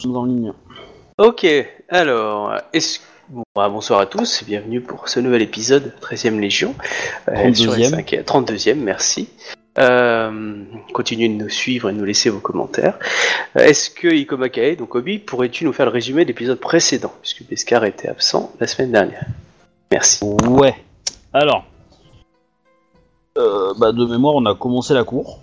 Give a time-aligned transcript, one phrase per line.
[0.00, 0.52] sommes en ligne.
[1.18, 1.46] Ok,
[1.88, 3.00] alors, est-ce...
[3.28, 6.74] Bon, bah, bonsoir à tous, bienvenue pour ce nouvel épisode, 13ème Légion.
[7.28, 8.04] euh, sur 32e.
[8.04, 9.28] S5, 32e, merci.
[9.78, 12.98] Euh, continuez de nous suivre et de nous laisser vos commentaires.
[13.56, 17.44] Euh, Est-ce que Ikomakae, donc Obi, pourrais-tu nous faire le résumé de l'épisode précédent, puisque
[17.48, 19.26] Beskar était absent la semaine dernière?
[19.92, 20.24] Merci.
[20.24, 20.74] Ouais.
[21.32, 21.64] Alors,
[23.38, 25.38] euh, bah, de mémoire, on a commencé la cour.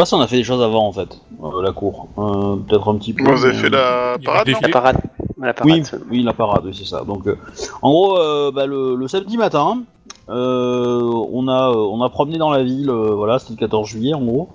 [0.00, 2.08] Je sais pas si on a fait des choses avant en fait, euh, la cour.
[2.16, 3.22] Euh, Peut-être un petit peu.
[3.24, 4.96] Vous avez mais- fait la parade, non La parade.
[5.38, 7.02] La parade Oui, la parade, oui, c'est ça.
[7.04, 7.36] Donc, euh,
[7.82, 9.82] en gros, euh, bah, le, le samedi matin,
[10.30, 12.88] euh, on a, euh, on a promené dans la ville.
[12.88, 14.48] euh, voilà, c'était le 14 juillet, en gros.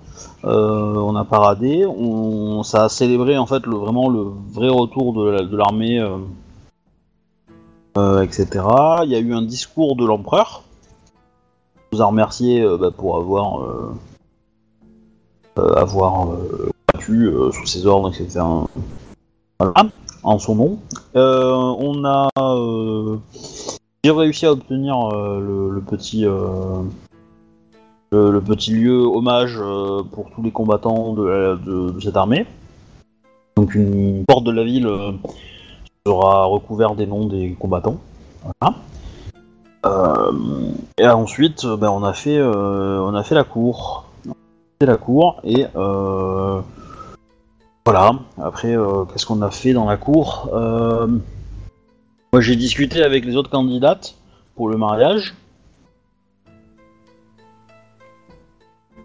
[0.44, 1.86] Euh, on a paradé.
[1.86, 6.00] On, ça a célébré en fait le, vraiment le vrai retour de, la- de l'armée,
[6.00, 6.16] euh,
[7.98, 8.48] euh, etc.
[9.04, 10.64] Il y a eu un discours de l'empereur.
[11.92, 13.94] On nous a remercié euh, bah, pour avoir, euh, euh,
[15.58, 18.40] avoir euh, battu euh, sous ses ordres, etc.
[19.58, 19.74] Voilà
[20.22, 20.78] en son nom.
[21.14, 23.16] Euh, on a euh,
[24.04, 26.82] j'ai réussi à obtenir euh, le, le petit euh,
[28.10, 32.16] le, le petit lieu hommage euh, pour tous les combattants de, la- de- de cette
[32.16, 32.46] armée.
[33.56, 35.12] Donc une porte de la ville euh,
[36.06, 37.98] sera recouverte des noms des combattants.
[38.60, 38.74] Voilà.
[39.86, 40.32] Euh,
[40.98, 44.05] et ensuite, euh, ben, on a fait euh, on a fait la cour.
[44.80, 46.60] La cour et euh,
[47.86, 51.06] voilà, après, euh, qu'est-ce qu'on a fait dans la cour Euh,
[52.32, 54.16] Moi, j'ai discuté avec les autres candidates
[54.54, 55.34] pour le mariage.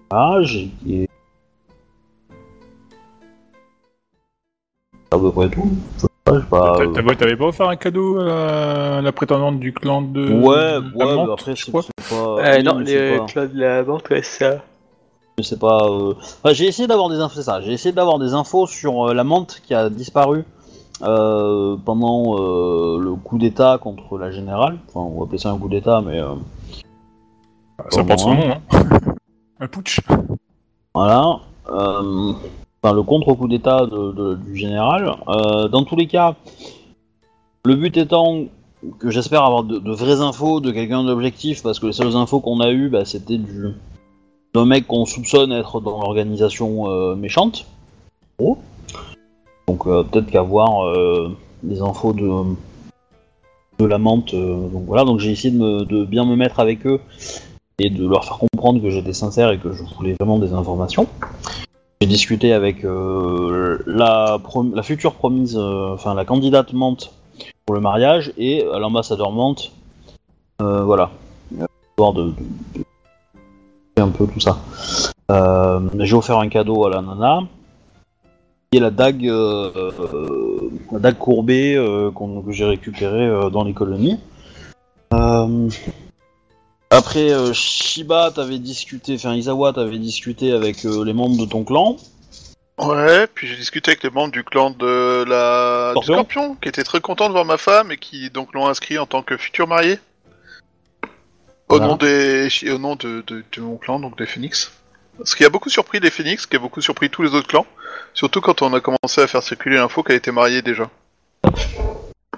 [0.09, 0.71] Ah, j'ai.
[5.11, 5.71] à peu près tout.
[6.49, 10.33] Pas, euh, T'avais pas offert un cadeau à la, à la prétendante du clan de.
[10.33, 11.79] Ouais, la ouais, mais après, je c'est pas.
[12.11, 14.61] Euh, non, pas- clans de la vente, ouais, ça.
[15.41, 15.79] Je sais pas.
[15.89, 16.13] euh,
[16.43, 17.35] enfin, j'ai essayé d'avoir des infos.
[17.35, 17.61] C'est ça.
[17.61, 20.45] J'ai essayé d'avoir des infos sur euh, la menthe qui a disparu
[21.03, 24.77] euh, pendant le coup d'État contre la générale.
[24.89, 26.19] Enfin, on va appeler ça un coup d'État, mais
[27.89, 28.59] Ça porte son nom, hein.
[29.59, 29.99] un putsch.
[30.93, 31.39] voilà.
[31.67, 35.15] Enfin, le contre-coup d'État de- de- du général.
[35.71, 36.35] Dans tous les cas,
[37.65, 38.43] le but étant
[38.97, 42.39] que j'espère avoir de, de vraies infos de quelqu'un d'objectif, parce que les seules infos
[42.39, 43.67] qu'on a eues, bah, c'était du
[44.53, 47.65] d'un mec qu'on soupçonne être dans l'organisation euh, méchante.
[48.39, 48.57] gros.
[49.67, 52.29] Donc euh, peut-être qu'avoir euh, des infos de
[53.79, 54.33] de la menthe.
[54.33, 56.99] euh, donc voilà, donc j'ai essayé de, me- de bien me mettre avec eux
[57.79, 61.07] et de leur faire comprendre que j'étais sincère et que je voulais vraiment des informations.
[62.01, 67.11] J'ai discuté avec euh, la, prom- la future promise, euh, enfin la candidate menthe
[67.65, 69.71] pour le mariage et euh, l'ambassadeur menthe.
[70.61, 71.09] Euh, voilà.
[71.59, 71.65] Euh,
[72.11, 72.33] de- de-
[73.97, 74.57] un peu tout ça.
[75.29, 77.41] Euh, j'ai offert un cadeau à la nana.
[78.73, 79.69] Et la dague, euh,
[80.93, 84.19] la dague courbée euh, que j'ai récupérée dans les colonies.
[86.89, 91.97] Après, Shiba, t'avais discuté, enfin Isawa, t'avais discuté avec les membres de ton clan.
[92.77, 96.13] Ouais, puis j'ai discuté avec les membres du clan de la du Scorpion.
[96.13, 99.05] Scorpion, qui étaient très contents de voir ma femme et qui donc l'ont inscrit en
[99.05, 99.99] tant que futur marié.
[101.71, 101.87] Au Voilà.
[101.87, 104.73] nom des au nom de, de, de mon clan, donc des Phoenix.
[105.23, 107.47] Ce qui a beaucoup surpris les Phoenix, ce qui a beaucoup surpris tous les autres
[107.47, 107.65] clans,
[108.13, 110.89] surtout quand on a commencé à faire circuler l'info qu'elle était mariée déjà.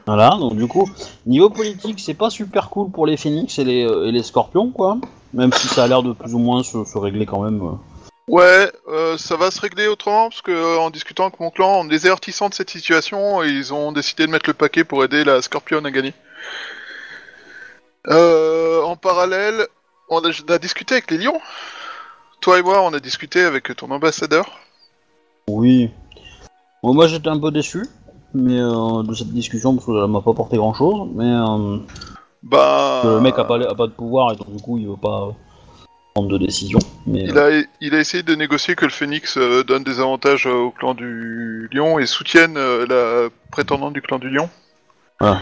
[0.05, 0.87] Voilà, donc du coup,
[1.25, 4.69] niveau politique, c'est pas super cool pour les phénix et les, euh, et les scorpions,
[4.69, 4.97] quoi.
[5.33, 7.59] Même si ça a l'air de plus ou moins se, se régler quand même.
[7.61, 7.71] euh.
[8.27, 11.79] Ouais, euh, ça va se régler autrement parce que euh, en discutant avec mon clan,
[11.79, 15.23] en les avertissant de cette situation, ils ont décidé de mettre le paquet pour aider
[15.23, 16.13] la Scorpion à gagner.
[18.09, 19.67] Euh, en parallèle,
[20.09, 21.39] on a, on a discuté avec les lions.
[22.41, 24.59] Toi et moi, on a discuté avec ton ambassadeur.
[25.47, 25.89] Oui.
[26.81, 27.85] Bon, moi j'étais un peu déçu
[28.33, 31.09] mais, euh, de cette discussion parce qu'elle m'a pas apporté grand chose.
[31.15, 31.77] Mais euh,
[32.41, 34.97] Bah, le mec a pas, a pas de pouvoir et donc du coup il veut
[34.97, 35.29] pas
[36.13, 36.79] prendre de décision.
[37.07, 37.49] Mais, il a,
[37.79, 41.99] il a essayé de négocier que le Phoenix donne des avantages au clan du lion
[41.99, 44.49] et soutienne la prétendante du clan du lion.
[45.21, 45.35] euh,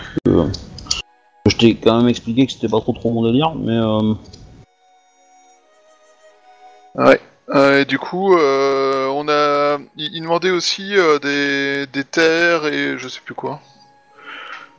[1.47, 4.13] je t'ai quand même expliqué que c'était pas trop trop mon délire, mais euh,
[7.49, 12.97] Euh, et du coup, euh, on a, il, demandait aussi euh, des, des terres et
[12.97, 13.59] je sais plus quoi.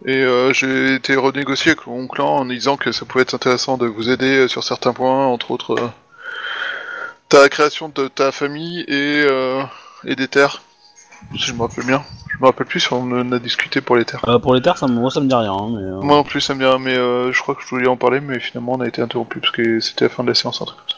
[0.05, 3.77] Et euh, j'ai été renégocié avec mon clan en disant que ça pouvait être intéressant
[3.79, 5.77] de vous aider sur certains points, entre autres
[7.29, 9.27] ta création de ta famille et,
[10.05, 10.63] et des terres.
[11.33, 12.03] Si je me rappelle bien.
[12.31, 14.23] Je me rappelle plus si on en a discuté pour les terres.
[14.29, 15.53] euh, pour les terres, ça me, moi ça me dit rien.
[15.53, 17.69] hein, mais, euh, Moi non plus, ça me dit, mais euh, je crois que je
[17.69, 20.29] voulais en parler, mais finalement on a été interrompu parce que c'était la fin de
[20.29, 20.97] la séance, un truc comme ça.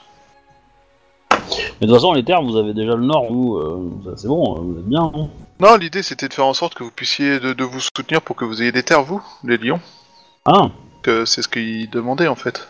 [1.80, 4.28] Mais de toute façon, les terres, vous avez déjà le nord, vous, euh, ça, c'est
[4.28, 5.10] bon, euh, vous êtes bien.
[5.14, 5.28] hein.
[5.60, 8.34] Non, l'idée c'était de faire en sorte que vous puissiez de, de vous soutenir pour
[8.36, 9.80] que vous ayez des terres, vous, les lions.
[10.46, 10.68] Ah,
[11.02, 12.68] Que c'est ce qu'ils demandaient en fait.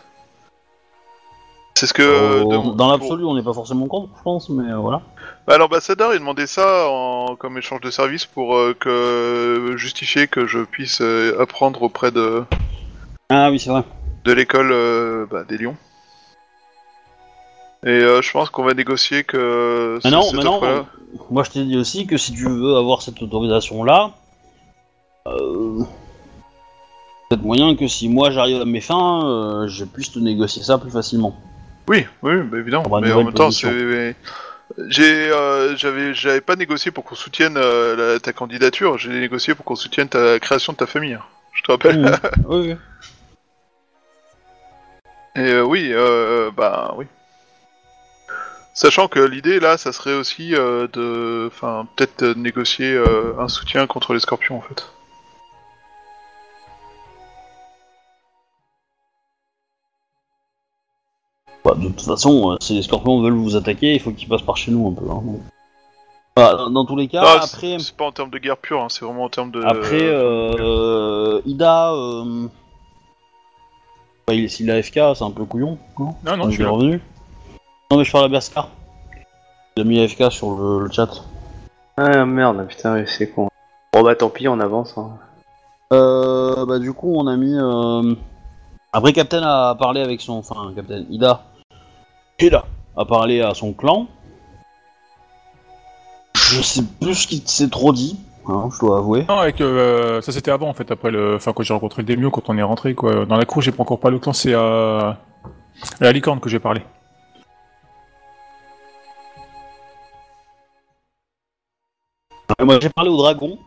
[1.84, 2.02] C'est ce que.
[2.02, 5.02] euh, de- dans l'absolu, on n'est pas forcément contre, je pense, mais euh, voilà.
[5.46, 7.36] Bah, l'ambassadeur il demandait ça en...
[7.36, 11.02] comme échange de service pour euh, que justifier que je puisse
[11.38, 12.44] apprendre auprès de,
[13.28, 13.82] Ah oui, c'est vrai.
[14.24, 15.76] de l'école bah, des lions.
[17.84, 19.98] Et je pense qu'on va négocier que.
[20.04, 20.60] Mais non, mais non,
[21.30, 24.12] Moi, je t'ai dit aussi que si tu veux avoir cette autorisation-là,
[25.26, 25.80] euh,
[27.28, 30.78] peut-être moyen que si moi j'arrive à mes fins, euh, je puisse te négocier ça
[30.78, 31.34] plus facilement.
[31.88, 32.84] Oui, oui, bah, évidemment.
[33.00, 34.16] Mais en même temps, c'est.
[34.88, 38.96] J'ai, euh, j'avais, j'avais pas négocié pour qu'on soutienne euh, la- ta candidature.
[38.98, 41.14] J'ai négocié pour qu'on soutienne ta création de ta famille.
[41.14, 41.22] hein.
[41.52, 41.98] Je te rappelle.
[42.00, 42.16] Mmh.
[42.48, 42.76] oui, oui.
[45.36, 47.06] Et euh, oui, euh, bah oui.
[48.72, 53.48] Sachant que l'idée là, ça serait aussi euh, de, enfin, peut-être de négocier euh, un
[53.48, 54.90] soutien contre les scorpions en fait.
[61.64, 64.42] Bah, de toute façon, euh, si les scorpions veulent vous attaquer, il faut qu'ils passent
[64.42, 65.10] par chez nous un peu.
[65.10, 65.22] hein.
[66.36, 68.56] Voilà, dans- dans tous les cas, Ah, c'est- après, c'est pas en termes de guerre
[68.58, 69.62] pure, hein, c'est vraiment en termes de.
[69.62, 72.48] après euh, Ida, euh,
[74.26, 76.14] bah, il- s'il a FK, c'est un peu couillon, non?
[76.24, 77.00] Non, non, je suis revenu.
[77.90, 78.68] Non, mais je parle à Berskar.
[79.76, 81.08] Il a mis AFK sur le, le chat.
[81.96, 83.48] Ah merde, putain, c'est con.
[83.92, 84.98] Bon bah tant pis, on avance.
[84.98, 85.10] Hein.
[85.92, 87.54] Euh, bah, du coup, on a mis.
[87.56, 88.14] euh,
[88.92, 90.34] Après, Captain a parlé avec son.
[90.34, 91.42] Enfin, Captain Ida.
[92.40, 92.64] Ida
[92.96, 94.06] a parlé à son clan.
[96.34, 99.24] Je sais plus ce qu'il s'est trop dit, hein, je dois avouer.
[99.28, 102.06] Non, avec, euh, ça c'était avant en fait, après le, enfin quand j'ai rencontré le
[102.06, 103.24] Demio, quand on est rentré quoi.
[103.26, 105.16] Dans la cour, j'ai pas encore parlé au clan, c'est à, à
[106.00, 106.82] la licorne que j'ai parlé.
[112.60, 113.58] Moi, j'ai parlé au dragon.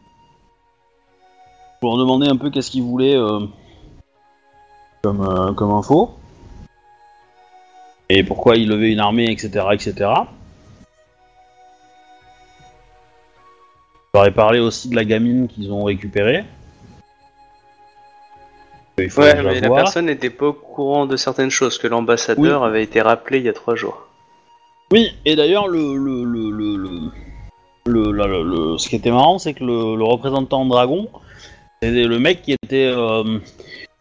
[1.81, 3.41] Pour leur demander un peu qu'est-ce qu'il voulait euh,
[5.03, 6.11] comme, euh, comme info.
[8.09, 9.65] Et pourquoi il levait une armée, etc.
[9.73, 10.09] etc.
[14.25, 16.43] Ai parlé aussi de la gamine qu'ils ont récupérée.
[18.97, 22.63] Il faut Ouais, mais la personne n'était pas au courant de certaines choses, que l'ambassadeur
[22.63, 24.07] avait été rappelé il y a trois jours.
[24.91, 27.11] Oui, et d'ailleurs, le, le, le, le,
[27.85, 31.09] le, le- le- ce qui était marrant, c'est que le, le représentant dragon,
[31.83, 33.37] c'était le mec qui était euh,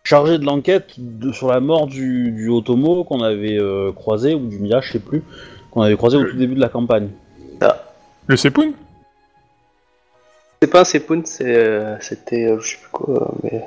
[0.06, 4.46] chargé de l'enquête de- sur la mort du, du Otomo qu'on avait euh, croisé, ou
[4.46, 5.22] du Mia, je sais plus,
[5.72, 7.08] qu'on avait croisé au tout début de la campagne.
[8.28, 8.72] Le Sepoun?
[10.62, 13.62] C'est pas un Sepoun, c'est, euh, c'était, euh, je sais plus quoi, mais...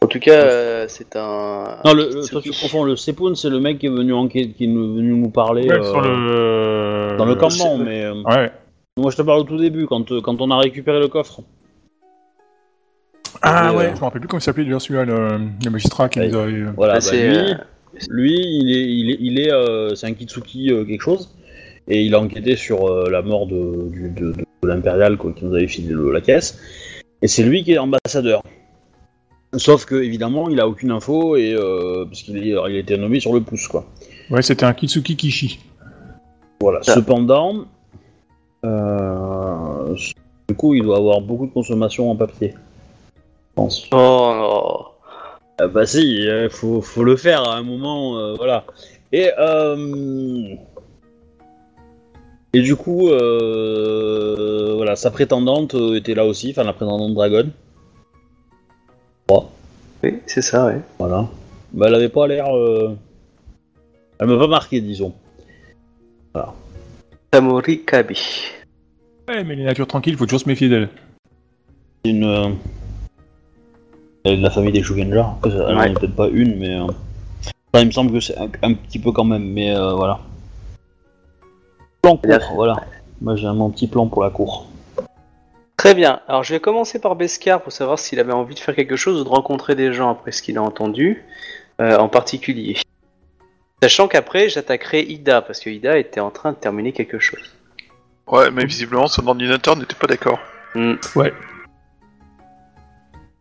[0.00, 1.78] En tout cas, euh, c'est un...
[1.84, 3.90] Non, le, le- c'est toi, tu qui confonds, le Sepoun, c'est le mec qui est
[3.90, 7.16] venu enquêter, qui est venu nous parler Ouais, euh, sur le.
[7.18, 8.52] dans le campement, mais euh, Ouais.
[8.96, 11.40] moi je te parle au tout début, quand, euh, quand on a récupéré le coffre.
[13.42, 15.70] Ah Et, ouais, euh, je me rappelle plus comment il s'appelait déjà celui-là, le, le
[15.70, 16.28] magistrat qui Ouais.
[16.28, 16.62] nous avait.
[16.76, 17.54] Voilà, Bah, bah, c'est, lui, euh,
[18.10, 21.34] Lui, il est, il est, il est, euh, c'est un Kitsuki euh, quelque chose,
[21.88, 25.32] et il a enquêté sur euh, la mort de, du- de, de, de l'impérial quoi,
[25.32, 26.58] qui nous avait filé le- la caisse,
[27.22, 28.42] et c'est lui qui est ambassadeur.
[29.56, 32.98] Sauf que évidemment, il a aucune info et euh, parce qu'il est, il a été
[32.98, 33.86] nommé sur le pouce quoi.
[34.30, 35.58] Ouais, c'était un Kitsuki Kishi.
[36.60, 36.82] Voilà.
[36.82, 36.94] Ça.
[36.94, 37.64] Cependant,
[38.66, 39.94] euh,
[40.48, 42.54] du coup, il doit avoir beaucoup de consommation en papier.
[43.58, 43.88] Pense.
[43.90, 44.84] Oh non.
[45.58, 48.64] Ah bah si, il faut, faut le faire à un moment, euh, voilà.
[49.10, 50.54] Et euh,
[52.54, 57.50] et du coup, euh, voilà, sa prétendante euh, était là aussi, enfin la prétendante Dragon,
[60.04, 60.80] Oui, c'est ça, ouais.
[61.00, 61.26] voilà.
[61.72, 62.94] Bah elle avait pas l'air, euh,
[64.20, 65.12] elle m'a pas marqué, disons.
[67.32, 68.20] Tamori Kabi.
[69.26, 70.90] Ouais, mais les natures tranquilles, faut toujours se méfier d'elle.
[72.04, 72.50] C'est une, euh,
[74.36, 75.34] de la famille des Shugenja.
[75.38, 75.90] Après, Elle en Ouais.
[75.90, 78.98] est peut-être pas une, mais euh, enfin, il me semble que c'est un, un petit
[78.98, 80.18] peu quand même, mais euh, voilà.
[82.02, 82.76] Plan court, Là- voilà.
[83.20, 84.66] Moi j'ai un mon petit plan pour la cour.
[85.76, 86.20] Très bien.
[86.26, 89.20] Alors, je vais commencer par Beskar pour savoir s'il avait envie de faire quelque chose
[89.20, 91.24] ou de rencontrer des gens après ce qu'il a entendu,
[91.80, 92.76] euh, en particulier.
[93.80, 97.54] Sachant qu'après, j'attaquerai Ida, parce que Ida était en train de terminer quelque chose.
[98.26, 100.40] Ouais, mais visiblement son ordinateur n'était pas d'accord.
[100.74, 100.94] Hmm.
[101.14, 101.32] Ouais.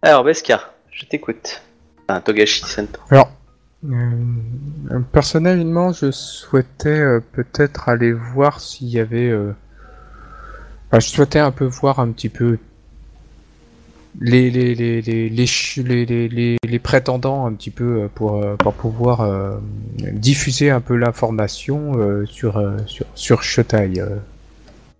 [0.03, 1.61] Alors, Beskar, je t'écoute.
[2.25, 2.99] Togashi Sento.
[3.09, 3.31] Alors,
[3.85, 9.29] euh, personnellement, je souhaitais euh, peut-être aller voir s'il y avait.
[9.29, 9.53] euh,
[10.93, 12.57] je souhaitais un peu voir un petit peu
[14.19, 19.57] les, les, les, les, les, prétendants un petit peu euh, pour, euh, pouvoir euh,
[20.13, 23.43] diffuser un peu l'information euh, sur, euh, sur, sur.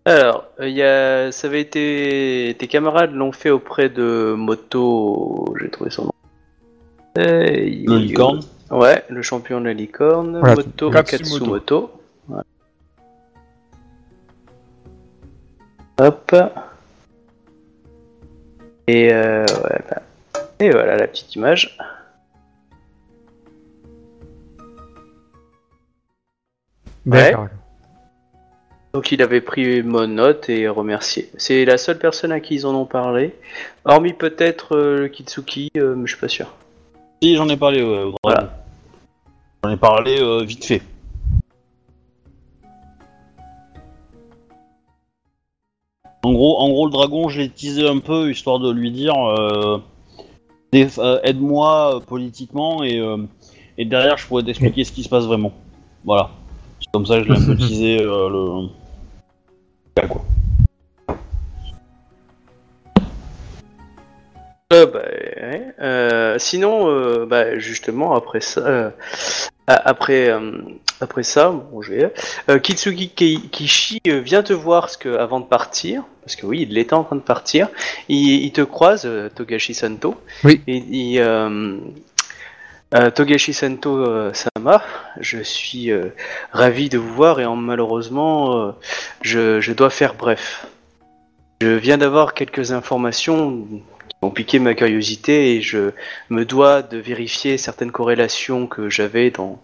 [0.08, 5.70] Alors, il y a, ça avait été, tes camarades l'ont fait auprès de Moto, j'ai
[5.70, 6.12] trouvé son nom.
[7.18, 8.40] Euh, Le licorne.
[8.72, 11.18] Ouais, le champion de la licorne, Voilà, Moto Katsumoto.
[11.18, 11.92] Katsumoto.
[12.30, 12.42] Ouais.
[16.00, 16.36] Hop.
[18.88, 20.02] Et euh, ouais, bah.
[20.62, 21.78] Et voilà la petite image.
[27.06, 27.32] Ouais.
[27.32, 27.48] D'accord.
[28.98, 31.30] Donc il avait pris mon note et remercié.
[31.38, 33.36] C'est la seule personne à qui ils en ont parlé.
[33.86, 36.48] Hormis peut-être euh, le Kitsuki, euh, mais je suis pas sûr.
[37.22, 38.18] Si, j'en ai parlé, ouais, au dragon.
[38.24, 38.66] Voilà.
[39.64, 40.82] J'en ai parlé euh, vite fait.
[46.24, 49.14] En gros, en gros, le dragon, je l'ai teasé un peu, histoire de lui dire
[49.14, 49.78] euh,
[50.74, 53.18] euh, aide-moi euh, politiquement et, euh,
[53.78, 55.54] et derrière, je pourrais t'expliquer ce qui se passe vraiment.
[56.04, 56.32] Voilà.
[56.80, 58.87] C'est comme ça que je l'ai un peu teasé euh, le.
[60.06, 60.24] Quoi.
[64.74, 65.74] Euh, bah, ouais.
[65.80, 68.90] Euh, sinon, euh, bah, justement, après ça, euh,
[69.68, 70.52] après, euh,
[71.00, 72.14] après ça, bon, je vais,
[72.50, 76.94] euh, Kei- Kishi vient te voir que, avant de partir, parce que oui, il était
[76.94, 77.70] en train de partir.
[78.10, 80.16] Il, il te croise, euh, Togashi Santo.
[80.44, 80.62] Oui.
[80.68, 81.20] Et il,
[82.94, 84.84] euh, Togashi euh, Sama,
[85.20, 86.10] je suis euh,
[86.52, 88.72] ravi de vous voir et en, malheureusement, euh,
[89.22, 90.68] je, je dois faire bref.
[91.62, 93.68] Je viens d'avoir quelques informations
[94.22, 95.92] ont piqué ma curiosité et je
[96.30, 99.62] me dois de vérifier certaines corrélations que j'avais dans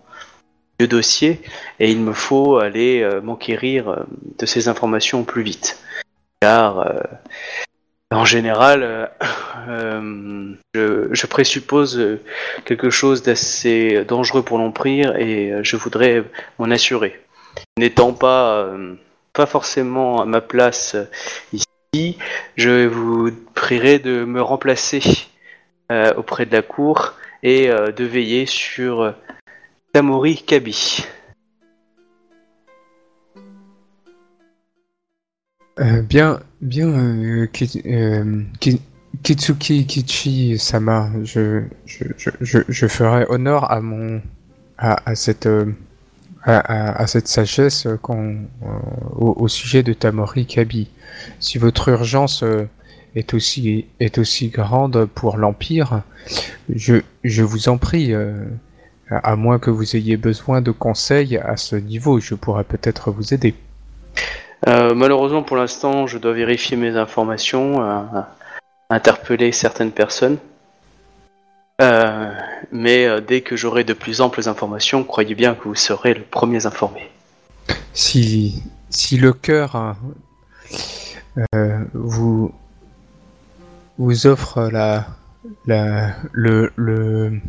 [0.80, 1.42] le dossier
[1.80, 4.06] et il me faut aller m'enquérir
[4.38, 5.80] de ces informations plus vite.
[6.40, 6.86] Car
[8.14, 9.06] en général, euh,
[9.68, 12.20] euh, je, présuppose
[12.66, 16.24] quelque chose d'assez dangereux pour l'Empire et euh, je voudrais
[16.60, 17.20] m'en assurer.
[17.78, 18.72] N'étant pas,
[19.34, 20.96] pas forcément à ma place
[21.54, 22.18] ici,
[22.56, 25.02] je vous prierai de me remplacer
[26.18, 29.14] auprès de la cour et de veiller sur
[29.94, 31.06] Tamori Kabi.
[35.80, 37.48] Euh, bien, bien, euh,
[37.86, 38.82] euh, Ki-
[39.24, 42.04] Kitsuki Kichi Sama, je, je,
[42.42, 44.22] je, je, ferai honneur à mon,
[44.78, 45.66] à, cette, euh,
[46.44, 46.58] à,
[47.02, 50.90] à, cette sagesse au, au sujet de Tamori Kabi.
[51.40, 52.44] Si votre urgence
[53.16, 56.04] est aussi, est aussi grande pour l'Empire,
[56.70, 58.14] je, je vous en prie,
[59.10, 63.34] à moins que vous ayez besoin de conseils à ce niveau, je pourrais peut-être vous
[63.34, 63.56] aider.
[64.68, 68.02] Euh, malheureusement, pour l'instant, je dois vérifier mes informations, euh,
[68.90, 70.38] interpeller certaines personnes.
[71.82, 72.32] Euh,
[72.72, 76.66] mais dès que j'aurai de plus amples informations, croyez bien que vous serez le premier
[76.66, 77.10] informé.
[77.94, 78.62] si,
[79.12, 79.96] le cœur
[81.94, 82.54] vous,
[83.98, 85.08] vous offre la,
[85.66, 87.40] la, le, le,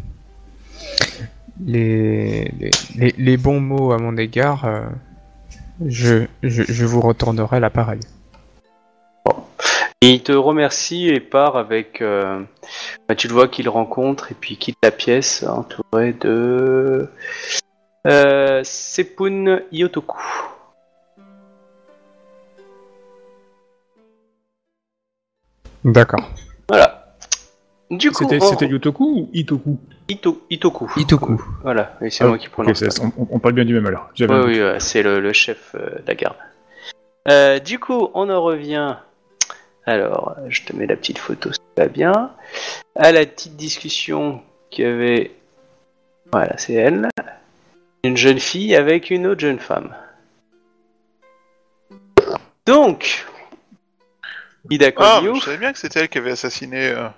[1.65, 2.51] les,
[2.97, 4.65] les, les, bons mots à mon égard,
[5.87, 8.01] je, je, je vous retournerai l'appareil.
[10.01, 12.03] Et il te remercie et part avec.
[12.03, 12.43] euh,
[13.09, 17.09] bah, tu le vois qu'il rencontre et puis quitte la pièce entouré de.
[18.07, 20.21] Euh, Sepun Yotoku.
[25.85, 26.31] D'accord.
[27.91, 29.79] Du coup, C'était on- c'était Yotoku ou Itoku?
[30.09, 30.91] Ito- Itoku.
[30.97, 31.43] Itoku.
[31.63, 32.79] Voilà, et c'est Ah, moi qui prononce.
[32.79, 34.09] c'est- on, on parle bien du même alors.
[34.15, 36.37] J'avais Oui, ouais, c'est le, le chef euh, de la garde.
[37.31, 38.97] Euh, du coup, on en revient.
[39.87, 42.31] Alors, je te mets la petite photo, ça va bien.
[42.97, 45.31] À la petite discussion qu'il y avait.
[46.33, 47.09] Voilà, c'est elle.
[48.03, 49.95] Une jeune fille avec une autre jeune femme.
[52.67, 53.27] Donc,
[54.71, 57.09] Ida Ah, je savais bien que c'était elle qui avait assassiné euh,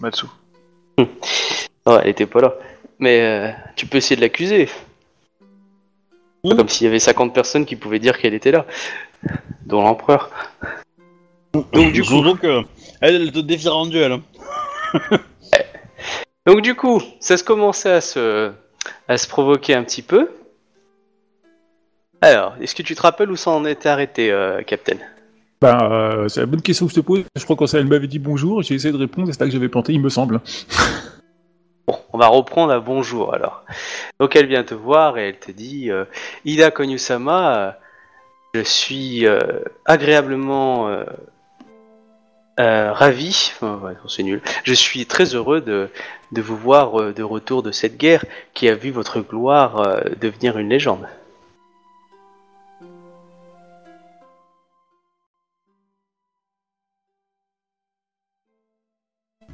[0.00, 0.26] Matsu.
[1.86, 2.54] Oh, elle était pas là.
[2.98, 4.68] Mais euh, tu peux essayer de l'accuser.
[6.44, 8.66] Comme s'il y avait 50 personnes qui pouvaient dire qu'elle était là.
[9.64, 10.30] Dont l'empereur.
[11.72, 12.62] Donc du coup, donc, euh,
[13.00, 14.12] elle, elle te défiera en duel.
[14.12, 14.22] hein.
[16.46, 18.52] Donc du coup, ça se commençait à se,
[19.08, 20.30] à se provoquer un petit peu.
[22.20, 24.98] Alors, est-ce que tu te rappelles où ça en était arrêté, euh, Captain?
[25.60, 27.24] Ben, c'est la bonne question que je te pose.
[27.36, 29.68] Je crois quand elle m'avait dit bonjour, j'ai essayé de répondre, c'est là que j'avais
[29.68, 30.40] planté, il me semble.
[31.86, 33.64] Bon, on va reprendre à bonjour alors.
[34.20, 36.04] Donc elle vient te voir et elle te dit euh,
[36.44, 37.72] Ida Konyusama, euh,
[38.54, 39.26] je suis
[39.86, 40.88] agréablement
[42.58, 44.40] ravi, enfin, c'est nul.
[44.62, 45.90] Je suis très heureux de,
[46.40, 48.24] vous voir de retour de cette guerre
[48.54, 51.06] qui a vu votre gloire devenir une légende.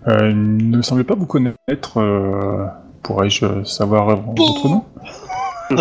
[0.09, 1.99] Euh, il ne me semblait pas vous connaître.
[1.99, 2.67] euh,
[3.03, 4.85] Pourrais-je savoir votre nom?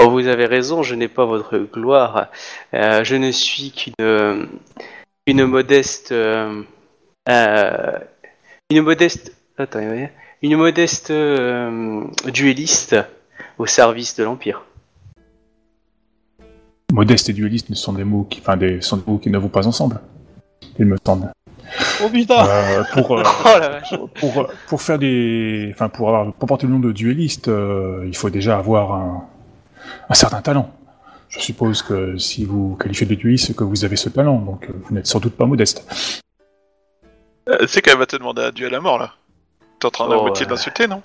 [0.00, 2.28] Oh, vous avez raison, je n'ai pas votre gloire.
[2.72, 4.46] Euh, je ne suis qu'une
[5.26, 6.62] une modeste euh,
[7.28, 7.98] euh,
[8.70, 9.80] une modeste attends,
[10.40, 11.12] une modeste
[12.32, 12.96] duelliste
[13.58, 14.62] au service de l'empire.
[16.92, 19.38] Modeste et dualiste ne sont des mots qui, enfin, des, sont des mots qui ne
[19.38, 20.00] vont pas ensemble.
[20.78, 21.32] Il me semble.
[22.02, 23.94] Oh putain Euh, pour, euh, Oh la vache.
[24.14, 28.16] pour, pour faire des, enfin, pour avoir, pour porter le nom de dueliste, euh, il
[28.16, 29.24] faut déjà avoir un,
[30.08, 30.70] un certain talent.
[31.28, 34.64] Je suppose que si vous qualifiez de dueliste, c'est que vous avez ce talent, donc
[34.68, 35.84] euh, vous n'êtes sans doute pas modeste.
[37.48, 39.12] Euh, c'est qu'elle va te demander un duel à mort là.
[39.80, 41.02] T'es en train de Oh, moitié d'insulter, non?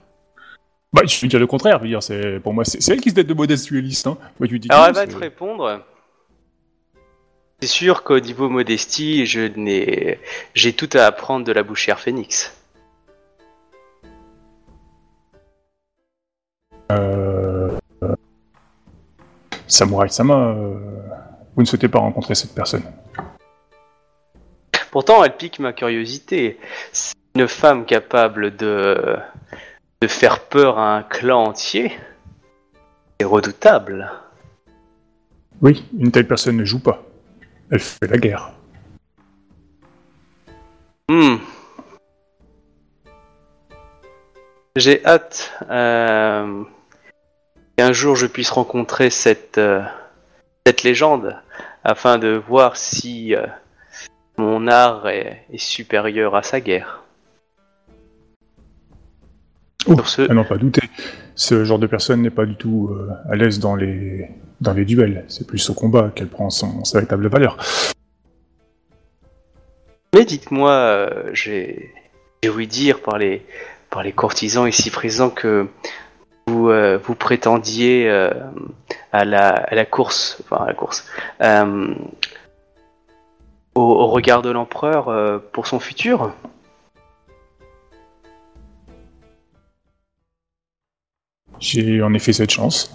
[0.94, 1.78] Bah, je vais dire le contraire.
[1.80, 4.08] je veux dire, c'est, pour moi, c'est, elle qui se dette de modeste dueliste.
[4.08, 4.18] Hein.
[4.40, 5.82] Moi, tu dis Alors non, elle va te répondre.
[7.64, 10.20] C'est sûr qu'au niveau modestie, je n'ai,
[10.54, 12.54] j'ai tout à apprendre de la bouchère Phoenix.
[16.92, 17.72] Euh,
[18.04, 18.16] euh,
[19.66, 20.76] Samurai Sama, euh,
[21.56, 22.84] vous ne souhaitez pas rencontrer cette personne.
[24.92, 26.60] Pourtant, elle pique ma curiosité.
[26.92, 29.16] C'est une femme capable de
[30.02, 31.94] de faire peur à un clan entier.
[33.22, 34.12] C'est redoutable.
[35.62, 37.02] Oui, une telle personne ne joue pas.
[37.74, 38.52] Elle fait la guerre.
[41.10, 41.38] Hmm.
[44.76, 46.64] J'ai hâte euh,
[47.76, 49.82] qu'un jour je puisse rencontrer cette, euh,
[50.68, 51.36] cette légende
[51.84, 53.48] afin de voir si euh,
[54.38, 57.02] mon art est, est supérieur à sa guerre.
[59.88, 60.88] Oh, Sur ce, n'en pas douter.
[61.36, 64.30] Ce genre de personne n'est pas du tout euh, à l'aise dans les,
[64.62, 65.26] dans les duels.
[65.28, 67.58] C'est plus au combat qu'elle prend son, sa véritable valeur.
[70.14, 71.92] mais dites-moi, euh, j'ai
[72.48, 73.46] ouï dire par les,
[73.90, 75.68] par les courtisans ici présents que
[76.46, 78.10] vous, euh, vous prétendiez
[79.12, 81.08] à, la, course, enfin à la course,
[83.76, 86.32] au, regard de l'empereur pour son futur.
[91.64, 92.92] J'ai en effet cette chance.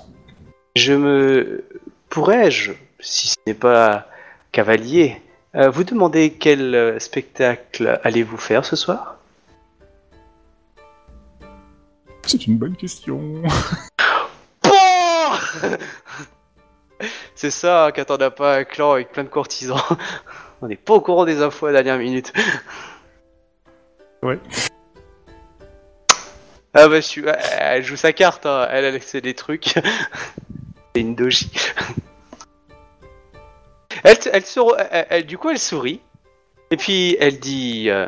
[0.77, 1.65] Je me
[2.11, 4.07] pourrais-je, si ce n'est pas
[4.53, 5.23] cavalier,
[5.55, 9.17] euh, vous demander quel euh, spectacle allez-vous faire ce soir?
[12.27, 13.43] C'est une bonne question.
[17.35, 19.81] C'est ça quand on n'a pas un clan avec plein de courtisans.
[20.61, 22.35] On n'est pas au courant des infos à la dernière minute.
[24.23, 24.39] Ouais.
[26.81, 26.99] Ah bah
[27.59, 28.69] elle joue sa carte, hein.
[28.71, 29.75] elle a laissé des trucs.
[30.95, 31.51] C'est une doji.
[34.05, 34.45] Elle, elle,
[34.93, 36.01] elle- elle- du coup elle sourit.
[36.71, 38.07] Et puis elle dit euh,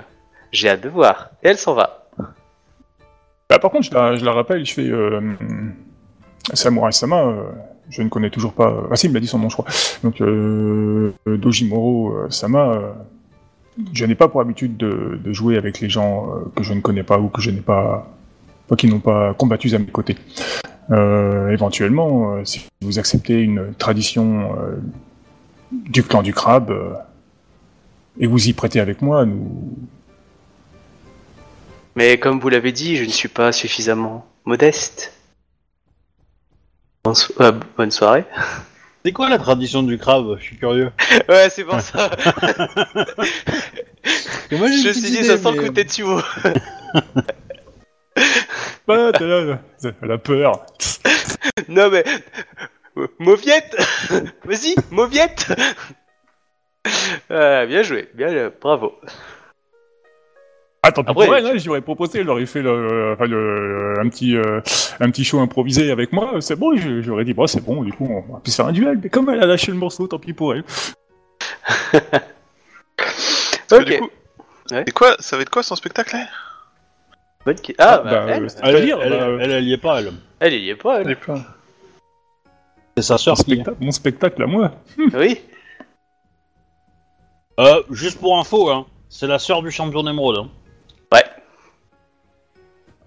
[0.52, 1.30] j'ai hâte de voir.
[1.42, 2.06] Et elle s'en va.
[3.48, 5.20] Bah, par contre, je la, rappelle, je fais euh,
[6.54, 7.24] Samurai Sama.
[7.24, 7.42] euh,
[7.88, 8.85] je ne connais toujours pas.
[8.92, 9.66] Ah si, il m'a dit son nom, je crois.
[10.04, 12.68] Donc euh, Dojimoro euh, Sama.
[12.68, 12.92] euh,
[13.92, 17.02] je n'ai pas pour habitude de, jouer avec les gens euh, que je ne connais
[17.02, 18.06] pas ou que je n'ai pas,
[18.76, 20.16] qui n'ont pas combattu à mes côtés.
[20.90, 24.76] Euh, éventuellement, euh, si vous acceptez une tradition euh,
[25.72, 26.94] du clan du crabe euh,
[28.18, 29.72] et vous y prêtez avec moi, nous,
[31.96, 35.12] Mais comme vous l'avez dit, je ne suis pas suffisamment modeste.
[37.04, 38.24] Bonne, so- euh, bonne soirée.
[39.04, 40.37] C'est quoi la tradition du crabe?
[40.38, 40.90] Je suis curieux.
[41.28, 42.11] Ouais, c'est pour ça.
[44.52, 45.74] Moi, je me suis dit, idée, ça sent mais- le coup de
[48.86, 49.58] T'as la,
[50.02, 50.66] la peur.
[51.68, 52.04] Non mais...
[52.96, 53.76] euh, Mauviette
[54.44, 55.46] Vas-y, Mauviette
[57.30, 58.94] Ah, Bien joué, bien, euh, bravo.
[60.82, 63.26] Ah, tant pis Après, pour elle, tu- hein, j'aurais proposé, elle aurait fait le, enfin,
[63.26, 64.60] le- un, petit, euh,
[64.98, 68.06] un petit show improvisé avec moi, c'est bon, j'aurais dit, bon, c'est bon, du coup,
[68.10, 70.32] on va plus faire un duel, mais comme elle a lâché le morceau, tant pis
[70.32, 70.64] pour elle.
[73.72, 74.10] Ok, du coup,
[74.72, 74.84] Ouais.
[74.86, 76.14] et quoi, ça va être quoi son spectacle?
[76.16, 76.26] là
[77.44, 79.72] bonne qui- Ah, bah, bah, elle, c'est- Elle, dire, elle, bah, euh, elle, elle y
[79.72, 80.12] est pas, elle.
[80.40, 81.16] elle, y est pas, elle.
[82.96, 83.42] C'est sa mon, sœur qui.
[83.53, 84.72] spectacle, mon spectacle à moi.
[85.14, 85.40] Oui
[87.59, 90.38] Euh, juste pour info, hein, c'est la sœur du champion d'émeraude.
[90.38, 90.48] Hein.
[91.12, 91.24] Ouais.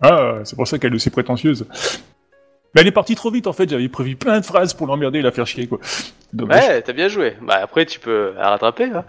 [0.02, 1.66] Ah, c'est pour ça qu'elle est aussi prétentieuse.
[2.76, 5.20] Mais elle est partie trop vite, en fait, j'avais prévu plein de phrases pour l'emmerder
[5.20, 5.80] et la faire chier, quoi.
[6.34, 6.64] Dommage.
[6.68, 7.36] Ouais, t'as bien joué.
[7.42, 8.86] Bah après, tu peux la rattraper.
[8.86, 9.04] Hein.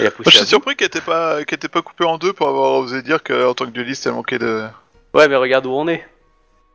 [0.00, 2.16] Et la Moi, pousser je suis surpris qu'elle était pas, qu'elle était pas coupée en
[2.16, 4.62] deux pour avoir osé dire qu'en tant que dueliste, elle manquait de.
[5.12, 6.02] Ouais, mais regarde où on est.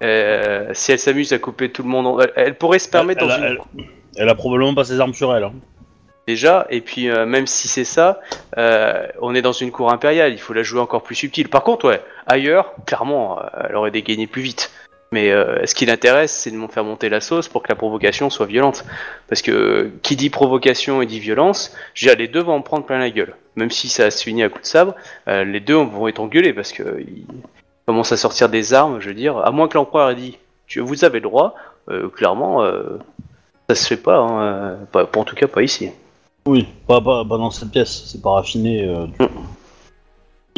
[0.04, 3.24] Euh, si elle s'amuse à couper tout le monde, en- elle, elle pourrait se permettre
[3.24, 3.44] elle, dans a, une...
[3.78, 5.44] elle- elle a probablement pas ses armes sur elle.
[5.44, 5.54] hein.
[6.28, 6.68] déjà.
[6.70, 8.20] Et puis euh, même si c'est ça,
[8.60, 10.32] euh, on est dans une cour impériale.
[10.32, 11.50] Il faut la jouer encore plus subtile.
[11.50, 14.72] Par contre, ouais, ailleurs, clairement, euh, elle aurait dégainé plus vite.
[15.12, 17.76] Mais euh, ce qui l'intéresse, c'est de m'en faire monter la sauce pour que la
[17.76, 18.86] provocation soit violente.
[19.28, 23.00] Parce que euh, qui dit provocation et dit violence, les deux vont en prendre plein
[23.00, 23.36] la gueule.
[23.56, 24.96] Même si ça se finit à coups de sabre,
[25.28, 27.26] euh, les deux vont être engueulés parce que ils
[27.88, 29.00] commencent à sortir des armes.
[29.00, 31.56] Je veux dire, à moins que l'empereur ait dit, tu, vous avez le droit.
[31.90, 33.00] euh, clairement, euh,
[33.68, 34.18] ça se fait pas.
[34.18, 35.90] Hein, euh, pas, en tout cas, pas ici.
[36.46, 38.88] Oui, pas, pas, pas dans cette pièce, c'est pas raffiné.
[39.18, 39.30] tout.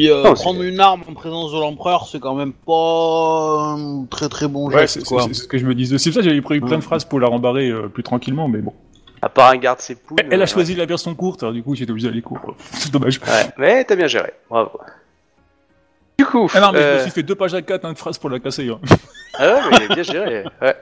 [0.08, 4.04] Euh, Non, c'est- prendre une arme en présence de l'empereur, c'est quand même pas un
[4.06, 5.98] très très bon geste, c'est c'est- c'est ce que je me disais.
[5.98, 8.48] C'est pour ça que j'avais prévu plein de phrases pour la rembarrer euh, plus tranquillement,
[8.48, 8.72] mais bon.
[9.20, 10.16] À part un garde ses poules.
[10.20, 12.40] Elle, elle euh, a choisi la version courte, alors du coup j'étais obligé d'aller court.
[12.72, 13.20] C'est dommage.
[13.20, 14.80] Ouais, mais t'as bien géré, bravo.
[16.18, 17.92] Du coup, Ah non, mais je euh, me suis fait deux pages à quatre hein,
[17.92, 18.68] de phrases pour la casser.
[18.68, 18.78] hein.
[19.38, 20.44] ah ouais, mais il a bien géré.
[20.60, 20.76] Ouais,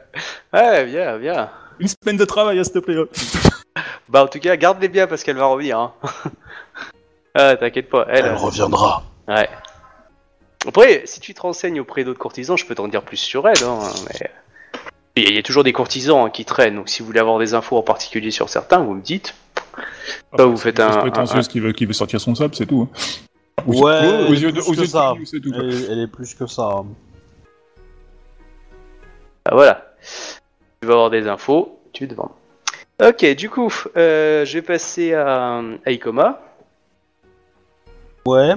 [0.53, 1.49] ouais bien, bien.
[1.79, 2.97] Une semaine de travail, hein, s'il te plaît.
[2.97, 3.83] hein.
[4.09, 5.79] Bah en tout cas, garde-les bien parce qu'elle va revenir.
[5.79, 5.93] Hein.
[7.35, 8.27] ah, t'inquiète pas, elle.
[8.27, 9.05] Elle reviendra.
[9.31, 9.49] Ouais.
[10.67, 13.63] Après, si tu te renseignes auprès d'autres courtisans, je peux t'en dire plus sur elle.
[13.65, 13.79] Hein,
[15.17, 16.75] mais il y, a- toujours des courtisans hein, qui traînent.
[16.77, 19.35] Donc si vous voulez avoir des infos en particulier sur certains, vous me dites.
[20.33, 22.89] Bah, vous faites un- prétentieuse qui veut, qui veut sortir son sable, c'est tout.
[22.93, 23.63] hein.
[23.67, 25.15] Aux- Ouais, aux yeux de, plus aux que yeux de ça.
[25.17, 25.53] Tout.
[25.55, 26.63] Elle, elle est plus que ça.
[26.79, 26.87] hein.
[29.47, 29.87] Ah voilà.
[30.81, 32.35] Tu vas avoir des infos, tu te vends.
[33.03, 36.41] Ok, du coup, euh, je vais passer à, à Ikoma.
[38.27, 38.55] Ouais.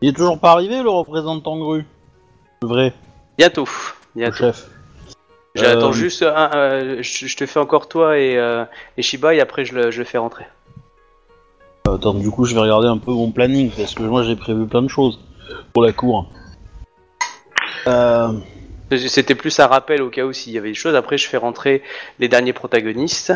[0.00, 1.84] Il est toujours pas arrivé, le représentant grue.
[2.62, 2.94] Le vrai,
[3.38, 3.68] Bientôt.
[4.14, 4.36] le Bientôt.
[4.36, 4.68] chef.
[5.54, 8.64] J'attends Euh, juste un, euh, je, je te fais encore toi et, euh,
[8.96, 10.44] et Shiba et après je le, je le fais rentrer.
[11.88, 14.66] Attends, du coup, je vais regarder un peu mon planning, parce que moi j'ai prévu
[14.66, 15.18] plein de choses
[15.72, 16.30] pour la cour.
[17.88, 18.32] Euh...
[19.08, 20.94] C'était plus un rappel au cas où s'il y avait des choses.
[20.94, 21.82] Après je fais rentrer
[22.18, 23.32] les derniers protagonistes.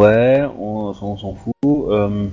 [0.00, 1.52] Ouais, on, on s'en fout.
[1.64, 2.26] Euh...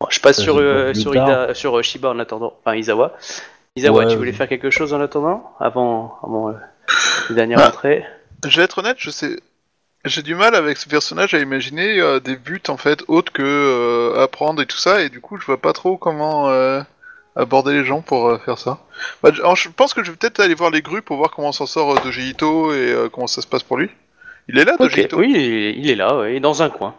[0.00, 1.28] Bon, je passe Ça, sur, euh, sur, tard.
[1.28, 2.54] Ida- sur euh, Shiba en attendant.
[2.64, 3.14] Enfin Izawa.
[3.76, 5.52] Izawa, Ouais, tu voulais faire quelque chose en attendant?
[5.60, 6.52] Avant, avant euh,
[7.28, 7.68] les dernières Ah.
[7.68, 8.04] entrées
[8.46, 9.38] Je vais être honnête, je sais.
[10.04, 13.42] J'ai du mal avec ce personnage à imaginer euh, des buts en fait autres que
[13.42, 16.80] euh, apprendre et tout ça, et du coup je vois pas trop comment euh,
[17.34, 18.78] aborder les gens pour euh, faire ça.
[19.22, 21.66] Bah, je, pense que je vais peut-être aller voir les grues pour voir comment s'en
[21.66, 23.90] sort euh, Doji Ito et euh, comment ça se passe pour lui.
[24.48, 26.40] Il est là, Doji Ok, Ito oui, il est, il est là, ouais, il est
[26.40, 26.94] dans un coin.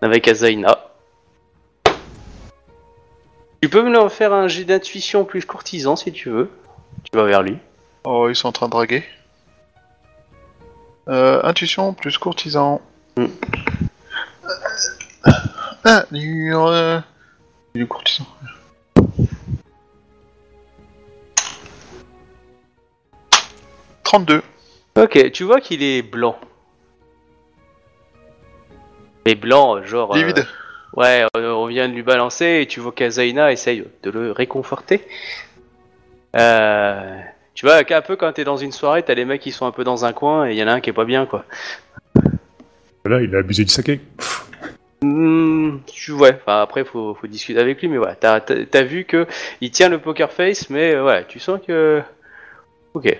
[0.00, 0.78] Avec Azaina.
[3.62, 6.50] Tu peux me leur faire un jet d'intuition plus courtisan si tu veux.
[7.04, 7.58] Tu vas vers lui.
[8.04, 9.04] Oh, ils sont en train de draguer.
[11.08, 12.80] Euh, intuition plus courtisan.
[13.16, 13.26] Hmm.
[15.84, 17.00] Ah, du, euh,
[17.74, 18.26] du courtisan.
[24.04, 24.42] «32.
[24.96, 26.38] Ok, tu vois qu'il est blanc.
[29.26, 30.14] Mais blanc, genre.
[30.14, 30.46] euh, Livide.
[30.96, 35.06] ouais, euh, on vient de lui balancer et tu vois qu'Azaina essaye de le réconforter.
[36.36, 37.20] Euh,
[37.54, 39.72] tu vois, un peu quand t'es dans une soirée, t'as les mecs qui sont un
[39.72, 41.44] peu dans un coin et il y en a un qui est pas bien, quoi.
[43.04, 44.00] Là, il a abusé du saké.
[45.02, 48.82] Hmm, tu ouais, enfin après faut, faut discuter avec lui, mais ouais, t'as, t'as, t'as
[48.82, 49.26] vu que
[49.62, 52.02] il tient le poker face, mais euh, ouais, tu sens que.
[52.92, 53.18] Ok.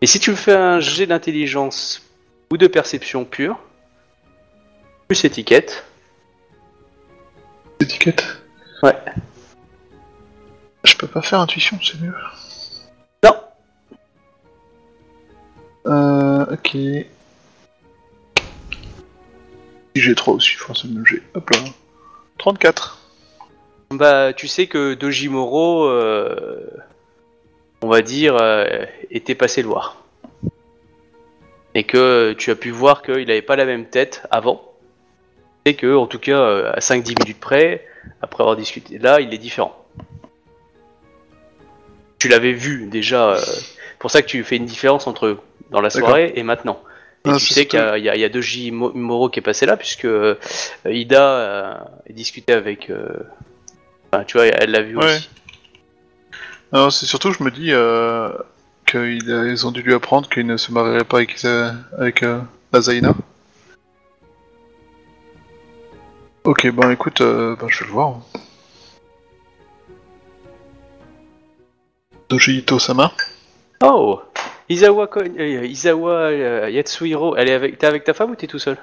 [0.00, 2.02] Et si tu me fais un jet d'intelligence
[2.50, 3.58] ou de perception pure,
[5.08, 5.84] plus étiquette,
[7.80, 8.24] Étiquette.
[8.82, 8.96] Ouais.
[10.84, 12.14] Je peux pas faire intuition, c'est mieux.
[13.24, 13.34] non,
[15.86, 16.70] Euh, ok.
[19.96, 21.22] Si j'ai 3 aussi, forcément j'ai.
[21.34, 21.58] Hop là.
[22.38, 22.98] 34.
[23.90, 26.66] bah tu sais que Dojimoro, euh,
[27.84, 30.02] on va dire, euh, était passé le voir.
[31.74, 34.62] Et que tu as pu voir qu'il avait pas la même tête avant.
[35.66, 37.84] Et que, en tout cas, euh, à 5-10 minutes près,
[38.22, 39.76] après avoir discuté, là, il est différent.
[42.18, 43.40] Tu l'avais vu déjà, euh,
[43.98, 45.38] pour ça que tu fais une différence entre
[45.70, 46.80] dans la soirée et maintenant.
[47.26, 49.76] Et Ah, tu sais qu'il y a, y Doji Mo- Moro qui est passé là,
[49.76, 50.36] puisque euh,
[50.86, 52.88] Ida euh, a discuté avec.
[52.88, 53.08] euh,
[54.12, 55.04] Enfin, tu vois, elle l'a vu Ouais.
[55.06, 55.28] aussi.
[56.74, 58.30] Non, c'est surtout, je me dis euh,
[58.84, 62.40] qu'ils ont dû lui apprendre qu'il ne se marierait pas avec, euh, avec euh,
[62.72, 63.14] Azaina.
[66.42, 68.18] Ok, ben écoute, euh, ben, je vais le voir.
[72.28, 73.12] Doji Ito Sama.
[73.84, 74.16] Euh,
[74.68, 78.78] Isawa euh, Yatsuhiro, elle est avec, t'es avec ta femme ou t'es tout seul?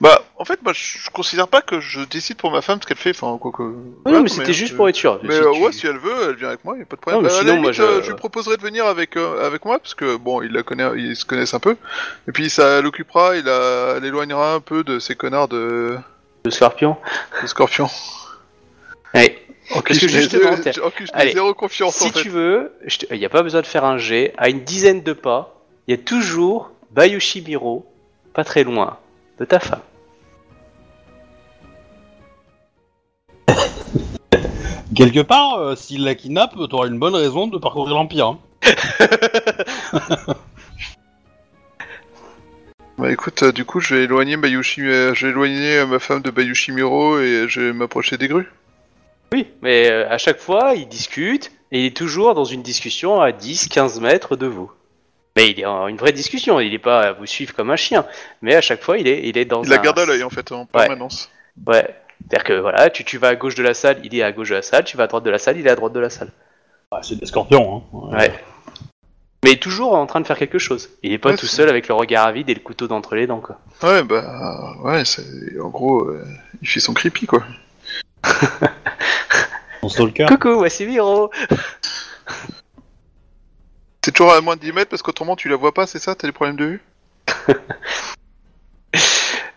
[0.00, 2.86] Bah, en fait, moi, je, je considère pas que je décide pour ma femme ce
[2.86, 3.62] qu'elle fait, enfin, quoi que...
[3.62, 5.20] Oui, voilà, non, mais c'était juste pour être sûr.
[5.22, 6.96] Mais Si euh, tu- ouais, si elle veut, elle vient avec moi, y a pas
[6.96, 7.20] de problème.
[7.20, 9.46] Non, mais Bah, sinon, moi, limite, je- euh, je lui proposerai de venir avec euh,
[9.46, 11.76] avec moi parce que bon, il la connaît, ils se connaissent un peu.
[12.26, 15.98] Et puis ça l'occupera, il la- l'éloignera un peu de ces connards de,
[16.46, 16.96] Le scorpion
[17.42, 17.88] de Scorpion.
[19.14, 19.38] Ouais.
[19.72, 20.50] En Parce que justement,
[21.12, 22.22] Allez, zéro confiance Si en fait.
[22.22, 22.72] tu veux,
[23.10, 24.32] il n'y a pas besoin de faire un jet.
[24.38, 27.86] À une dizaine de pas, il y a toujours Bayushi Miro,
[28.34, 28.96] pas très loin,
[29.38, 29.80] de ta femme.
[34.94, 38.26] Quelque part, euh, s'il la kidnappe, t'auras une bonne raison de parcourir l'Empire.
[38.26, 38.38] hein.
[42.98, 45.98] Bah écoute, euh, du coup, je vais éloigner Bayushi, euh, je vais éloigner euh, ma
[45.98, 48.50] femme de Bayushi Miro et je vais m'approcher des grues.
[49.32, 53.20] Oui, mais euh, à chaque fois, il discute, et il est toujours dans une discussion
[53.22, 54.70] à 10-15 mètres de vous.
[55.36, 57.76] Mais il est en une vraie discussion, il n'est pas à vous suivre comme un
[57.76, 58.04] chien.
[58.42, 59.82] Mais à chaque fois, il est, il est dans Il la un...
[59.82, 61.30] garde à l'œil en fait en permanence.
[61.66, 61.88] Ouais.
[62.20, 64.50] C'est-à-dire que voilà, tu, tu vas à gauche de la salle, il est à gauche
[64.50, 66.00] de la salle, tu vas à droite de la salle, il est à droite de
[66.00, 66.30] la salle.
[66.92, 67.82] Ouais, c'est des scorpions.
[67.92, 68.16] Hein.
[68.16, 68.44] Ouais.
[69.44, 70.90] Mais toujours en train de faire quelque chose.
[71.02, 73.26] Il est pas Ouais, tout seul avec le regard avide et le couteau d'entre les
[73.26, 73.58] dents, quoi.
[73.82, 76.24] Ouais, bah ouais, c'est en gros, euh,
[76.60, 77.42] il fait son creepy quoi.
[79.80, 80.26] Son stalker.
[80.26, 81.30] Coucou, voici Miro
[84.04, 86.14] C'est toujours à moins de 10 mètres parce qu'autrement tu la vois pas, c'est ça?
[86.14, 86.82] T'as des problèmes de vue?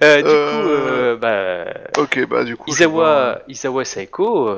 [0.04, 2.70] Euh, Du Euh, coup, euh, bah, Ok, bah du coup.
[2.72, 4.50] je Isawa, Isawa Saeko,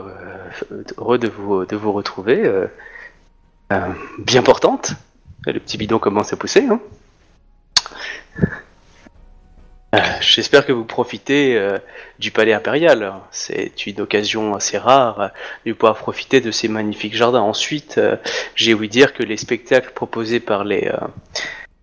[0.98, 2.50] heureux de vous, de vous retrouver.
[4.20, 4.94] bien portante.
[5.46, 6.66] Le petit bidon commence à pousser.
[6.70, 6.80] Hein.
[10.20, 11.78] J'espère que vous profitez euh,
[12.20, 13.14] du palais impérial.
[13.32, 15.28] C'est une occasion assez rare euh,
[15.66, 17.40] de pouvoir profiter de ces magnifiques jardins.
[17.40, 18.18] Ensuite, euh,
[18.56, 20.92] j'ai ouï dire que les spectacles proposés par les,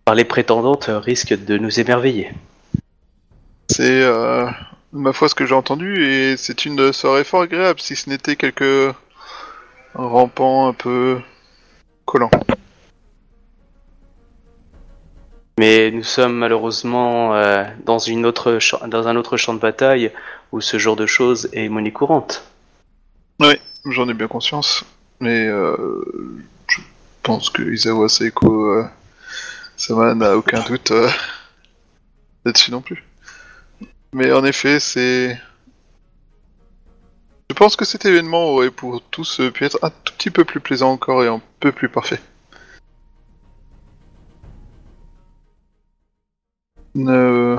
[0.04, 2.32] par les prétendantes risquent de nous émerveiller.
[3.74, 4.50] C'est euh,
[4.92, 8.36] ma foi ce que j'ai entendu et c'est une soirée fort agréable si ce n'était
[8.36, 8.94] quelques
[9.94, 11.20] rampants un peu
[12.04, 12.30] collants.
[15.58, 18.58] Mais nous sommes malheureusement euh, dans, une autre
[18.88, 20.12] dans un autre champ de bataille
[20.50, 22.44] où ce genre de choses est monnaie courante.
[23.86, 24.84] J'en ai bien conscience,
[25.18, 26.04] mais euh,
[26.68, 26.80] je
[27.22, 28.84] pense que Isawa Seiko euh,
[29.76, 30.92] Sama n'a aucun doute
[32.44, 33.02] là-dessus non plus.
[34.12, 35.38] Mais en effet, c'est.
[37.50, 40.44] Je pense que cet événement aurait pour tous euh, pu être un tout petit peu
[40.44, 42.20] plus plaisant encore et un peu plus parfait.
[46.94, 47.58] Ne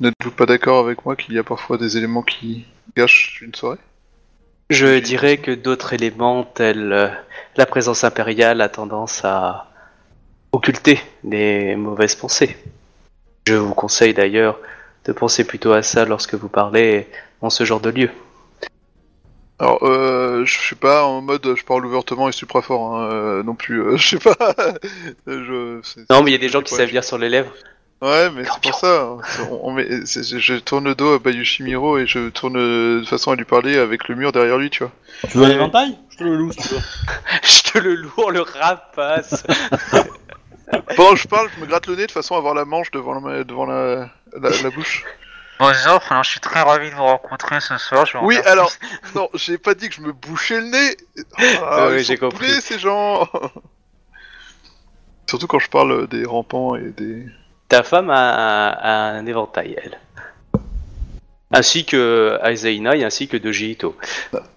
[0.00, 3.78] n'êtes-vous pas d'accord avec moi qu'il y a parfois des éléments qui gâchent une soirée?
[4.70, 7.08] Je dirais que d'autres éléments tels euh,
[7.56, 9.70] la présence impériale a tendance à
[10.52, 12.56] occulter les mauvaises pensées.
[13.46, 14.58] Je vous conseille d'ailleurs
[15.04, 17.08] de penser plutôt à ça lorsque vous parlez
[17.40, 18.10] dans ce genre de lieu.
[19.58, 23.42] Alors, euh, je suis pas en mode je parle ouvertement et supra fort, hein, euh,
[23.42, 23.80] non plus.
[23.80, 24.54] euh, je sais pas.
[25.26, 27.52] je, Non, mais il y a des gens qui savent lire sur les lèvres.
[28.00, 29.02] Ouais, mais c'est pour ça.
[29.02, 29.18] hein.
[29.50, 33.04] On- on met- je, je tourne le dos à Bayushi Miro et je tourne de
[33.06, 34.92] façon à lui parler avec le mur derrière lui, tu vois.
[35.30, 36.80] Tu veux un éventail Je te le loue si tu veux.
[37.44, 39.44] Je te le lourd, le rapace.
[40.96, 42.90] Pendant que je parle, je me gratte le nez de façon à avoir la manche
[42.90, 44.08] devant la, devant la,
[44.40, 45.04] la, la bouche.
[45.58, 48.04] Bonjour, alors je suis très ravi de vous rencontrer ce soir.
[48.06, 48.50] Je vous Oui, remercie.
[48.50, 48.72] alors,
[49.14, 50.96] non, j'ai pas dit que je me bouchais le nez.
[51.36, 52.50] Ah, Ah oui, ils j'ai compris.
[52.60, 53.28] ces gens.
[55.28, 57.24] Surtout quand je parle des rampants et des.
[57.68, 59.98] Ta femme a, un éventail, elle.
[61.54, 63.94] Ainsi que Aizaina ainsi que Dojito.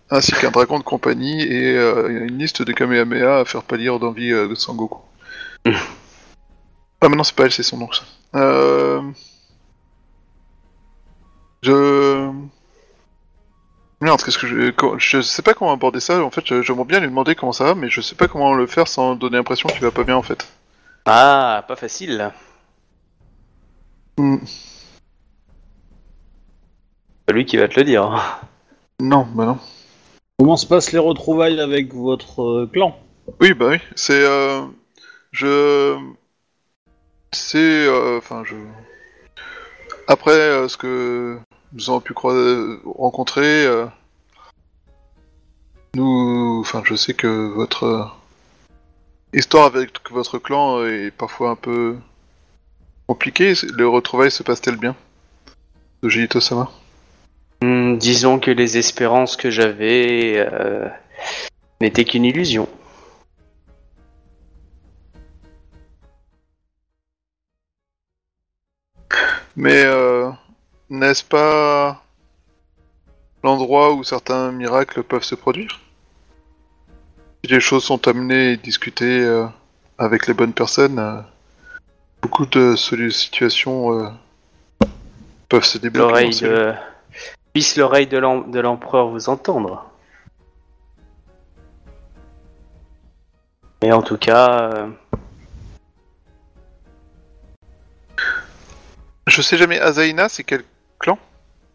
[0.10, 4.32] ainsi qu'un dragon de compagnie et euh, une liste de Kamehameha à faire pâlir d'envie
[4.32, 5.00] euh, de Sangoku.
[5.66, 8.04] ah mais non c'est pas elle, c'est son nom ça.
[8.36, 9.02] Euh...
[11.66, 12.32] Je...
[14.00, 14.72] Merde, qu'est-ce que je...
[15.00, 17.64] Je sais pas comment aborder ça, en fait je- j'aimerais bien lui demander comment ça
[17.64, 20.16] va, mais je sais pas comment le faire sans donner l'impression qu'il va pas bien
[20.16, 20.48] en fait.
[21.06, 22.32] Ah, pas facile.
[24.20, 24.38] Hmm.
[27.28, 28.40] C'est lui qui va te le dire.
[29.00, 29.58] Non, bah non.
[30.38, 32.96] Comment se passent les retrouvailles avec votre euh, clan?
[33.42, 34.24] Oui, bah oui, c'est...
[34.24, 34.62] Euh...
[35.32, 35.98] Je...
[37.32, 37.88] C'est...
[37.88, 38.56] euh, Enfin, je...
[40.08, 41.40] Après euh, ce que
[41.76, 42.14] nous avons pu
[42.86, 43.66] rencontrer.
[43.66, 43.86] Euh,
[45.94, 48.06] nous, enfin, je sais que votre euh,
[49.34, 51.98] histoire avec votre clan est parfois un peu
[53.08, 53.54] compliquée.
[53.74, 54.96] Le retrouvailles se passe-t-elle bien,
[56.02, 56.72] de Jito Sama
[57.62, 60.88] hmm, Disons que les espérances que j'avais euh,
[61.82, 62.68] n'étaient qu'une illusion.
[69.58, 69.86] Mais
[70.90, 72.04] n'est-ce pas
[73.44, 75.80] l'endroit où certains miracles peuvent se produire?
[77.44, 79.46] Si les choses sont amenées et discutées euh,
[79.98, 81.22] avec les bonnes personnes, euh,
[82.22, 84.10] beaucoup de situations euh,
[85.50, 86.08] peuvent se débloquer.
[86.08, 86.74] L'oreille de...
[87.54, 89.90] Puisse l'oreille de l'em- de l'empereur vous entendre.
[93.82, 94.88] Et en tout cas,
[99.28, 100.64] Je sais jamais, Azaina, c'est quel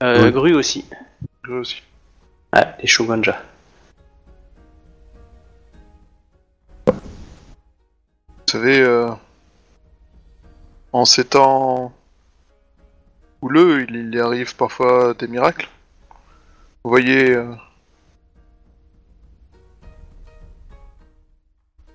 [0.03, 0.33] euh, Oui.
[0.33, 0.85] Gru aussi.
[1.45, 1.83] Je aussi.
[2.53, 3.43] Ah, les Shogunja.
[6.87, 6.95] Vous
[8.47, 9.11] savez, euh,
[10.93, 11.93] en ces temps
[13.43, 15.69] houleux, il, il y arrive parfois des miracles.
[16.83, 17.55] Vous voyez euh,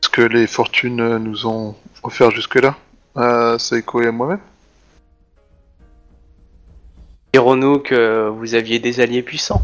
[0.02, 2.78] ce que les fortunes nous ont offert jusque-là,
[3.16, 4.40] à Seiko et à moi-même.
[7.36, 9.62] Dirons-nous que vous aviez des alliés puissants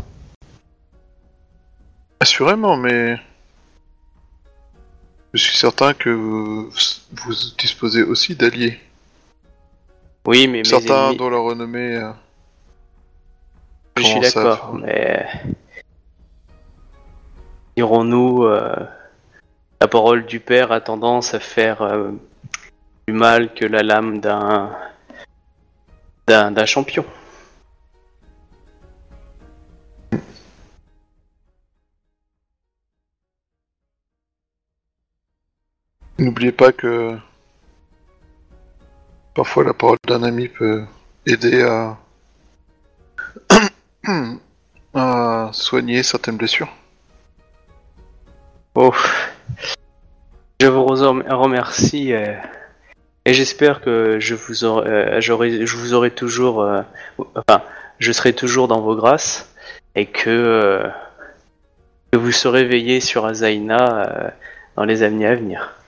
[2.20, 3.16] Assurément, mais
[5.34, 8.78] je suis certain que vous, vous disposez aussi d'alliés.
[10.28, 11.18] Oui, mais Certains ennemis...
[11.18, 11.96] dont la renommée...
[11.96, 12.12] euh,
[13.96, 15.26] Je suis d'accord, mais
[17.78, 18.76] dirons-nous, euh,
[19.80, 22.12] la parole du père a tendance à faire euh,
[23.08, 24.76] du mal que la lame d'un
[26.28, 27.06] d'un champion.
[36.22, 37.18] N'oubliez pas que
[39.34, 40.84] parfois la parole d'un ami peut
[41.26, 41.98] aider à...
[45.52, 46.70] soigner certaines blessures.
[48.76, 48.94] Oh,
[50.60, 52.36] je vous rem- remercie euh,
[53.26, 56.84] et j'espère que je vous aurai, euh, j'aurai- je vous aurai toujours, euh,
[57.36, 57.64] enfin,
[57.98, 59.52] je serai toujours dans vos grâces
[59.96, 60.84] et que,
[62.12, 64.34] que vous serez veillé sur Azaina
[64.76, 65.81] dans les années à venir.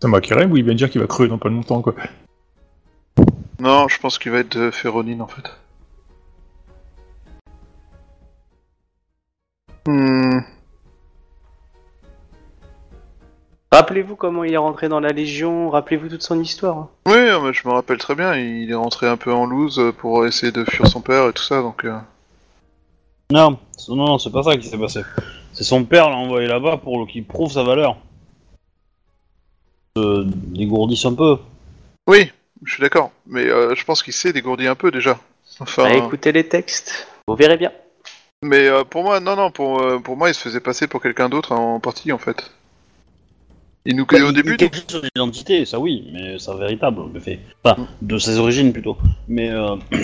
[0.00, 1.94] Ça m'a carré, ou il vient de dire qu'il va crever dans pas longtemps, quoi.
[3.58, 5.42] Non, je pense qu'il va être de Féronine en fait.
[9.86, 10.40] Hmm,
[13.72, 16.76] Rappelez-vous comment il est rentré dans la Légion, rappelez-vous toute son histoire.
[16.78, 16.88] hein.
[17.06, 20.26] Oui, mais je me rappelle très bien, il est rentré un peu en loose pour
[20.26, 21.84] essayer de fuir son père et tout ça, donc...
[21.84, 21.96] euh,
[23.30, 23.58] Non,
[23.88, 25.02] non, non, c'est pas ça qui s'est passé.
[25.52, 27.96] C'est son père l'a envoyé là-bas pour qu'il prouve sa valeur.
[29.96, 31.38] Se dégourdisse un peu.
[32.08, 32.30] Oui,
[32.64, 35.18] je suis d'accord, mais euh, je pense qu'il s'est dégourdi un peu déjà.
[35.58, 37.72] Enfin, Bah, écoutez les textes, vous verrez bien.
[38.42, 41.02] mais euh, pour moi, non, non, pour, euh, pour moi, il se faisait passer pour
[41.02, 42.50] quelqu'un d'autre en partie en fait.
[43.84, 47.02] Il nous connaît au Il- début, il cache son identité, ça oui, mais sa véritable,
[47.12, 47.40] le fait.
[47.64, 48.96] Enfin, de ses origines plutôt.
[49.26, 49.74] Mais euh...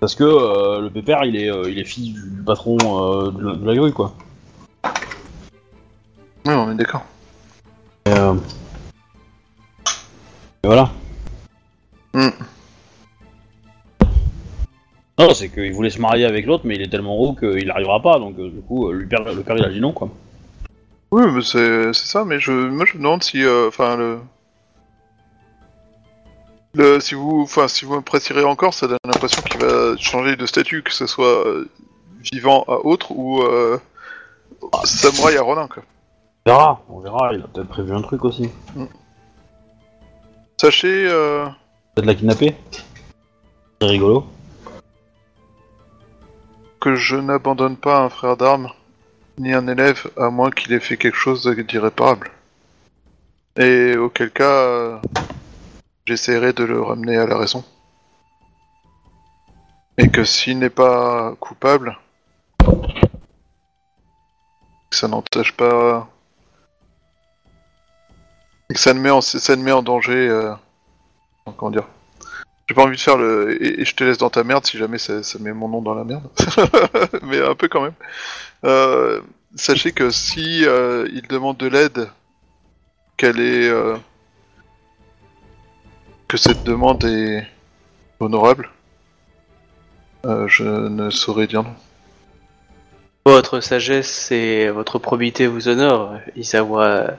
[0.00, 3.46] parce que euh, le pépère, il est, euh, il est fils du patron euh, de,
[3.48, 4.14] la, de la grue, quoi.
[6.44, 7.06] Oui, on est d'accord.
[8.06, 8.34] Et, euh,
[10.64, 10.90] et voilà.
[12.14, 12.28] Hmm.
[15.18, 18.00] Non, c'est qu'il voulait se marier avec l'autre, mais il est tellement haut qu'il n'arrivera
[18.00, 20.08] pas, donc euh, du coup, euh, lui père, le père il a dit non, quoi.
[21.12, 24.18] Oui, mais c'est c'est ça, mais je, moi je me demande si, euh, enfin le,
[26.74, 30.36] le, si vous, enfin si vous me précisez encore, ça donne l'impression qu'il va changer
[30.36, 31.68] de statut, que ce soit euh,
[32.32, 33.78] vivant à autre ou euh,
[34.84, 35.82] samouraï à Ronin quoi.
[36.44, 38.50] On verra, on verra, il a peut-être prévu un truc aussi.
[40.56, 41.46] Sachez, euh,
[41.94, 42.56] Peut-être la kidnapper
[43.80, 44.26] C'est rigolo.
[46.80, 48.68] que je n'abandonne pas un frère d'armes
[49.38, 52.32] ni un élève à moins qu'il ait fait quelque chose d'irréparable.
[53.56, 54.98] Et auquel cas, euh,
[56.06, 57.64] j'essaierai de le ramener à la raison.
[59.96, 61.96] Et que s'il n'est pas coupable,
[64.90, 66.08] que ça n'empêche pas,
[68.72, 70.52] que ça ne met en, ça met en danger, euh,
[71.56, 71.86] comment dire.
[72.68, 74.78] J'ai pas envie de faire le et, et je te laisse dans ta merde si
[74.78, 76.28] jamais ça, met mon nom dans la merde,
[77.22, 77.94] mais un peu quand même.
[78.64, 79.20] Euh,
[79.56, 82.08] sachez que si euh, il demande de l'aide,
[83.16, 83.70] qu'elle est
[86.28, 87.46] que cette demande est
[88.20, 88.70] honorable,
[90.24, 91.74] je ne saurais dire non.
[93.26, 97.18] Votre sagesse et votre probité vous honorent, Isawa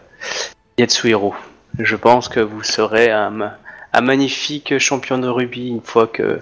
[0.78, 1.36] Yatsuhiro.
[1.80, 3.58] Je pense que vous serez un, ma-
[3.94, 6.40] un magnifique champion de rugby une fois que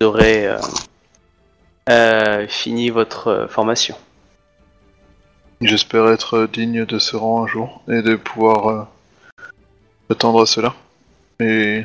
[0.00, 0.58] vous aurez euh,
[1.90, 3.96] euh, fini votre euh, formation.
[5.60, 8.82] J'espère être digne de ce rang un jour et de pouvoir euh,
[10.10, 10.74] attendre à cela.
[11.40, 11.82] Et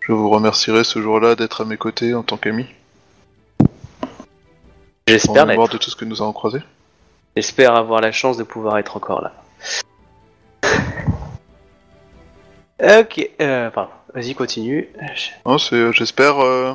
[0.00, 2.66] je vous remercierai ce jour-là d'être à mes côtés en tant qu'ami,
[3.62, 3.66] en
[5.08, 5.72] J'espère mémoire l'être.
[5.78, 6.60] de tout ce que nous avons croisé.
[7.36, 9.32] J'espère avoir la chance de pouvoir être encore là.
[12.80, 13.90] Ok, euh, pardon.
[14.14, 14.88] Vas-y, continue.
[15.44, 16.74] Non, c'est, euh, j'espère euh,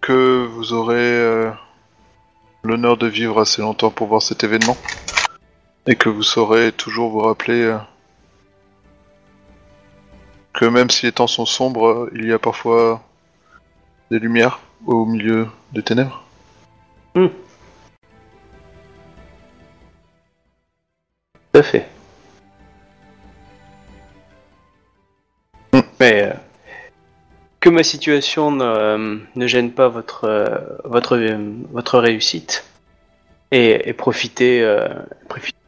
[0.00, 1.50] que vous aurez euh,
[2.62, 4.76] l'honneur de vivre assez longtemps pour voir cet événement
[5.86, 7.78] et que vous saurez toujours vous rappeler euh,
[10.52, 13.02] que même si les temps sont sombres, euh, il y a parfois
[14.10, 16.22] des lumières au milieu des ténèbres.
[21.52, 21.86] Tout à fait.
[26.00, 26.32] Mais euh,
[27.60, 31.18] que ma situation ne, euh, ne gêne pas votre, euh, votre,
[31.70, 32.64] votre réussite
[33.50, 34.60] et, profiter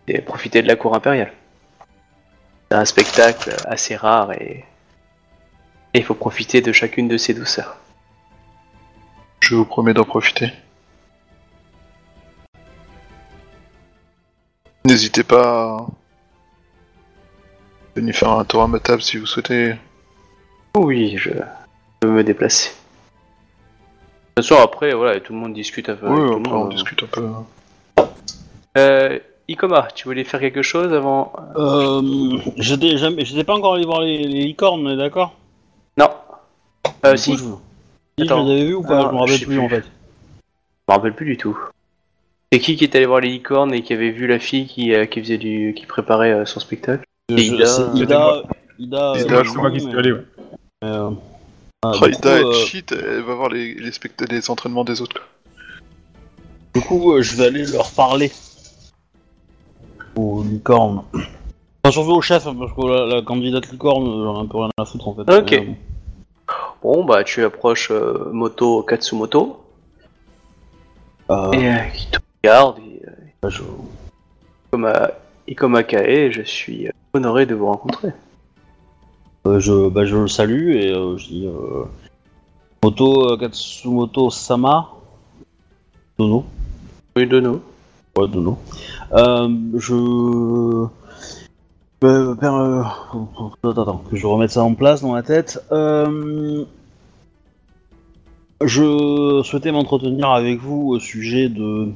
[0.09, 1.33] de la cour impériale.
[2.71, 4.65] C'est un spectacle assez rare et
[5.93, 7.77] il faut profiter de chacune de ses douceurs.
[9.41, 10.51] Je vous promets d'en profiter.
[14.87, 15.87] N'hésitez pas à
[17.97, 19.75] venir faire un tour à ma table si vous souhaitez.
[20.77, 21.31] Oui, je
[22.01, 22.71] peux me déplacer.
[24.37, 26.67] De toute façon, après, voilà, tout le monde discute avec Oui, tout le après monde.
[26.67, 27.29] on discute un peu.
[28.77, 29.19] Euh,
[29.49, 31.33] Ikoma, tu voulais faire quelque chose avant?
[31.57, 35.35] Euh, j'étais jamais, j'étais pas encore allé voir les, les licornes, on est d'accord?
[35.97, 36.11] Non.
[37.07, 37.49] Euh, si, coup, je je...
[38.19, 38.45] Si, Attends.
[38.45, 39.65] je les avais vus ou pas Ah, Je me je rappelle sais plus, plus.
[39.65, 39.85] en fait.
[40.89, 41.57] me rappelle plus du tout.
[42.55, 44.95] C'est qui qui est allé voir les licornes et qui avait vu la fille qui,
[44.95, 48.43] euh, qui faisait du, qui préparait euh, son spectacle Je- Et Ida, euh, Ida, Ida,
[48.79, 49.27] Ida, euh, je C'est
[49.57, 50.21] crois, moi qui suis allé, ouais.
[50.81, 51.11] mais, euh,
[51.83, 54.51] ah, Ah, du Ida, coup, elle euh, cheat, elle va voir les, les, spect- les
[54.51, 55.17] entraînements des autres.
[55.17, 55.27] Quoi.
[56.77, 58.31] Du coup, euh, je vais aller leur parler.
[60.15, 61.03] Aux licornes.
[61.13, 64.71] Enfin, surtout au chef, parce que la, la candidate licorne, j'en ai un peu rien
[64.79, 65.23] à foutre en fait.
[65.29, 65.51] Ok.
[65.51, 65.77] Mais,
[66.85, 69.61] Bon, bah, tu approches euh, Moto Katsumoto
[71.31, 72.79] euh, et euh, qui te regarde.
[72.79, 73.11] Et, euh,
[73.43, 73.63] bah, je-
[74.69, 75.11] Ikoma,
[75.49, 78.11] Ikoma Kae, je suis euh, honoré de vous rencontrer.
[79.47, 81.49] euh, je, bah, je le salue et euh, je dis
[82.83, 84.91] Moto Katsumoto Sama.
[86.19, 86.45] Dono.
[87.17, 87.61] Oui, Dono.
[88.17, 88.59] Ouais, Dono.
[89.13, 90.87] Je.
[92.05, 95.65] Euh, Attends, attends, que je remette ça en place dans la tête.
[95.73, 96.65] Euh,
[98.61, 101.89] Je souhaitais m'entretenir avec vous au sujet de.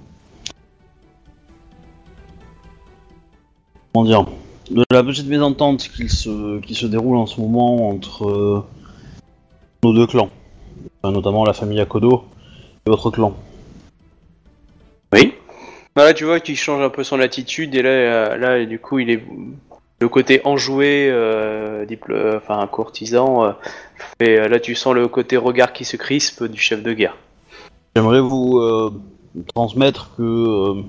[3.98, 4.26] Comment dire
[4.70, 8.64] De la petite mésentente qui se, qui se déroule en ce moment entre euh,
[9.82, 10.30] nos deux clans.
[11.02, 12.22] Enfin, notamment la famille Akodo
[12.86, 13.34] et votre clan.
[15.12, 15.34] Oui.
[15.96, 19.00] Voilà, tu vois qu'il change un peu son attitude et là, euh, là, du coup,
[19.00, 19.20] il est
[20.00, 23.46] le côté enjoué, euh, diplo- euh, enfin courtisan.
[23.46, 23.52] euh,
[24.20, 27.16] et euh, là, tu sens le côté regard qui se crispe du chef de guerre.
[27.96, 28.92] J'aimerais vous euh,
[29.56, 30.82] transmettre que euh,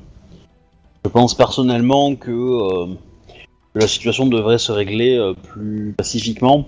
[1.10, 2.86] je pense personnellement que euh,
[3.74, 6.68] la situation devrait se régler euh, plus pacifiquement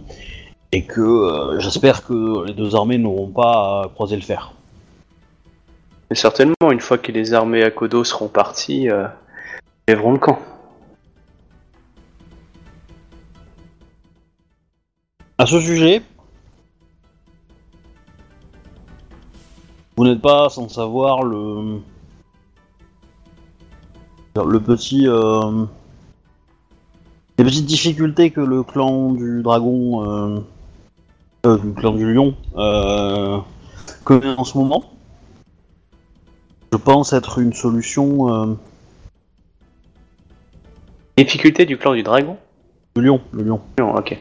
[0.72, 4.54] et que euh, j'espère que les deux armées n'auront pas à croiser le fer.
[6.10, 9.12] Mais certainement, une fois que les armées à Kodo seront parties, ils
[9.88, 10.40] lèveront le camp.
[15.38, 16.02] À ce sujet,
[19.96, 21.80] vous n'êtes pas sans savoir le
[24.36, 25.66] le petit euh,
[27.38, 30.40] les petites difficultés que le clan du dragon euh,
[31.46, 33.40] euh, du clan du lion euh,
[34.04, 34.84] connaît en ce moment.
[36.72, 38.56] Je pense être une solution euh,
[41.18, 42.38] Difficulté du clan du dragon?
[42.96, 43.62] Du lion, le lion.
[43.80, 44.18] Non, ok.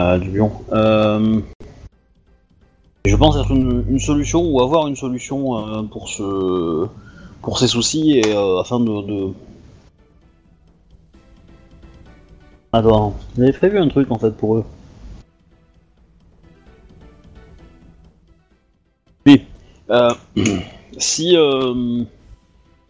[0.00, 0.52] Euh, du lion.
[0.72, 1.40] Euh,
[3.04, 6.86] je pense être une, une solution ou avoir une solution euh, pour ce
[7.42, 9.32] pour ces soucis et euh, afin de, de...
[12.72, 14.64] Attends, j'avais prévu un truc en fait pour eux.
[19.26, 19.44] Oui.
[19.90, 20.12] Euh,
[20.98, 22.04] si euh,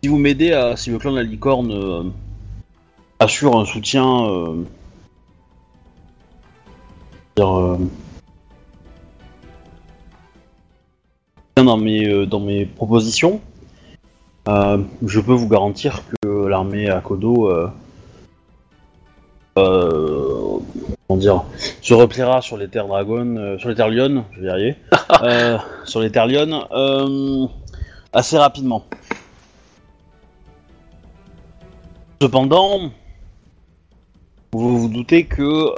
[0.02, 2.12] si vous m'aidez à si le clan de la licorne
[3.20, 4.56] assure un soutien
[7.36, 7.78] dire,
[11.56, 13.40] dans mes dans mes propositions,
[14.48, 17.02] euh, je peux vous garantir que l'armée à
[17.48, 17.68] euh,
[19.58, 20.58] euh,
[21.06, 21.44] comment dire,
[21.82, 24.76] se repliera sur les terres dragon, sur les terres je vais
[25.84, 26.28] sur les terres
[28.14, 28.84] assez rapidement.
[32.22, 32.90] Cependant,
[34.52, 35.74] vous vous doutez que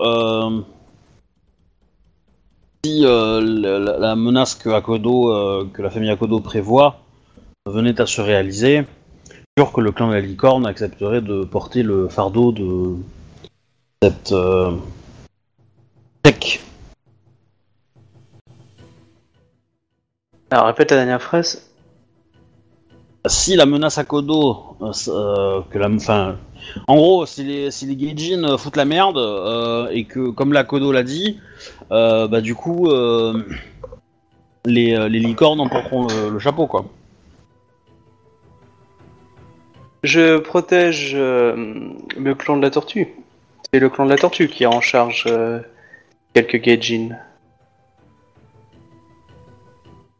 [2.84, 7.00] si la, la, menace que Akodo, que la famille Akodo prévoit
[7.66, 8.84] venait à se réaliser,
[9.58, 12.96] sûr que le clan de la licorne accepterait de porter le fardeau de
[14.02, 14.72] cette euh,
[16.22, 16.60] tech.
[20.50, 21.66] Alors répète la dernière phrase.
[23.26, 26.36] Si la menace Akodo, euh, s- euh, que la, enfin,
[26.88, 30.54] en gros, si les, si les Gaijin euh, foutent la merde euh, et que, comme
[30.54, 31.38] la Kodo l'a dit,
[31.92, 33.44] euh, bah du coup, euh,
[34.64, 36.86] les, euh, les licornes emporteront le, le chapeau, quoi.
[40.02, 41.54] Je protège euh,
[42.16, 43.08] le clan de la tortue.
[43.72, 45.60] C'est le clan de la tortue qui est en charge euh,
[46.34, 47.16] quelques Gaijin.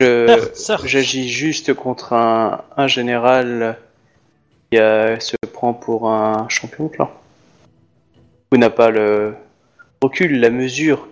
[0.00, 0.86] Je- Certes, certes.
[0.86, 3.78] J'agis juste contre un, un général
[4.70, 7.10] qui euh, se prend pour un champion de clan.
[8.52, 9.34] Ou n'a pas le
[10.02, 11.06] recul, la mesure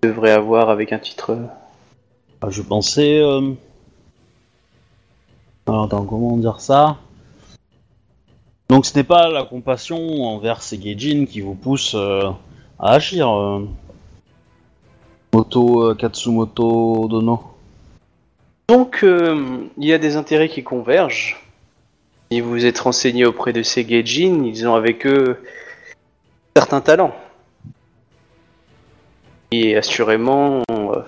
[0.00, 1.38] qu'il devrait avoir avec un titre.
[2.42, 3.20] Ah, Je pensais.
[5.66, 6.96] Alors, attends, comment dire ça?
[8.70, 12.30] Donc, ce n'est pas la compassion envers ces Gaijin qui vous pousse euh,
[12.78, 13.28] à agir.
[13.28, 13.66] euh.
[15.32, 17.42] Moto euh, Katsumoto Dono.
[18.68, 21.36] Donc, euh, il y a des intérêts qui convergent.
[22.30, 25.42] Si vous êtes renseigné auprès de ces Gaijin, ils ont avec eux
[26.56, 27.14] certains talents.
[29.50, 31.02] Et assurément, euh,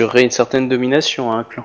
[0.00, 1.64] il y aurait une certaine domination à un clan.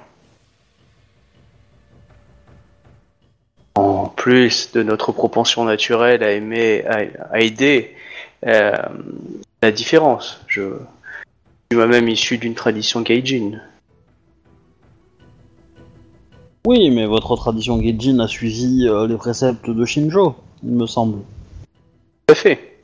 [3.78, 7.02] En plus de notre propension naturelle à aimer, à,
[7.32, 7.94] à aider,
[8.46, 8.72] euh,
[9.62, 10.42] la différence.
[10.48, 10.68] Je, je
[11.72, 13.60] suis moi-même issu d'une tradition Gaijin.
[16.66, 21.20] Oui, mais votre tradition Gaijin a suivi euh, les préceptes de Shinjo, il me semble.
[22.28, 22.80] Tout à fait.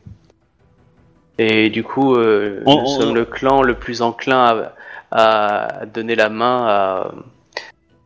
[1.39, 4.69] Et du coup, euh, On- nous on- sommes le clan le plus enclin
[5.11, 7.11] à, à donner la main à,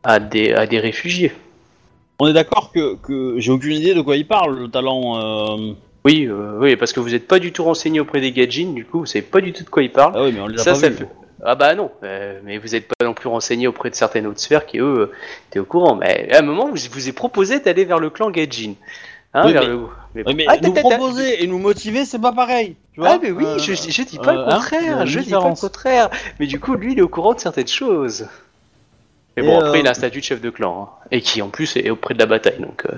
[0.04, 1.34] à, des, à des réfugiés.
[2.20, 5.18] On est d'accord que, que j'ai aucune idée de quoi il parle, le talent.
[5.60, 8.74] euh, Oui, euh, oui, parce que vous n'êtes pas du tout renseigné auprès des Gaijin,
[8.74, 10.14] du coup, vous savez pas du tout de quoi ils parlent.
[10.16, 10.96] Ah oui, mais on les a Ça, pas ça vus.
[10.98, 11.10] fait-
[11.46, 14.40] Ah bah non, euh, mais vous n'êtes pas non plus renseigné auprès de certaines autres
[14.40, 15.12] sphères qui, eux, euh,
[15.50, 15.96] étaient au courant.
[15.96, 18.74] Mais à un moment, je vous ai proposé d'aller vers le clan Gaijin.
[19.36, 19.78] Hein, Oui, vers mais- le...
[20.16, 22.76] mais- Oui, mais Ah, nous proposer et nous motiver, c'est pas pareil.
[22.94, 24.88] Tu vois Ah mais oui, Euh, je, je dis pas euh, le hein, contraire, il
[24.88, 25.62] y a une je dis pas le différence.
[25.62, 26.10] contraire.
[26.40, 28.26] Mais du coup, lui, il est au courant de certaines choses.
[29.38, 31.22] Mais Et, bon, après, euh, il a un statut de chef de clan, hein, et
[31.22, 32.86] qui en plus est auprès de la bataille, donc...
[32.88, 32.98] euh,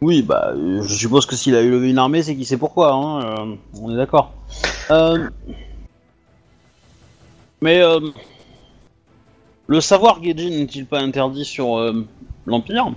[0.00, 2.92] Oui, bah, euh, je suppose que s'il a élevé une armée, c'est qu'il sait pourquoi,
[2.92, 4.32] hein, euh, on est d'accord.
[7.60, 8.00] Mais euh,
[9.66, 11.92] le savoir Gaijin n'est-il pas interdit sur
[12.46, 12.92] l'Empire?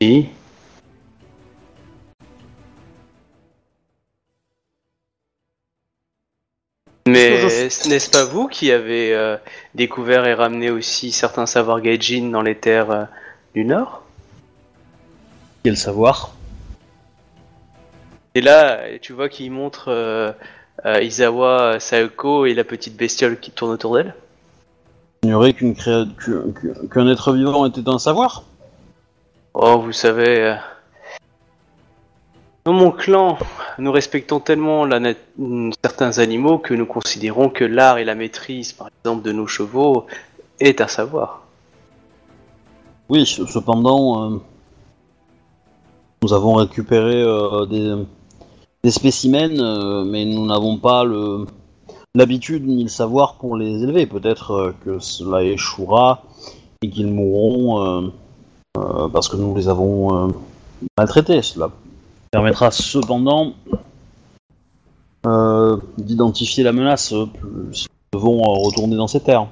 [0.00, 0.28] Oui.
[7.06, 9.36] Mais n'est-ce pas vous qui avez euh,
[9.74, 13.04] découvert et ramené aussi certains savoirs gaijin dans les terres euh,
[13.54, 14.02] du Nord?
[15.64, 16.32] Quel savoir?
[18.34, 20.32] Et là, tu vois qu'il montre euh,
[20.86, 24.14] euh, Izawa, Saeko et la petite bestiole qui tourne autour d'elle?
[25.24, 28.44] Ignorer qu'une créa- que- qu'un être vivant était un savoir?
[29.54, 30.54] Oh, vous savez, euh,
[32.64, 33.38] dans mon clan,
[33.78, 34.86] nous respectons tellement
[35.84, 40.06] certains animaux que nous considérons que l'art et la maîtrise, par exemple, de nos chevaux,
[40.60, 41.42] est un savoir.
[43.08, 44.36] Oui, ce- cependant, euh,
[46.22, 51.46] nous avons récupéré euh, des, spécimens, euh, mais nous n'avons pas le
[52.14, 54.04] l'habitude ni le savoir pour les élever.
[54.06, 56.22] Peut-être que cela échouera
[56.82, 58.12] et qu'ils mourront
[58.74, 60.30] parce que nous les avons
[60.98, 61.40] maltraités.
[62.32, 63.52] Permettra cependant
[65.26, 67.14] euh, d'identifier la menace
[67.72, 69.46] si nous devons euh, retourner dans ces terres.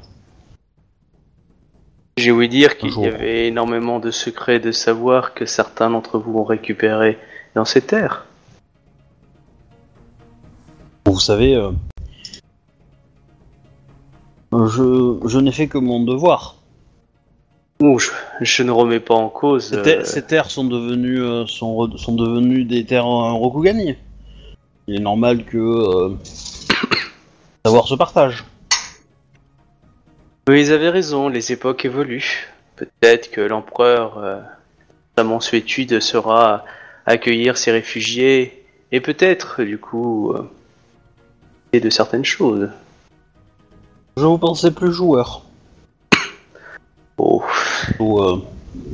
[2.16, 6.39] J'ai ouï dire qu'il y avait énormément de secrets de savoir que certains d'entre vous
[6.39, 7.18] ont récupéré
[7.55, 8.26] dans ces terres.
[11.07, 11.70] Vous savez, euh,
[14.53, 16.59] je, je n'ai fait que mon devoir.
[17.81, 18.11] Ouh, je,
[18.41, 19.70] je ne remets pas en cause.
[19.70, 23.97] Ces, euh, ces terres sont devenues, euh, sont, devenues des terres euh, Rokugani.
[24.87, 26.14] Il est normal que
[27.64, 28.45] savoir se partage.
[30.49, 32.49] Oui, ils avaient raison, les époques évoluent.
[32.74, 34.41] Peut-être que l'empereur, euh,
[35.16, 36.64] sa mansuétude sera
[37.07, 40.51] accueillir ces réfugiés et peut-être, du coup, euh,
[41.72, 42.68] et de certaines choses.
[44.16, 45.43] Je vous pensais plus joueur.
[47.22, 47.42] Oh,
[47.98, 48.38] Ou euh,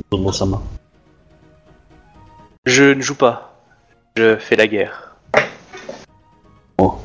[0.09, 0.61] Tomo-sama.
[2.65, 3.55] Je ne joue pas.
[4.17, 5.15] Je fais la guerre.
[6.77, 6.95] Oh.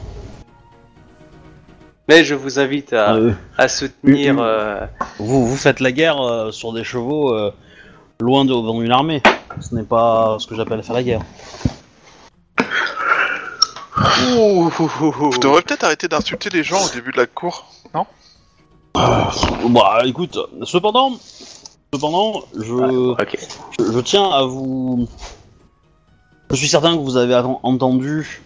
[2.09, 4.35] Mais je vous invite à, Euh, à soutenir.
[4.35, 4.39] Mm.
[4.41, 4.87] euh,
[5.21, 7.53] vous, vous faites la guerre euh, sur des chevaux euh,
[8.21, 9.23] loin de- devant une armée.
[9.61, 11.21] Ce n'est pas ce que j'appelle faire la guerre.
[14.37, 15.31] ouh, ouh, ouh, ouh.
[15.31, 17.67] Vous devriez peut-être arrêter d'insulter les gens au début de la cour.
[18.95, 21.13] Bah écoute, cependant,
[21.93, 23.15] cependant, je,
[23.79, 25.09] je, je tiens à vous.
[26.51, 28.43] Je suis certain que vous avez entendu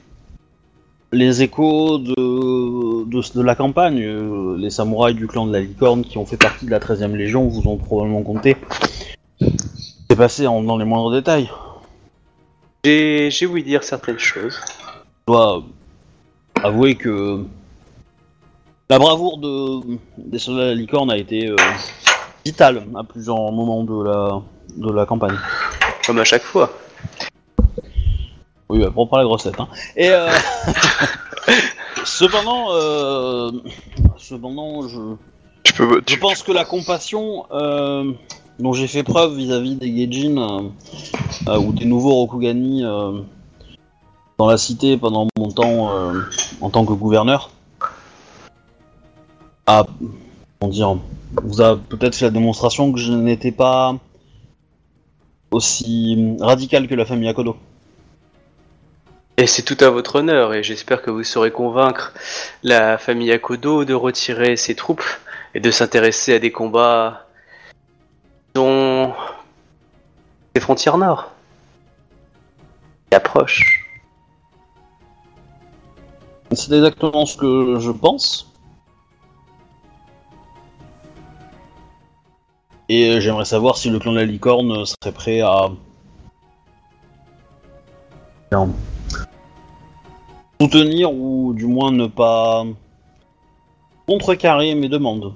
[1.13, 4.01] les échos de, de, de la campagne.
[4.01, 7.03] Euh, Les samouraïs du clan de la licorne qui ont fait partie de la 13
[7.03, 8.57] e Légion vous ont probablement compté.
[9.41, 11.51] C'est passé en, dans les moindres détails.
[12.85, 14.61] J'ai voulu dire certaines choses.
[15.27, 15.65] Je dois
[16.63, 17.45] avouer que
[18.89, 21.57] la bravoure de, des soldats de la licorne a été euh,
[22.45, 24.43] vitale à plusieurs moments de la,
[24.77, 25.37] de la campagne.
[26.07, 26.71] Comme à chaque fois.
[28.69, 29.59] Oui, bah, pour pas la grossette.
[29.59, 29.69] Hein.
[29.97, 30.29] Et euh,
[32.05, 33.51] cependant, euh,
[34.17, 35.17] cependant, je,
[35.65, 36.03] Tu peux.
[36.07, 37.47] je pense que la compassion
[38.59, 40.71] dont j'ai fait preuve vis-à-vis des Gaijin
[41.49, 45.91] ou des nouveaux Rokugani dans la cité pendant mon temps
[46.61, 47.51] en tant que gouverneur
[49.67, 49.87] a,
[50.61, 50.99] comment dire,
[51.43, 53.95] vous a peut-être fait la démonstration que je n'étais pas
[55.51, 57.57] aussi radical que la famille Akodo.
[59.37, 62.15] Et c'est tout à votre honneur, et j'espère que vous saurez convaincre
[62.63, 65.05] la famille Akodo de retirer ses troupes
[65.55, 67.27] et de s'intéresser à des combats
[68.55, 69.13] dont
[70.55, 71.33] les frontières nord
[73.11, 73.87] qui approchent.
[76.53, 78.46] C'est exactement ce que je pense.
[82.89, 85.71] Et euh, j'aimerais savoir si le clan de la licorne serait prêt à...
[90.61, 92.65] Soutenir ou du moins ne pas
[94.07, 95.35] contrecarrer mes demandes.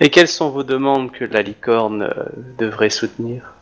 [0.00, 2.24] Et quelles sont vos demandes que la licorne euh,
[2.58, 3.54] devrait soutenir?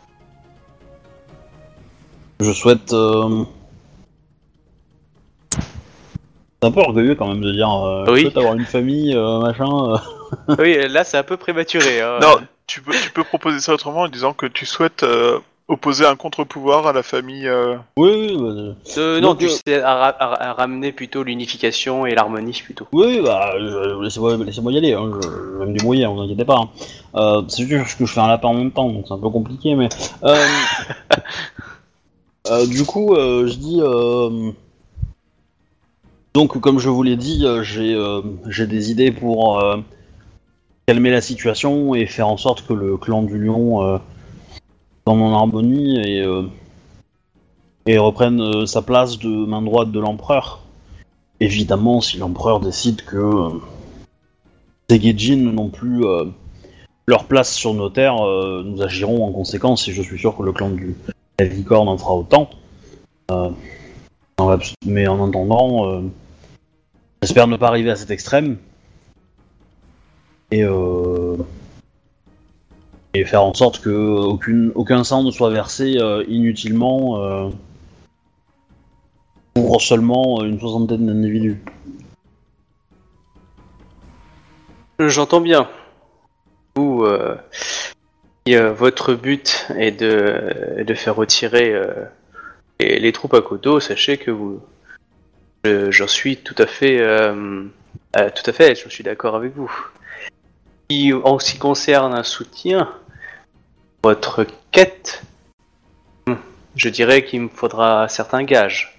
[2.41, 2.93] Je souhaite...
[2.93, 3.45] euh,
[5.51, 8.19] C'est un peu orgueilleux quand même de dire euh, Oui.
[8.19, 10.01] je souhaite avoir une famille, euh, machin...
[10.49, 10.57] euh.
[10.59, 12.01] Oui, là c'est un peu prématuré.
[12.01, 12.19] hein.
[12.21, 16.07] non, tu peux, tu peux proposer ça autrement en disant que tu souhaites euh, opposer
[16.07, 17.47] un contre-pouvoir à la famille.
[17.47, 20.93] euh, Oui, oui, bah, Euh, non, Donc, tu euh, sais à, ra- à- à ramener
[20.93, 22.87] plutôt l'unification et l'harmonie plutôt.
[22.93, 26.21] Oui, bah, je- laissez-moi laissez-moi y aller, hein, je, je vais me débrouiller, hein, vous
[26.23, 26.57] inquiétez pas.
[26.57, 26.69] hein.
[27.15, 29.29] Euh, c'est juste que je fais un lapin en même temps, donc c'est un peu
[29.31, 29.89] compliqué, mais...
[30.25, 30.47] Euh,
[32.51, 33.81] euh, du coup, euh, je dis...
[33.83, 34.51] euh,
[36.35, 39.79] donc, comme je vous l'ai dit, euh, j'ai euh, j'ai des idées pour euh,
[40.89, 43.99] calmer la situation et faire en sorte que le clan du lion euh,
[45.07, 46.45] soit en harmonie et, euh,
[47.85, 50.63] et reprenne euh, sa place de main droite de l'empereur.
[51.41, 53.51] Évidemment, si l'empereur décide que euh,
[54.89, 56.25] ces Gaijin n'ont plus euh,
[57.07, 60.43] leur place sur nos terres, euh, nous agirons en conséquence et je suis sûr que
[60.43, 60.97] le clan du
[61.39, 62.49] la licorne en fera autant.
[63.31, 63.51] Euh,
[64.87, 66.01] mais en attendant, euh,
[67.21, 68.57] j'espère ne pas arriver à cet extrême
[70.51, 71.37] et, euh,
[73.15, 77.49] et faire en sorte que aucune, aucun sang ne soit versé euh, inutilement euh,
[79.55, 81.61] pour seulement une soixantaine d'individus.
[85.01, 85.69] J'entends bien.
[86.75, 87.05] Vous,
[88.47, 91.75] votre but est de, de faire retirer
[92.81, 94.61] les, troupes à Kodo, sachez que vous,
[95.65, 96.99] je- j'en suis tout à fait,
[98.15, 99.71] tout à fait, je suis d'accord avec vous.
[100.91, 102.89] En ce qui concerne un soutien,
[104.03, 105.23] votre quête,
[106.27, 106.33] hmm,
[106.77, 108.99] je dirais qu'il me faudra certains gages.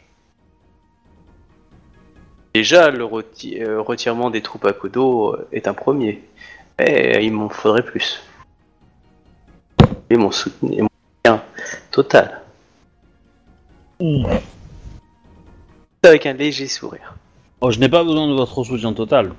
[2.54, 6.24] Déjà, le reti- euh, retirement des troupes à Kodo euh, est un premier.
[6.78, 8.22] Mais il m'en faudrait plus.
[10.12, 10.90] Et mon soutien, et mon
[11.24, 11.44] soutien
[11.90, 12.42] total.
[16.04, 17.16] Avec un léger sourire.
[17.62, 19.34] Oh, je n'ai pas besoin de votre soutien total.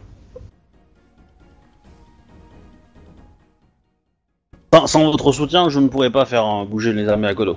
[4.73, 7.57] Sans, votre soutien, je ne pourrais pas faire bouger les armées à Kodo.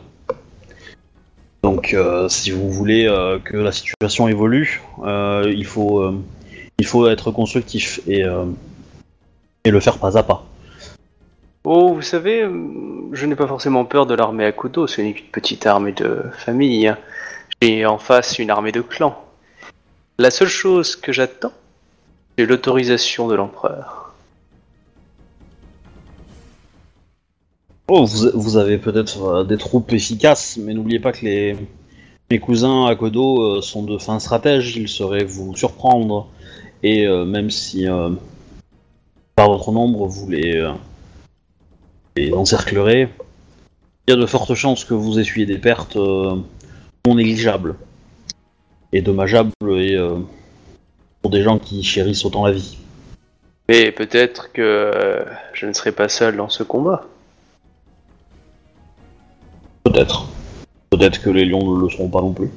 [1.64, 6.12] Donc, euh, si vous voulez euh, que la situation évolue, euh, il, faut,
[6.78, 8.24] il faut être constructif et,
[9.64, 10.44] et le faire pas à pas.
[11.64, 12.42] Oh, vous savez,
[13.14, 16.24] je n'ai pas forcément peur de l'armée à Kodo, ce n'est qu'une petite armée de
[16.34, 16.94] famille.
[17.62, 19.24] J'ai en face une armée de clans.
[20.18, 21.54] La seule chose que j'attends,
[22.38, 24.03] c'est l'autorisation de l'empereur.
[27.90, 31.58] Oh, vous, avez peut-être euh, des troupes efficaces, mais n'oubliez pas que les
[32.32, 36.30] mes cousins à Kodo euh, sont de fins stratèges, ils sauraient vous surprendre.
[36.82, 37.86] Et euh, même si,
[39.36, 40.66] par votre nombre, vous les,
[42.34, 43.10] encerclerez,
[44.08, 47.76] il y a de fortes chances que vous essuyez des pertes non négligeables
[48.94, 49.52] et dommageables
[51.22, 52.78] pour des gens qui chérissent autant la vie.
[53.70, 57.08] Mais peut-être que je ne serai pas seul dans ce combat.
[59.94, 60.26] Peut-être.
[60.90, 62.50] Peut-être que les lions ne le seront pas non plus.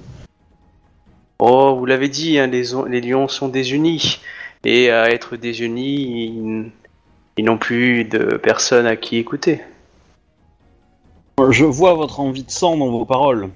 [1.39, 4.21] Oh, vous l'avez dit, hein, les, on- les lions sont désunis.
[4.65, 6.71] Et à être désunis, ils,
[7.37, 9.61] ils n'ont plus de personne à qui écouter.
[11.51, 13.51] Je vois votre envie de sang dans vos paroles.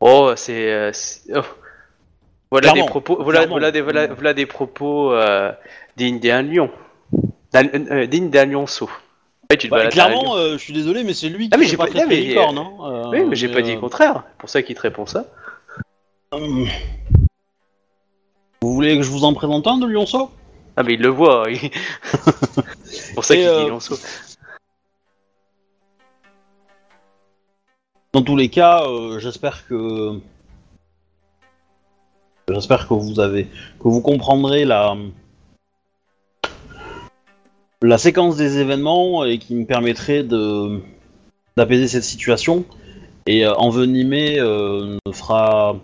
[0.00, 0.70] Oh, c'est.
[0.70, 0.92] euh,
[1.34, 1.40] oh.
[2.50, 3.22] Voilà des propos.
[3.22, 5.52] Voilà, voilà des, voilà, voilà des propos euh,
[5.96, 6.70] dignes d'un lion.
[7.52, 8.90] D'un- euh, dignes d'un lionceau.
[9.50, 11.56] Ouais, tu te Bah, balades clairement, euh, je suis désolé, mais c'est lui qui Ah,
[11.56, 12.70] mais j'ai pas ah, mais- licornes, hein.
[12.82, 14.24] Euh, Oui, mais j'ai pas dit euh, le contraire.
[14.32, 15.24] C'est pour ça qu'il te répond ça.
[16.32, 16.66] Hum.
[18.60, 20.30] Vous voulez que je vous en présente un de lionceau
[20.76, 21.44] Ah, mais il le voit.
[21.48, 21.70] il-
[22.84, 23.96] c'est pour ça Et, qu'il euh, dit lionceau.
[28.12, 30.18] Dans tous les cas, euh, j'espère que
[32.50, 34.94] j'espère que vous avez que vous comprendrez la
[37.82, 40.80] la séquence des événements et qui me permettrait de
[41.56, 42.64] d'apaiser cette situation
[43.26, 45.76] et euh, envenimer euh, ne fera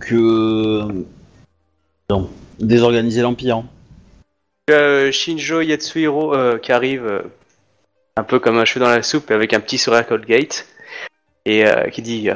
[0.00, 1.04] que
[2.58, 3.62] désorganiser l'empire.
[4.70, 7.24] Euh, Shinjo Yatsuhiro qui arrive
[8.16, 10.66] un peu comme un cheveu dans la soupe avec un petit sourire Colgate
[11.46, 12.28] et qui dit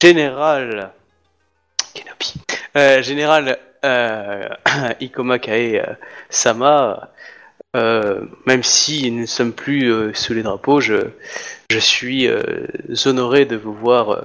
[0.00, 0.92] Général
[1.94, 3.58] Kenobi, Général
[5.00, 5.94] Ikoma Kae euh,
[6.28, 7.10] Sama,
[7.76, 11.08] euh, même si nous ne sommes plus euh, sous les drapeaux, je,
[11.78, 12.66] suis euh,
[13.06, 14.22] honoré de vous voir euh,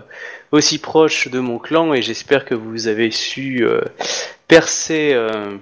[0.51, 3.81] aussi proche de mon clan et j'espère que vous avez su euh,
[4.47, 5.57] percer euh,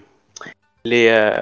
[0.86, 1.36] les euh,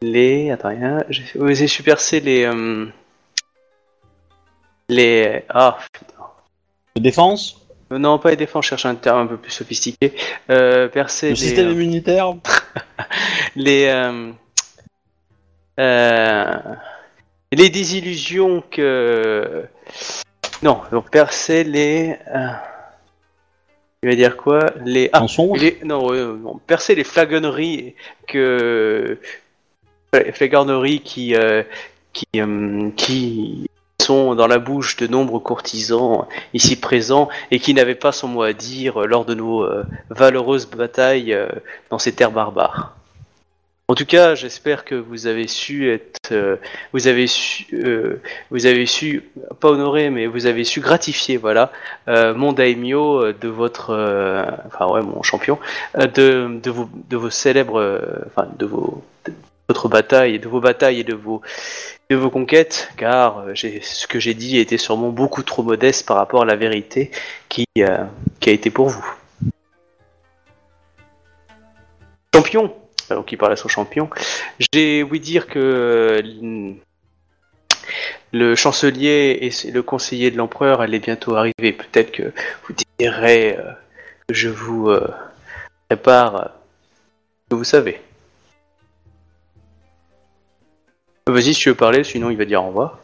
[0.00, 2.86] les attends rien j'ai su percer les euh,
[4.88, 6.14] les ah putain.
[6.96, 7.63] Défense, Euh,
[7.98, 10.12] non pas les défenses je cherche un terme un peu plus sophistiqué.
[10.50, 12.34] Euh, percer le les système euh, immunitaire.
[13.56, 14.30] les euh,
[15.80, 16.56] euh,
[17.52, 19.64] les désillusions que
[20.62, 22.48] non donc percer les euh,
[24.02, 24.66] il va dire quoi?
[24.84, 25.24] Les ah,
[25.54, 27.94] les- non, euh, non, percer les flagonneries
[28.28, 29.18] que
[30.12, 31.62] les flagorneries qui euh,
[32.12, 33.66] qui euh, qui
[34.08, 38.52] dans la bouche de nombreux courtisans ici présents et qui n'avaient pas son mot à
[38.52, 41.48] dire lors de nos euh, valeureuses batailles euh,
[41.90, 42.96] dans ces terres barbares.
[43.88, 46.56] En tout cas, j'espère que vous avez su être, euh,
[46.94, 47.66] vous avez su,
[48.50, 49.22] vous avez su,
[49.60, 51.70] pas honorer, mais vous avez su gratifier, voilà,
[52.06, 53.90] mon daimyo de votre,
[54.66, 55.58] enfin ouais, mon champion,
[55.98, 59.04] de, de vos, de vos célèbres, enfin de vos,
[59.68, 60.34] de vos batailles
[61.00, 66.06] et de vos, conquêtes, car euh, ce que j'ai dit était sûrement beaucoup trop modeste
[66.06, 67.10] par rapport à la vérité
[67.48, 68.04] qui, euh,
[68.46, 69.04] a été pour vous.
[72.34, 72.74] Champion,
[73.08, 74.10] alors qui parle à son champion,
[74.72, 76.72] j'ai ouï dire que euh,
[78.32, 81.72] le chancelier et le conseiller de l'empereur allaient bientôt arriver.
[81.72, 82.32] Peut-être que
[82.64, 83.56] vous direz
[84.26, 84.90] que je vous
[85.88, 86.50] prépare
[87.44, 88.00] ce que vous savez.
[91.26, 92.98] Vas-y si tu veux parler, sinon il va dire au revoir.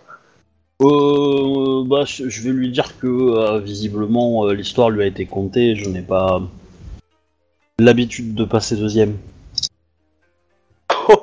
[0.82, 5.74] Euh, bah, je vais lui dire que euh, visiblement euh, l'histoire lui a été contée.
[5.74, 6.42] Je n'ai pas
[7.78, 9.16] l'habitude de passer deuxième.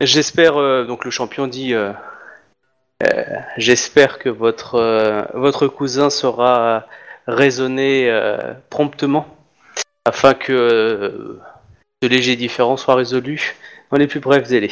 [0.00, 1.74] J'espère, euh, donc le champion dit,
[3.58, 6.86] j'espère que votre, votre cousin sera
[7.26, 8.10] raisonné
[8.70, 9.26] promptement
[10.06, 11.38] afin que
[12.02, 13.54] ce léger différend soit résolu
[13.90, 14.70] dans les plus brefs délais.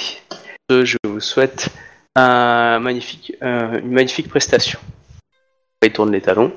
[0.70, 1.68] Je vous souhaite
[2.16, 4.78] un magnifique, euh, une magnifique prestation.
[5.82, 6.52] Il tourne les talons.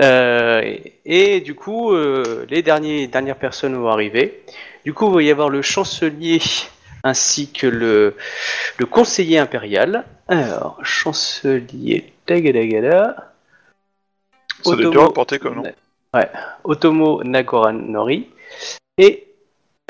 [0.00, 4.42] Euh, et, et du coup, euh, les derniers, dernières personnes vont arriver.
[4.84, 6.40] Du coup, il va y avoir le chancelier
[7.02, 8.16] ainsi que le,
[8.78, 10.04] le conseiller impérial.
[10.28, 13.32] Alors, chancelier Tagadagada.
[14.62, 15.62] Ça doit être comme nom.
[16.12, 16.28] Ouais,
[16.64, 18.28] Otomo Nagoranori
[18.98, 19.28] et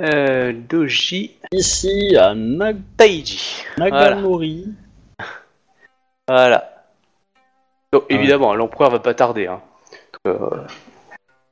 [0.01, 3.63] euh, Doji Ici à Nag- Taiji.
[3.79, 4.67] Nagamori.
[6.29, 6.85] Voilà.
[7.93, 8.19] Donc Ah ouais.
[8.21, 9.47] évidemment, l'empereur va pas tarder.
[9.47, 9.61] Hein.
[10.25, 10.67] Donc, euh, Du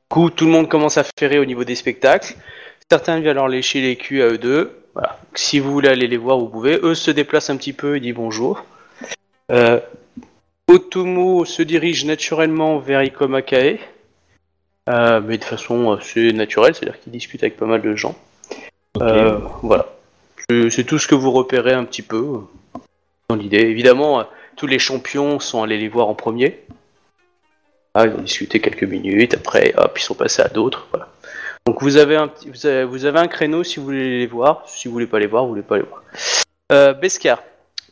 [0.09, 2.35] coup, tout le monde commence à ferrer au niveau des spectacles.
[2.89, 4.75] Certains viennent leur lécher les culs à eux deux.
[4.93, 5.19] Voilà.
[5.35, 6.79] Si vous voulez aller les voir, vous pouvez.
[6.81, 8.63] Eux se déplacent un petit peu et disent bonjour.
[9.51, 9.79] Euh,
[10.67, 13.77] Otomo se dirige naturellement vers Ikomakae.
[14.89, 18.15] Euh, mais de façon assez naturelle, c'est-à-dire qu'il discute avec pas mal de gens.
[18.97, 19.87] Euh, voilà.
[20.49, 22.39] C'est tout ce que vous repérez un petit peu
[23.29, 23.59] dans l'idée.
[23.59, 24.23] Évidemment, euh,
[24.55, 26.59] tous les champions sont allés les voir en premier.
[27.93, 30.87] Ah, ils ont discuté quelques minutes, après, hop, ils sont passés à d'autres.
[31.65, 34.63] Donc vous avez, un, créneau si vous voulez les voir.
[34.67, 36.03] Si vous voulez pas les voir, vous voulez pas les voir.
[36.71, 37.43] Euh, Beskar,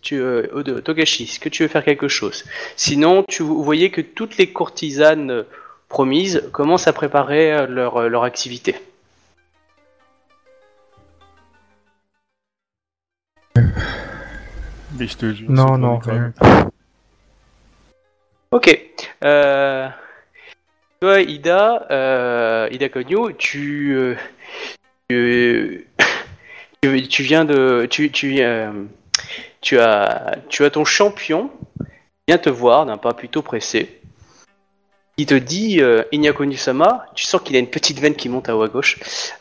[0.02, 2.44] tu, euh, Togashi, est-ce que tu veux faire quelque chose?
[2.76, 5.46] Sinon, tu, vous que toutes les courtisanes
[5.90, 8.76] promises commencent à préparer leur activité.
[14.98, 15.50] Mais je te jure.
[15.50, 16.34] Non, non, rien.
[18.52, 18.80] Ok.
[19.24, 19.90] Euh,
[21.02, 24.16] toi, Ida, euh, Ida Konyo, tu, euh,
[26.82, 28.72] tu, tu, viens de, tu, tu, euh,
[29.62, 31.86] tu as, tu as ton champion qui
[32.30, 34.02] vient te voir d'un pas plutôt pressé.
[35.18, 38.56] Il te dit, euh, Inyakonyu-sama, tu sens qu'il a une petite veine qui monte à
[38.56, 39.00] haut à gauche.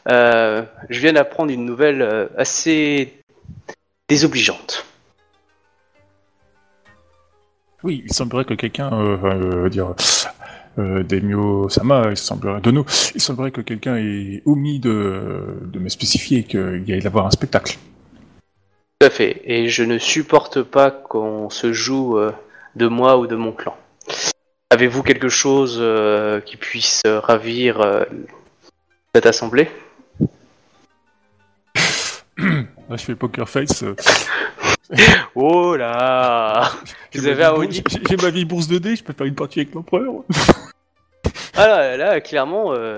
[0.08, 3.14] Euh, je viens d'apprendre une nouvelle assez
[4.08, 4.84] désobligeante.
[7.86, 9.94] Oui, il semblerait que quelqu'un, euh, dire,
[10.76, 12.84] euh, Demio Sama, il semblerait, de nous,
[13.14, 17.26] il semblerait que quelqu'un ait omis de, de me spécifier qu'il y allait y avoir
[17.26, 17.78] un spectacle.
[18.98, 19.40] Tout à fait.
[19.44, 22.32] Et je ne supporte pas qu'on se joue euh,
[22.74, 23.76] de moi ou de mon clan.
[24.70, 28.04] Avez-vous quelque chose euh, qui puisse euh, ravir
[29.14, 29.70] cette assemblée?
[32.36, 33.84] Là, je fais poker face.
[35.34, 36.70] Oh là
[37.12, 38.96] j'ai Vous ma avez vie un bourse- Oni J'ai j'ai ma vie bourse de dés,
[38.96, 40.12] je peux faire une partie avec l'empereur.
[41.54, 42.96] Ah là, là, clairement, euh,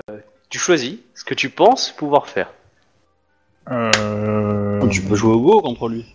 [0.49, 2.51] tu choisis ce que tu penses pouvoir faire.
[3.71, 4.87] Euh...
[4.89, 6.05] Tu peux jouer au Go contre lui.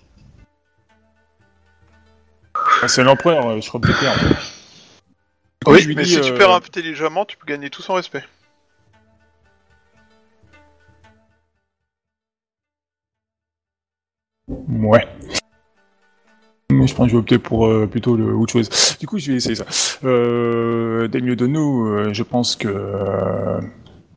[2.83, 3.89] ah, C'est l'empereur, euh, je crois que
[5.67, 7.95] Oui, je lui mais dis, si tu euh, perds intelligemment, tu peux gagner tout son
[7.95, 8.25] respect.
[14.49, 15.07] Ouais.
[16.87, 18.69] Je pense que je vais opter pour euh, plutôt le, autre chose.
[19.01, 19.65] Du coup, je vais essayer ça.
[20.05, 23.61] Euh, des mieux de nous, euh, je pense que euh,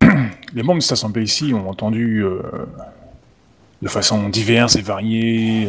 [0.53, 2.23] les membres de cette assemblée ici ont entendu
[3.81, 5.67] de façon diverse et variée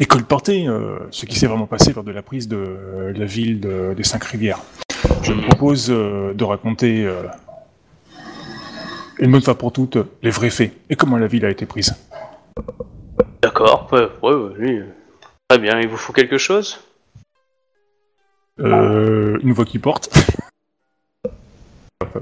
[0.00, 0.66] et colportée
[1.10, 4.24] ce qui s'est vraiment passé lors de la prise de la ville de- des Cinq
[4.24, 4.60] Rivières.
[5.22, 7.08] Je me propose de raconter
[9.18, 11.94] une bonne fois pour toutes les vrais faits et comment la ville a été prise.
[13.42, 14.08] D'accord, ouais,
[14.60, 14.80] oui.
[15.50, 16.80] Euh, Très bien, il vous faut quelque chose?
[18.60, 20.10] Euh, une voix qui porte.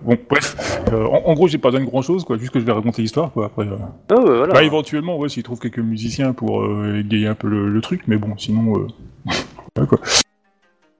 [0.02, 0.80] Bon, bref.
[0.92, 2.36] Euh, en, en gros, j'ai pas besoin de grand chose, quoi.
[2.38, 3.46] Juste que je vais raconter l'histoire, quoi.
[3.46, 3.76] Après, euh,
[4.12, 4.52] Oh, ouais, voilà.
[4.54, 8.02] bah, éventuellement, ouais, s'il trouve quelques musiciens pour euh, égayer un peu le, le truc,
[8.06, 8.86] mais bon, sinon, euh,
[9.74, 9.98] voilà, quoi.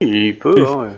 [0.01, 0.95] Il peut, hein, ouais.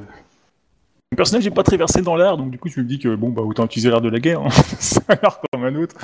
[1.11, 3.15] Le personnage n'est pas très versé dans l'art, donc du coup, je me dis que
[3.15, 4.41] bon, bah, autant utiliser l'art de la guerre.
[4.41, 4.49] hein.
[4.79, 5.95] C'est un art comme un autre.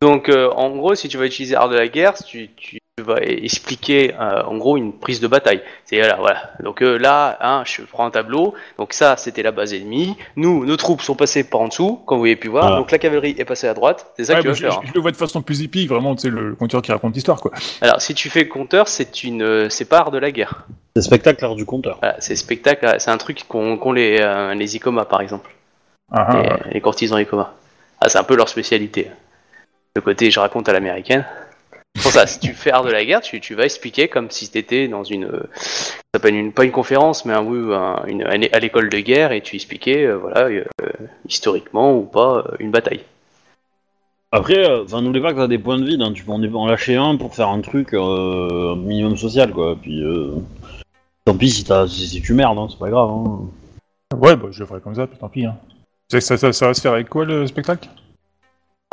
[0.00, 3.20] Donc, euh, en gros, si tu vas utiliser art de la guerre, tu, tu vas
[3.22, 5.60] expliquer, euh, en gros, une prise de bataille.
[5.84, 6.50] C'est voilà, voilà.
[6.62, 8.54] Donc euh, là, hein, je prends un tableau.
[8.78, 10.16] Donc ça, c'était la base ennemie.
[10.36, 12.64] Nous, nos troupes sont passées par en dessous, comme vous avez pu voir.
[12.66, 12.76] Voilà.
[12.78, 14.06] Donc la cavalerie est passée à droite.
[14.16, 14.70] C'est ça Ouais, que tu vas je, faire.
[14.72, 14.82] je- hein.
[14.86, 17.40] je le vois de façon plus épique, vraiment, tu sais, le, conteur qui raconte l'histoire,
[17.40, 17.50] quoi.
[17.80, 20.66] Alors, si tu fais compteur, c'est une, euh, c'est pas art de la guerre.
[20.94, 21.98] C'est spectacle l'art du compteur.
[22.00, 22.94] Voilà, c'est spectacle.
[22.98, 25.50] C'est un truc qu'ont les euh, les Icoma, par exemple.
[26.12, 26.58] Ah, ah, les, ouais.
[26.74, 27.54] les courtisans Icoma.
[28.00, 29.10] Ah, c'est un peu leur spécialité.
[29.96, 31.24] Le côté je raconte à l'américaine.
[32.02, 34.50] Pour ça, si tu fais art de la guerre, tu, tu vas expliquer comme si
[34.50, 38.22] t'étais dans une, euh, ça s'appelle une, pas une conférence, mais un, oui, un- une,
[38.24, 40.64] à l'école de guerre et tu expliquais, euh, voilà, euh,
[41.28, 43.04] historiquement ou pas, euh, une bataille.
[44.32, 46.12] Après, euh, enfin, n'oublie pas que t'as des points de vide, hein.
[46.12, 49.76] tu peux en, en lâcher un pour faire un truc euh, un minimum social, quoi.
[49.80, 50.32] Puis, euh,
[51.24, 53.08] tant pis si, t'as- si, si tu merdes, hein, c'est pas grave.
[53.10, 53.40] Hein.
[54.16, 55.44] Ouais, bah, je le ferai comme ça, puis tant pis.
[55.46, 55.56] Hein.
[56.10, 57.88] Ça, ça, ça- ça va se faire avec quoi, le spectacle?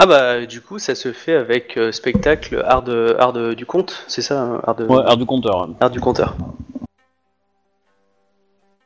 [0.04, 3.68] Ah bah du coup ça se fait avec euh, spectacle art de art de- du
[3.68, 5.70] conte, c'est ça, hein, art de Ouais, art du compteur.
[5.80, 6.36] art du conteur.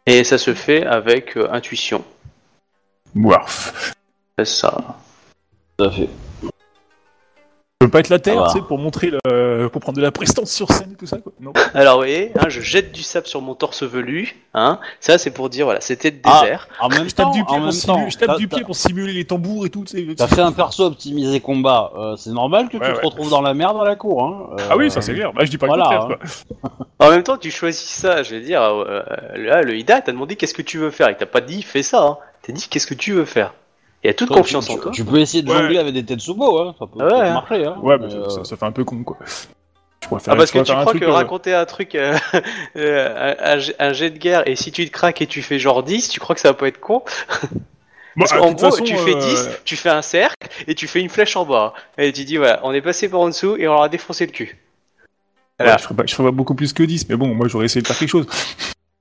[0.05, 2.03] Et ça se fait avec euh, intuition,
[3.15, 3.93] Warf.
[4.37, 4.97] c'est ça.
[5.77, 6.09] Tout à fait.
[7.81, 8.49] Je peux pas être la terre, Ah bah.
[8.53, 9.67] tu sais, pour montrer le...
[9.67, 11.33] pour prendre de la prestance sur scène et tout ça, quoi.
[11.41, 11.51] Non.
[11.73, 14.79] Alors vous voyez, hein, je jette du sable sur mon torse velu, hein.
[15.01, 16.39] Ça c'est pour dire voilà, c'était le Ah.
[16.41, 16.69] désert.
[16.79, 18.59] En même Je tape temps, du pied, pour, simuler, temps, je tape t'as- du pied
[18.61, 20.15] t'as- pour simuler les tambours et tout, tu sais.
[20.15, 23.41] T'as fait un perso optimisé combat, euh, c'est normal que Ouais, tu te retrouves dans
[23.41, 24.23] la merde à la cour.
[24.23, 24.55] Hein.
[24.57, 25.33] Euh, Ah oui, ça c'est clair.
[25.33, 26.17] Bah, je dis pas voilà, le contraire,
[26.61, 26.69] quoi.
[27.07, 29.01] En même temps, tu choisis ça, je veux dire, euh,
[29.35, 31.83] là le Ida t'a demandé qu'est-ce que tu veux faire, il t'a pas dit fais
[31.83, 32.17] ça, hein.
[32.41, 33.53] T'as dit qu'est-ce que tu veux faire?
[34.05, 34.91] Il a toute Toi, confiance tu, en toi.
[34.91, 35.57] Tu peux essayer de Ouais.
[35.57, 36.75] jongler avec des têtes sumo, hein.
[36.77, 37.33] Ça peut, Ouais, ça peut hein.
[37.33, 37.75] marcher, hein.
[37.81, 39.17] Ouais, mais Mais, ça, euh, ça- ça fait un peu con, quoi.
[39.25, 42.15] Je préfère, Ah parce je que tu crois truc, que euh, raconter un truc, euh,
[42.75, 45.81] euh, un, un jet- de guerre, et si tu te craques et tu fais genre
[45.81, 47.01] 10, tu crois que ça va pas être con?
[48.15, 50.47] Bon, Parce ah, de toute gros, façon, tu fais euh, 10, tu fais un cercle,
[50.67, 51.73] et tu fais une flèche en bas.
[51.97, 54.27] Et tu dis, voilà, on est passé par en dessous, et on leur a défoncé
[54.27, 54.45] le cul.
[54.45, 54.55] ouais,
[55.59, 55.77] Voilà.
[55.77, 57.81] je, ferais pas, je ferais pas beaucoup plus que 10, mais bon, moi j'aurais essayé
[57.81, 58.27] de faire quelque chose.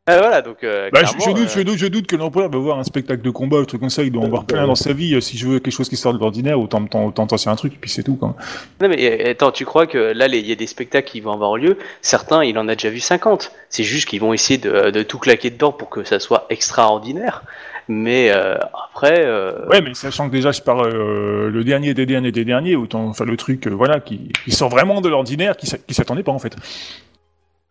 [0.06, 2.58] Ah, voilà, donc euh, Bah, je, doute, euh, je, doute, je doute que l'empereur va
[2.58, 4.74] voir un spectacle de combat, un truc comme ça, il doit en voir plein dans
[4.74, 5.14] sa vie.
[5.14, 7.72] euh, Si je veux quelque chose qui sort de l'ordinaire, autant, autant, autant un truc,
[7.72, 8.16] et puis c'est tout.
[8.16, 8.36] Quoi.
[8.82, 11.32] Non mais euh, attends, tu crois que là, il y a des spectacles qui vont
[11.32, 13.50] avoir lieu, certains, il en a déjà vu 50.
[13.70, 17.42] C'est juste qu'ils vont essayer de, de tout claquer dedans pour que ça soit extraordinaire.
[17.88, 18.56] Mais euh,
[18.94, 19.24] après...
[19.24, 22.76] euh, Ouais, mais sachant que déjà je pars euh, le dernier des derniers des derniers,
[22.76, 26.22] autant faire le truc, euh, voilà, qui, qui sort vraiment de l'ordinaire, qui, qui s'attendait
[26.22, 26.54] pas en fait.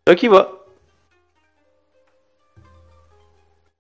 [0.06, 0.63] Toi qui vois.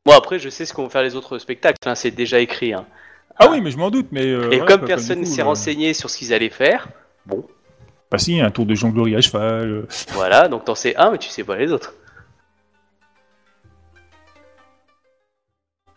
[0.06, 2.74] Bon après, je sais ce qu'ont faire les autres spectacles, hein, c'est déjà écrit.
[2.74, 2.86] Hein.
[3.38, 4.26] Ah oui, mais je m'en doute, mais.
[4.26, 6.90] euh, Et comme personne ne s'est euh, renseigné sur ce qu'ils allaient faire,
[7.26, 7.46] bon,
[8.12, 9.68] Bah si, un tour de jonglerie à cheval.
[9.70, 11.94] euh, voilà, donc t'en sais un, mais tu sais pas les autres.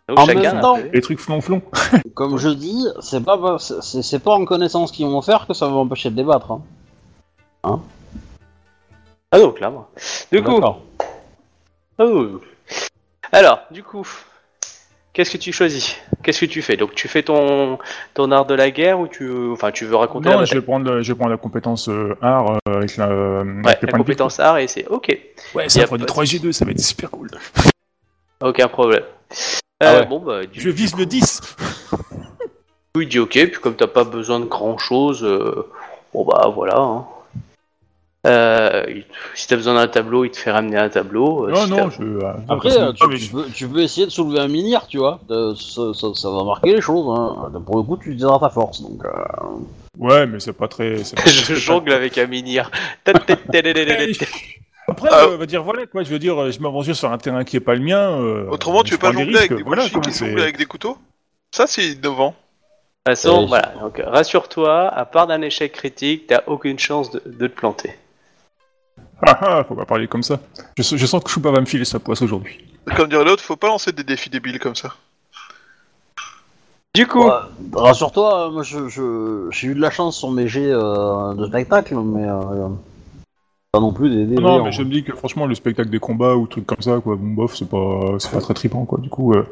[0.09, 1.61] Donc En chacun même temps- les trucs flonflon.
[2.15, 5.75] Comme je dis, c'est pas, c'est pas en connaissance qu'ils vont faire que ça va
[5.75, 6.53] empêcher de débattre.
[7.65, 7.81] Hein.
[9.33, 9.91] Ah donc là, moi.
[10.31, 10.61] Du coup,
[11.99, 12.41] oh.
[13.33, 14.07] Alors, du coup,
[15.13, 15.97] qu'est-ce que tu choisis?
[16.23, 16.77] Qu'est-ce que tu fais?
[16.77, 17.79] Donc tu fais ton
[18.15, 20.59] ton art de la guerre ou tu, enfin, tu veux raconter la Non, je bataille?
[20.61, 23.65] vais prendre, la- je vais prendre la compétence euh, art euh, avec la, euh, avec
[23.65, 23.99] Ouais, les la points de vie.
[23.99, 25.19] compétence art et c'est ok,
[25.55, 27.31] Ouais, ça a fera du pas de 3G2, ça va être super cool.
[28.43, 29.05] aucun problème.
[29.81, 30.07] Ah Euh, ouais.
[30.07, 31.41] Bon bah, du Je vise le 10.
[32.95, 35.23] coup, il dit ok, puis comme t'as pas besoin de grand chose,
[36.15, 36.79] bon bah voilà.
[36.79, 37.07] hein.
[38.27, 38.85] Euh,
[39.35, 41.47] si t'as besoin d'un tableau, il te fait ramener un tableau.
[41.47, 42.03] euh, Non, si non, je.
[42.03, 45.21] euh, Après, euh, façon, tu, peux, tu peux essayer de soulever un minir, tu vois.
[45.31, 47.07] Euh, ça, ça- ça va marquer les choses.
[47.19, 47.53] Hein.
[47.65, 48.83] Pour le coup, tu utiliseras ta force.
[48.83, 49.11] Donc, euh,
[49.99, 51.05] Ouais, mais c'est pas très.
[51.05, 52.71] c'est pas je très- jongle avec un minir.
[54.89, 57.19] Après, euh, on va dire, voilà, quoi, je veux dire, euh, je m'aventure sur un
[57.19, 58.21] terrain qui est pas le mien.
[58.21, 60.97] euh, Autrement, tu veux pas jongler avec des voilà, qui avec des couteaux?
[61.53, 62.31] Ça, c'est innovant.
[62.31, 62.35] De
[63.13, 63.73] toute façon, voilà.
[63.81, 67.95] Donc, rassure-toi, à part d'un échec critique, t'as aucune chance de, de te planter.
[69.23, 70.41] Ah ah, faut pas parler comme ça.
[70.77, 72.65] Je, sens que Choupa va me filer sa poisse aujourd'hui.
[72.97, 74.95] Comme dirait l'autre, faut pas lancer des défis débiles comme ça.
[76.95, 77.33] Du coup, ouais,
[77.75, 81.95] rassure-toi, moi, je, je- j'ai eu de la chance sur mes jets euh, de spectacle,
[81.97, 82.69] mais euh,
[83.73, 84.25] pas non plus des.
[84.25, 86.81] des Non, mais je me dis que franchement, le spectacle des combats ou trucs comme
[86.81, 88.99] ça, quoi, bon, bof, c'est pas, c'est pas très trippant, quoi.
[88.99, 89.47] Du coup, euh,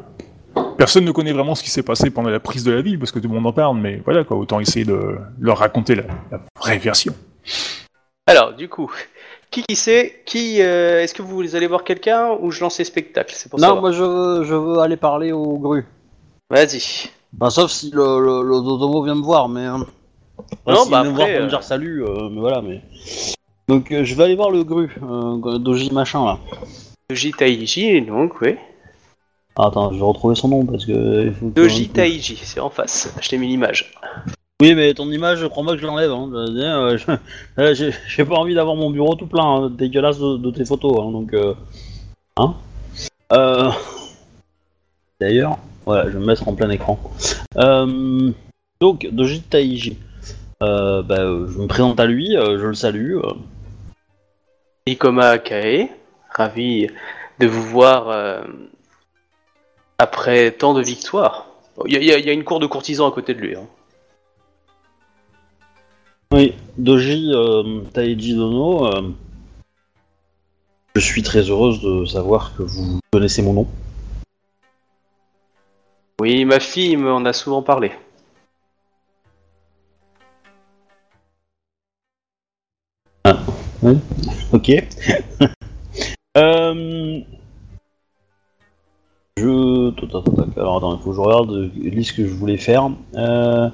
[0.78, 3.12] personne ne connaît vraiment ce qui s'est passé pendant la prise de la ville parce
[3.12, 6.04] que tout le monde en parle, mais voilà, quoi, autant essayer de leur raconter la,
[6.30, 7.14] la vraie version.
[8.26, 8.90] alors, du coup,
[9.54, 12.84] qui qui sait Qui euh, Est-ce que vous allez voir quelqu'un ou je lance les
[12.84, 13.80] spectacles C'est pour Non, savoir.
[13.82, 15.86] moi, je veux, je veux aller parler au gru.
[16.50, 17.08] Vas-y.
[17.40, 19.64] Enfin, sauf si le, le, le Dodomo vient me voir, mais.
[19.64, 19.86] hein.
[20.66, 22.60] Enfin, Non, s'il bah vient me après, pour euh, me dire salut, euh, mais voilà,
[22.62, 22.82] mais.
[23.68, 26.38] Donc, euh, je vais aller voir le gru, euh, Doji machin là.
[27.10, 28.56] Doji Taiji, donc, oui.
[29.56, 31.26] Ah, attends, je vais retrouver son nom parce que.
[31.26, 33.14] il faut que- Doji Taiji, c'est en face.
[33.20, 33.94] Je t'ai mis l'image.
[34.64, 36.10] Oui, mais ton image, je crois pas que je l'enlève.
[36.10, 36.30] Hein.
[36.32, 37.16] Je euh,
[37.58, 41.00] euh, J'ai pas envie d'avoir mon bureau tout plein, hein, dégueulasse de, tes photos.
[41.02, 41.52] Hein, donc, euh...
[42.38, 42.54] Hein.
[45.20, 46.98] D'ailleurs, voilà, je vais me mettre en plein écran.
[48.80, 49.98] Donc, Doji Taiji.
[50.60, 53.18] Bah, je me présente à lui, je le salue.
[54.86, 55.90] Ikoma Kae,
[56.30, 56.88] ravi
[57.38, 58.46] de vous voir
[59.98, 61.48] après tant de victoires.
[61.86, 63.56] Il y, a- une cour de courtisans à côté de lui.
[66.34, 68.86] Oui, Doji euh, Taiji Dono.
[68.86, 69.12] euh,
[70.96, 73.68] Je suis très heureuse de savoir que vous connaissez mon nom.
[76.20, 77.92] Oui, ma fille m'en a souvent parlé.
[84.52, 84.72] Ok.
[86.36, 87.20] euh...
[89.36, 90.58] Je.
[90.58, 92.90] Alors attends, il faut que je regarde euh, liste que je voulais faire.
[93.14, 93.68] Euh...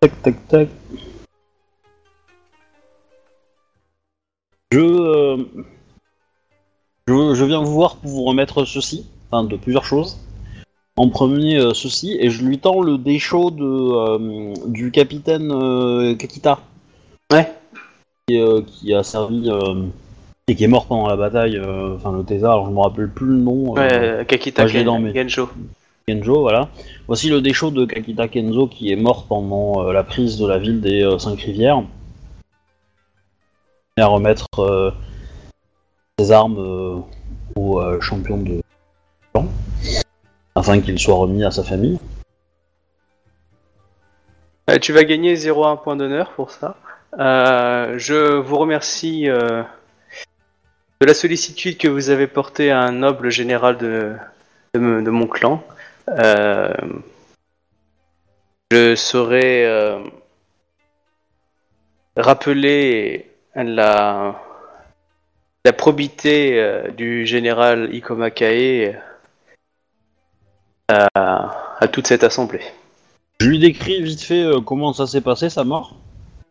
[0.00, 0.68] Tac tac tac.
[4.72, 5.36] Je, euh,
[7.06, 7.34] je.
[7.34, 9.06] Je viens vous voir pour vous remettre ceci.
[9.30, 10.18] Enfin, de plusieurs choses.
[10.96, 16.58] En premier, euh, ceci, et je lui tends le déchaud de, euh, du capitaine Kakita.
[17.32, 17.52] Ouais.
[18.28, 19.50] Qui, qui a servi.
[20.48, 23.36] et qui est mort pendant la bataille, enfin le alors je me rappelle plus le
[23.36, 23.72] nom.
[23.72, 25.48] Ouais, Kakita Ken- dans mes- Genjo.
[26.08, 26.68] Kenjo, voilà.
[27.08, 30.80] Voici le déchaud de Kakita Kenzo qui est mort pendant la prise de la ville
[30.80, 31.82] des Cinq Rivières.
[33.98, 34.90] À remettre euh,
[36.18, 36.98] ses armes euh,
[37.56, 38.60] au euh, champion de
[39.32, 39.48] clan,
[40.54, 41.98] afin qu'il soit remis à sa famille.
[44.82, 46.76] Tu vas gagner 0,1 point d'honneur pour ça.
[47.16, 49.64] Je vous remercie de
[51.00, 54.16] la sollicitude que vous avez portée à un noble général de,
[54.74, 55.62] de, mon clan.
[58.72, 60.00] Je saurai euh,
[62.16, 63.30] rappeler
[63.64, 64.40] la,
[65.64, 68.96] la probité euh, du général Ikoma Kae
[70.88, 71.08] à,
[71.80, 72.62] à toute cette assemblée.
[73.40, 75.94] Je lui décris vite fait euh, comment ça s'est passé, sa mort,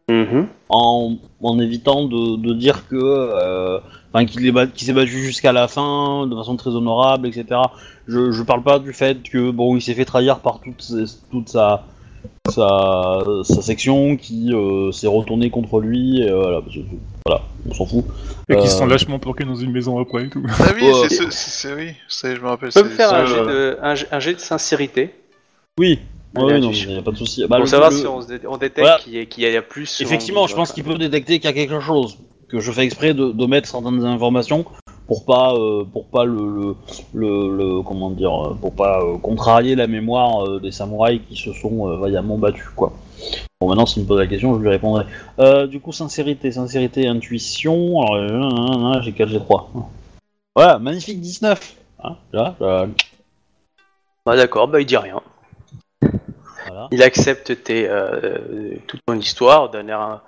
[0.08, 0.48] Mhm.
[0.70, 3.80] en, en évitant de, de dire que, euh,
[4.28, 7.60] qu'il qu'il s'est battu jusqu'à la fin, de façon très honorable, etc.
[8.08, 10.86] Je, je parle pas du fait que, bon, il s'est fait trahir par toute,
[11.32, 11.86] toute sa,
[12.50, 16.82] sa, sa section qui euh, s'est retournée contre lui, et, euh, voilà, parce que-
[17.26, 18.06] voilà, on s'en fout.
[18.50, 20.44] Et qui Euh, se sont lâchement planqués dans une maison après et tout.
[20.60, 20.92] Ah oui, Ouais.
[21.10, 22.70] c'est, c'est, c'est- oui, je me rappelle.
[22.72, 25.14] Tu peux me faire un jet, de, un, jet- un jet de sincérité
[25.80, 26.00] Oui,
[26.38, 27.46] ouais, non, tu- y a pas de souci.
[27.48, 28.98] Bah, pour savoir le- si on, dé- on détecte Voilà.
[29.00, 30.00] qu'il y, a- qu'il y a plus.
[30.02, 32.18] Effectivement, je pense qu'il peut détecter qu'il y a quelque chose.
[32.48, 34.66] Que je fais exprès de, de mettre certaines informations
[35.08, 36.76] pour pas, euh, pour pas le, le,
[37.14, 41.54] le- le- comment dire, euh, pour pas euh, contrarier la mémoire des samouraïs qui se
[41.54, 42.94] sont vaillamment battus, quoi.
[43.62, 45.06] Bon, maintenant, s'il me pose la question, je lui répondrai.
[45.70, 48.02] Du coup, sincérité, sincérité, intuition.
[48.02, 49.72] Alors, j'ai 4, j'ai 3.
[50.56, 51.76] Voilà, magnifique 19.
[52.04, 52.88] Hein, là, là,
[54.26, 55.22] Ah, D'accord, bah il dit rien.
[56.68, 56.88] voilà.
[56.92, 60.22] Il accepte tes, euh, toute ton histoire d'un air.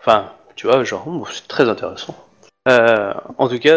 [0.00, 0.26] Enfin,
[0.56, 2.14] tu vois, genre, oh, c'est très intéressant.
[2.68, 3.76] Euh, en tout cas,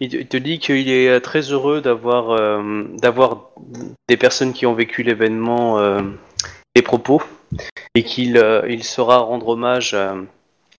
[0.00, 3.50] il, te- dit qu'il est euh, très heureux d'avoir euh, d'avoir
[4.08, 6.00] des personnes qui ont vécu l'événement, euh,
[6.74, 7.22] des propos,
[7.94, 9.96] et qu'il euh, il saura rendre hommage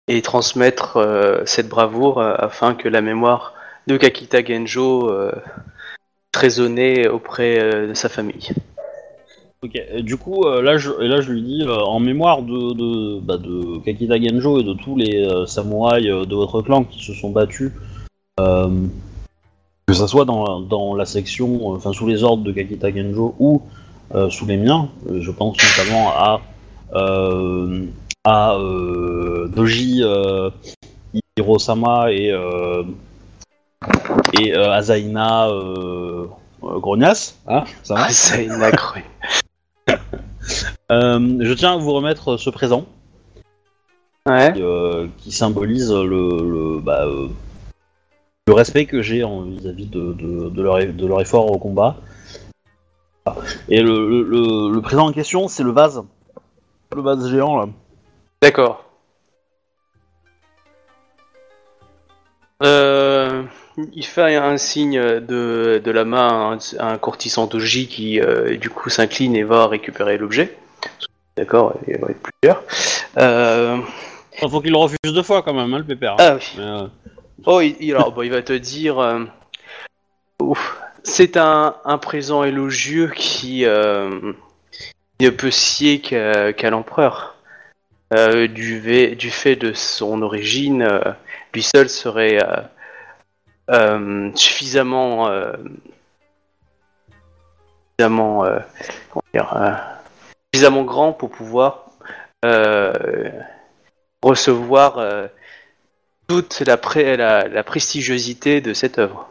[0.06, 0.98] et transmettre
[1.44, 3.54] cette bravoure afin que la mémoire
[3.86, 5.12] de Kakita Genjo
[6.34, 8.48] résonne auprès de sa famille.
[9.62, 14.16] Ok, du coup, là, je, là, je lui dis, en mémoire de, bah, de Kakita
[14.18, 17.72] Genjo et de tous les euh, samouraïs de votre clan qui se sont battus,
[19.88, 23.34] que ça soit dans, dans la section, euh, enfin, sous les ordres de Kakita Genjo
[23.38, 23.62] ou
[24.14, 26.40] euh, sous les miens, euh, je pense notamment à,
[28.24, 28.58] à
[29.48, 30.02] Doji
[31.38, 32.34] Hirosama et,
[34.38, 35.48] et Azaina
[36.62, 38.08] Grognas, hein, ça va?
[38.08, 39.00] Accro-
[40.90, 42.86] Euh, je tiens à vous remettre ce présent.
[44.26, 44.52] Ouais.
[44.54, 47.28] qui, euh, qui symbolise le, le, bah, euh,
[48.48, 51.96] le respect que j'ai en- vis-à-vis de, de, de leur, de leur effort au combat.
[53.68, 56.02] Et le, le, le- le présent en question, c'est le vase.
[56.96, 57.68] Le vase géant là.
[58.40, 58.84] D'accord.
[62.62, 63.42] Euh,
[63.92, 68.56] il fait un, signe de, de la main à un, un courtisan Doji qui, euh,
[68.56, 70.56] du coup, s'incline et va récupérer l'objet.
[71.36, 72.62] D'accord, il va être plusieurs.
[73.18, 73.76] Euh,
[74.42, 76.16] Il faut qu'il le refuse deux fois quand même, hein, le pépère.
[76.18, 76.54] ah oui.
[76.56, 76.86] Mais, euh,
[77.46, 78.98] Oh, il, alors, va te dire.
[78.98, 79.24] euh,
[81.02, 84.32] c'est un, présent élogieux qui euh,
[85.20, 87.36] ne peut scier qu'à l'empereur.
[88.14, 90.88] Euh, du, du fait de son origine,
[91.54, 92.38] lui seul serait
[94.34, 95.30] suffisamment.
[97.94, 98.44] suffisamment.
[100.84, 101.90] grand pour pouvoir
[104.22, 105.28] recevoir.
[106.28, 109.28] Toute la, pré- la, la prestigiosité de cette œuvre.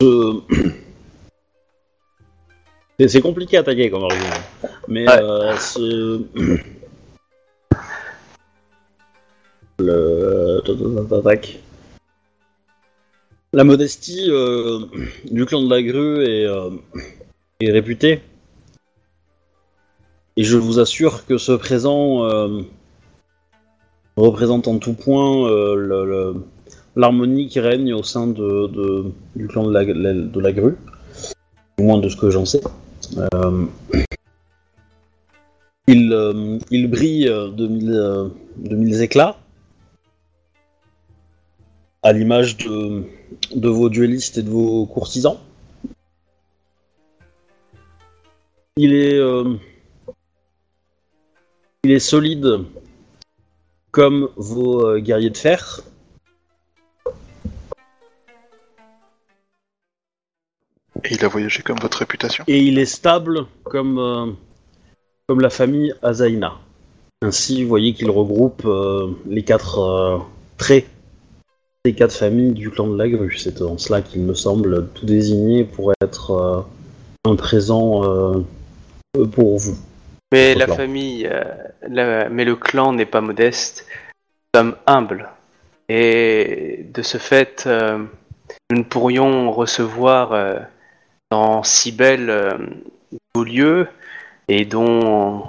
[0.00, 0.40] je-
[3.08, 4.24] c'est- compliqué à taguer comme argument.
[4.86, 5.18] Mais Ouais.
[5.20, 5.80] euh, c'est-
[9.80, 10.62] Le...
[13.52, 14.80] La modestie euh,
[15.30, 16.70] du clan de la grue est, euh,
[17.60, 18.20] est réputée.
[20.38, 22.62] Et je vous assure que ce présent euh,
[24.16, 26.32] représente en tout point euh,
[26.94, 30.76] l'harmonie qui règne au sein du clan de la, grue.
[31.76, 32.60] Du moins de ce que j'en sais.
[33.34, 33.66] Euh,
[35.88, 37.66] il, il brille de
[38.76, 39.38] mille, éclats.
[42.04, 43.02] À l'image de,
[43.56, 45.38] de vos duellistes et de vos courtisans.
[48.76, 49.20] Il est,
[51.84, 52.64] il est solide
[53.90, 55.80] comme vos euh, guerriers de fer.
[61.04, 62.44] Et il a voyagé comme votre réputation.
[62.48, 64.26] Et il est stable comme, euh,
[65.26, 66.58] comme la famille Azaina.
[67.22, 70.26] Ainsi, vous voyez qu'il regroupe euh, les quatre
[70.56, 70.86] traits
[71.84, 73.36] les quatre familles du clan de la grue.
[73.38, 76.66] C'est en cela qu'il me semble tout désigné pour être
[77.24, 78.44] un présent
[79.32, 79.78] pour vous.
[80.32, 81.42] Mais la famille, euh,
[81.88, 83.86] la- mais le clan n'est pas modeste.
[84.54, 85.28] Nous sommes humbles.
[85.88, 87.98] Et de ce fait, euh,
[88.70, 90.58] nous ne pourrions recevoir euh,
[91.30, 92.58] dans si bel euh,
[93.34, 93.88] beau lieu
[94.48, 95.48] et dont,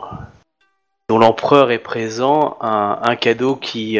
[1.09, 3.99] dont l'empereur est présent un, un cadeau qui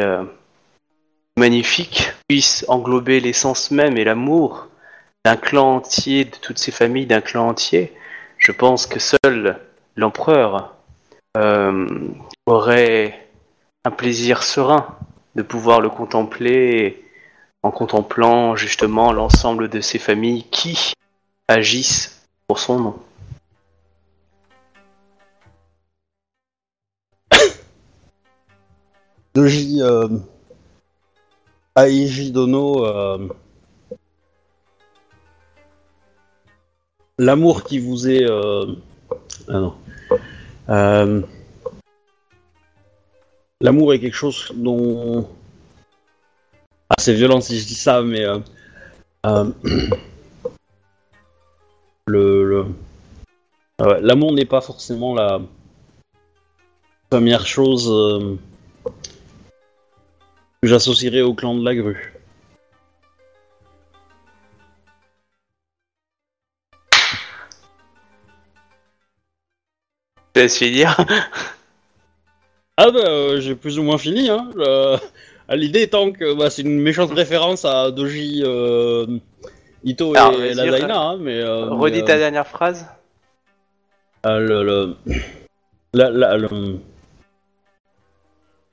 [1.37, 4.67] magnifique puisse englober l'essence même et l'amour
[5.25, 7.93] d'un clan entier, de toutes ces familles, d'un clan entier.
[8.37, 9.59] Je pense que seul
[9.95, 10.75] l'empereur
[11.37, 11.87] euh,
[12.45, 13.29] aurait
[13.85, 14.97] un plaisir serein
[15.35, 17.05] de pouvoir le contempler
[17.61, 20.93] en contemplant justement l'ensemble de ces familles qui
[21.47, 22.99] agissent pour son nom.
[29.35, 30.07] Doji euh,
[31.75, 33.27] Aeji Dono, euh,
[37.17, 38.25] l'amour qui vous est.
[39.49, 39.73] ah.
[40.69, 41.21] Euh,
[43.61, 45.27] l'amour est quelque chose dont.
[46.89, 48.23] Ah, c'est violent si je dis ça, mais.
[48.23, 48.39] euh,
[49.25, 49.51] euh,
[52.07, 52.65] le.
[53.79, 55.41] Ah l'amour n'est pas forcément la
[57.09, 57.87] première chose.
[60.61, 62.18] que j'associerais au clan de la grue.
[70.39, 70.97] Laisse finir.
[72.77, 74.49] Ah bah euh, j'ai plus ou moins fini hein.
[74.57, 74.97] Euh,
[75.51, 79.07] L'idée étant que bah, c'est une méchante référence à Doji euh,
[79.83, 81.39] Ito Alors, et la Daina, hein, mais...
[81.41, 82.85] euh, Redis mais, ta euh, dernière phrase.
[84.27, 84.95] euh, le, le-
[85.93, 86.77] la- la- le-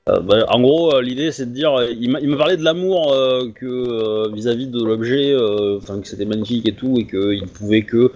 [0.05, 3.11] bah, en gros, l'idée c'est de dire, il m'a parlé de l'amour
[3.55, 5.35] que vis-à-vis de l'objet,
[5.81, 8.11] enfin que c'était magnifique et tout, et qu'il pouvait que,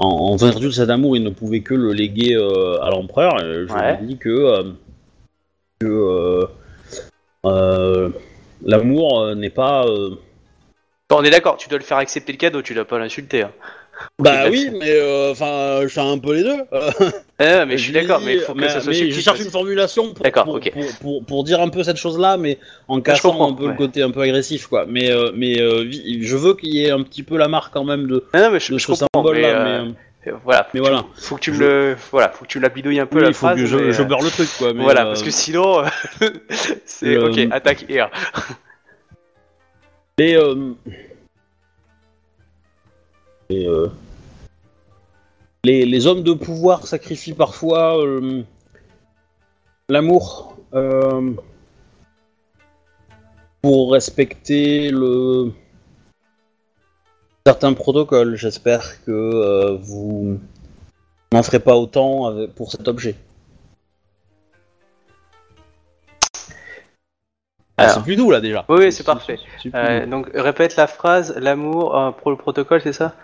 [0.00, 3.38] en, en vertu de cet amour, il ne pouvait que le léguer euh, à l'empereur.
[3.38, 3.96] Je Ouais.
[3.98, 4.62] lui ai dit que, euh,
[5.80, 6.46] que
[7.46, 8.08] euh,
[8.64, 9.84] l'amour n'est pas.
[11.08, 13.42] Bon, on est d'accord, tu dois le faire accepter le cadeau, tu dois pas l'insulter.
[13.42, 13.52] hein.
[14.18, 16.56] Bah oui, mais euh, enfin, je fais un peu les deux.
[16.72, 16.90] Euh,
[17.42, 20.12] Eh, mais je suis d'accord, mais il faut que ça soit Je cherche une formulation
[20.12, 20.70] pour, D'accord, pour, ok.
[20.72, 23.70] pour, pour- pour dire un peu cette chose-là, mais en cassant comprends, un peu ouais.
[23.70, 24.84] le côté un peu agressif, quoi.
[24.86, 27.84] Mais, euh, mais euh, je veux qu'il y ait un petit peu la marque quand
[27.84, 29.48] même de, Non, non, mais je, de je ce symbole-là.
[29.48, 29.84] euh,
[30.26, 32.58] mais, euh, voilà, mais voilà, faut que tu me Je- le, voilà, faut que tu
[32.58, 33.56] me la bidouilles un peu Oui, la il faut phrase.
[33.58, 34.74] que je, mais, je euh, beurre le truc, quoi.
[34.74, 35.82] Mais, voilà, euh, parce que sinon,
[36.84, 38.10] c'est ok, attaque et R.
[40.18, 40.74] Mais, euh,
[43.50, 43.88] et, euh,
[45.64, 48.42] les, les hommes de pouvoir sacrifient parfois euh,
[49.88, 51.32] l'amour euh,
[53.60, 55.52] pour respecter le
[57.46, 58.36] certains protocoles.
[58.36, 60.38] J'espère que vous
[61.32, 63.16] n'en ferez pas autant avec- pour cet objet.
[67.76, 68.66] Ah, c'est plus doux là déjà.
[68.68, 69.38] Oui, oui, c'est parfait.
[69.74, 73.14] Euh, donc répète la phrase, l'amour euh, pour le protocole, c'est ça?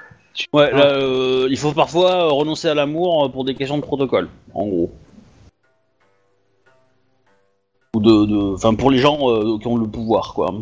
[0.52, 0.76] Ouais, Ah.
[0.76, 4.28] là, euh, il faut parfois euh, renoncer à l'amour euh, pour des questions de protocole,
[4.54, 4.90] en gros.
[7.94, 10.52] Ou de, de, enfin pour les gens euh, qui ont le pouvoir, quoi.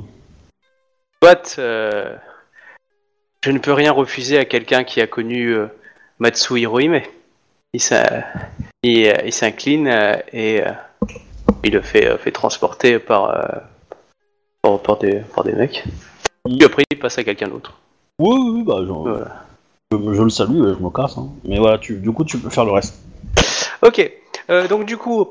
[1.23, 2.17] Soit, euh,
[3.45, 5.67] je ne peux rien refuser à quelqu'un qui a connu euh,
[6.19, 7.01] Matsu Hirohime.
[7.73, 8.23] Il s'in-
[8.85, 10.71] il, il s'incline euh, et euh,
[11.65, 13.59] il le fait, euh, fait transporter par, euh,
[14.63, 15.85] par, par des, par des mecs.
[16.47, 16.57] Mm.
[16.57, 17.73] Puis après, il passe à quelqu'un d'autre.
[18.21, 19.45] Oui, oui, bah, je, Voilà.
[20.15, 21.17] Je, le salue, et je me casse.
[21.19, 21.29] hein.
[21.45, 22.95] Mais voilà, du coup, tu peux faire le reste.
[23.83, 24.11] Ok,
[24.51, 25.27] euh, donc du coup,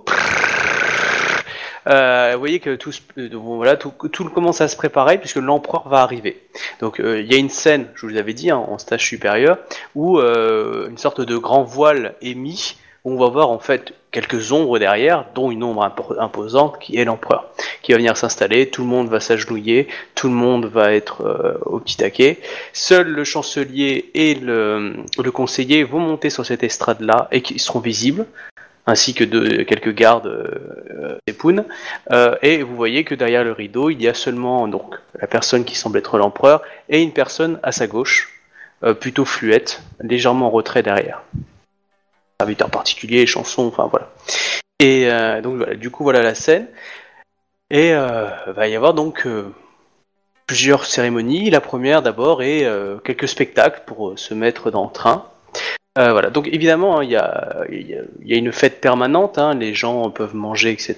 [1.87, 6.01] euh, vous voyez que tout, euh, voilà, tout, commence à se préparer puisque l'empereur va
[6.01, 6.41] arriver.
[6.79, 9.57] Donc euh, il y a une scène, je vous l'avais dit, hein, en stage supérieur,
[9.95, 14.51] où euh, une sorte de grand voile est mis, on va voir en fait quelques
[14.51, 17.51] ombres derrière, dont une ombre impo- imposante qui est l'empereur,
[17.81, 21.57] qui va venir s'installer, tout le monde va s'agenouiller, tout le monde va être euh,
[21.65, 22.39] au petit taquet.
[22.71, 27.79] Seul le chancelier et le, le conseiller vont monter sur cette estrade-là et qui seront
[27.79, 28.25] visibles
[28.85, 29.23] ainsi que
[29.63, 31.17] quelques gardes euh.
[32.11, 35.63] Euh, et vous voyez que derrière le rideau, il y a seulement donc la personne
[35.63, 38.41] qui semble être l'empereur et une personne à sa gauche,
[38.83, 41.23] euh, plutôt fluette, légèrement en retrait derrière.
[42.39, 44.09] Serviteur particulier, chanson, enfin voilà.
[44.79, 46.67] Et euh, donc voilà, du coup voilà la scène.
[47.73, 49.51] Et euh, va y avoir donc euh,
[50.45, 51.49] plusieurs cérémonies.
[51.49, 55.25] La première d'abord euh, quelques spectacles pour se mettre dans le train.
[55.95, 59.53] Voilà, donc évidemment, hein, il y, a, il y y a une fête permanente, hein,
[59.53, 60.95] les gens peuvent manger, etc.,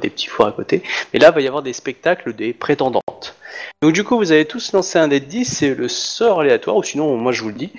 [0.00, 0.82] des petits fours à côté,
[1.12, 3.36] mais là, il va y avoir des spectacles des prétendantes.
[3.82, 6.76] Donc du coup, vous avez tous lancé un dé de 10, c'est le sort aléatoire,
[6.76, 7.70] ou sinon, moi je vous le dis.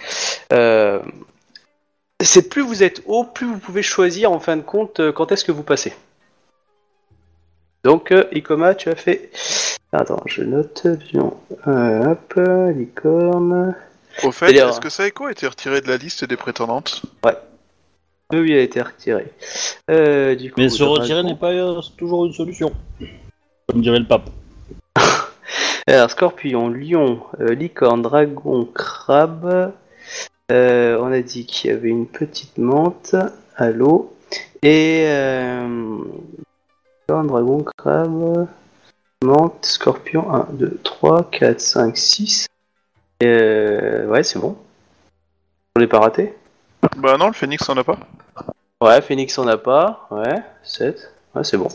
[2.23, 5.31] C'est plus vous êtes haut, plus vous pouvez choisir en fin de compte euh, quand
[5.31, 5.93] est-ce que vous passez.
[7.84, 9.31] Donc, euh, Ikoma, tu as fait...
[9.91, 10.85] Attends, je note.
[10.85, 12.39] Euh, hop,
[12.76, 13.76] licorne...
[14.23, 17.02] Au fait, est-ce que Saeko a été retiré de la liste des prétendantes?
[17.26, 17.31] Oui,
[18.39, 19.31] oui, elle a été retirée.
[19.89, 22.72] Euh, du coup, Mais se retirer n'est pas euh, toujours une solution.
[23.68, 24.30] Comme dirait le pape.
[25.88, 29.73] Alors, scorpion, lion, euh, licorne, dragon, crabe.
[30.52, 33.15] Euh, on a dit qu'il y avait une petite menthe
[33.56, 34.14] à l'eau.
[34.61, 35.06] Et.
[35.07, 35.98] Euh,
[37.07, 38.48] dragon, crabe,
[39.23, 40.30] menthe, scorpion.
[40.34, 42.48] 1, 2, 3, 4, 5, 6.
[43.23, 44.57] Euh, ouais, c'est bon.
[45.76, 46.34] On n'est pas raté?
[46.98, 47.99] Bah non, le phénix en a pas.
[48.82, 50.07] Ouais, Phoenix en a pas.
[50.11, 51.14] Ouais, 7.
[51.36, 51.69] Ouais, c'est bon.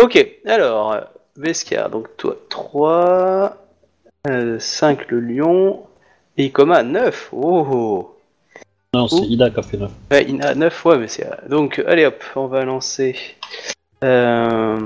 [0.00, 1.00] Ok, alors, euh,
[1.36, 3.56] Vescar, donc toi 3,
[4.58, 5.84] 5 le lion,
[6.40, 7.28] et Ikoma 9.
[7.32, 8.16] Oh
[8.94, 9.26] Non, c'est.
[9.26, 9.90] Ida qui a fait 9.
[10.10, 11.28] Ouais, il a 9 fois, mais c'est.
[11.48, 13.16] Donc, allez hop, on va lancer.
[14.02, 14.80] Euh,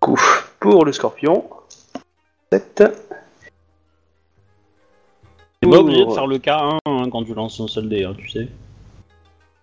[0.00, 0.20] coup
[0.60, 1.44] pour le scorpion.
[2.50, 2.84] 7.
[5.60, 8.14] T'es pas obligé de faire le K1 hein, quand tu lances un seul dé, hein,
[8.16, 8.48] tu sais.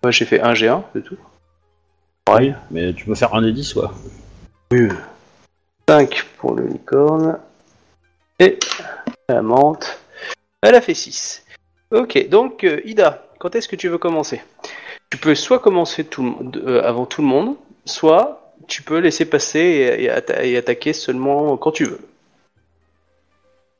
[0.02, 1.18] Moi j'ai fait 1 G1, c'est tout.
[2.32, 3.92] Oui, mais tu peux faire un des 10, quoi.
[5.88, 7.38] 5 pour le licorne.
[8.38, 8.58] Et
[9.28, 10.01] la menthe.
[10.62, 11.44] Elle a fait 6.
[11.90, 14.40] Ok, donc euh, Ida, quand est-ce que tu veux commencer?
[15.10, 18.98] Tu peux soit commencer tout le monde- euh, avant tout le monde, soit tu peux
[18.98, 22.00] laisser passer et, et atta- et attaquer seulement quand tu veux.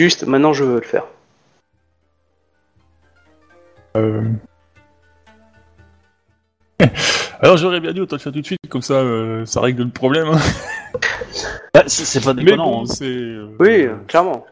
[0.01, 1.07] Juste, maintenant je veux le faire.
[3.97, 4.23] Euh...
[7.41, 9.85] Alors j'aurais bien dit autant le faire tout de suite, comme ça euh, ça règle
[9.85, 10.29] le problème.
[10.29, 10.39] hein.
[11.73, 12.83] Bah, c'est pas déconnant.
[12.83, 12.95] bon, hein.
[13.03, 14.45] euh, Oui, clairement.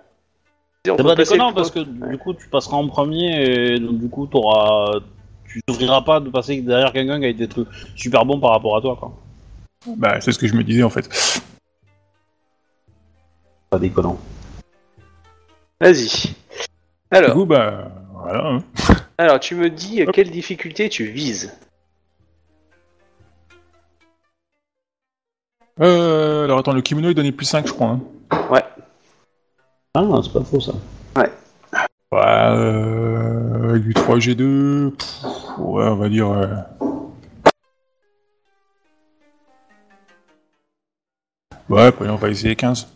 [0.86, 3.43] C'est pas déconnant parce que du coup tu passeras en premier
[3.74, 5.01] et donc du coup t'auras.
[5.47, 7.66] Tu t'ouvriras pas de passer derrière quelqu'un qui a été tru-
[7.97, 9.12] super bon par rapport à toi, quoi.
[9.97, 11.09] Bah c'est ce que je me disais en fait.
[13.69, 14.19] Pas déconnant.
[15.81, 16.07] Vas-y.
[16.09, 16.35] Du
[17.11, 18.47] Alors, coup bah voilà.
[18.48, 18.62] hein.
[19.19, 21.52] alors, tu me dis quelle difficulté tu vises?
[25.81, 27.89] Euh, alors attends, le kimono il donnait plus 5 je crois.
[27.89, 28.01] Hein.
[28.51, 28.65] Ouais.
[29.94, 30.72] Ah, non, c'est pas faux ça.
[31.16, 31.30] Ouais,
[32.12, 35.22] euh, avec du 3G2, pff,
[35.58, 36.30] ouais on va dire...
[36.30, 36.46] euh,
[41.68, 42.88] Ouais, bah, on va essayer 15.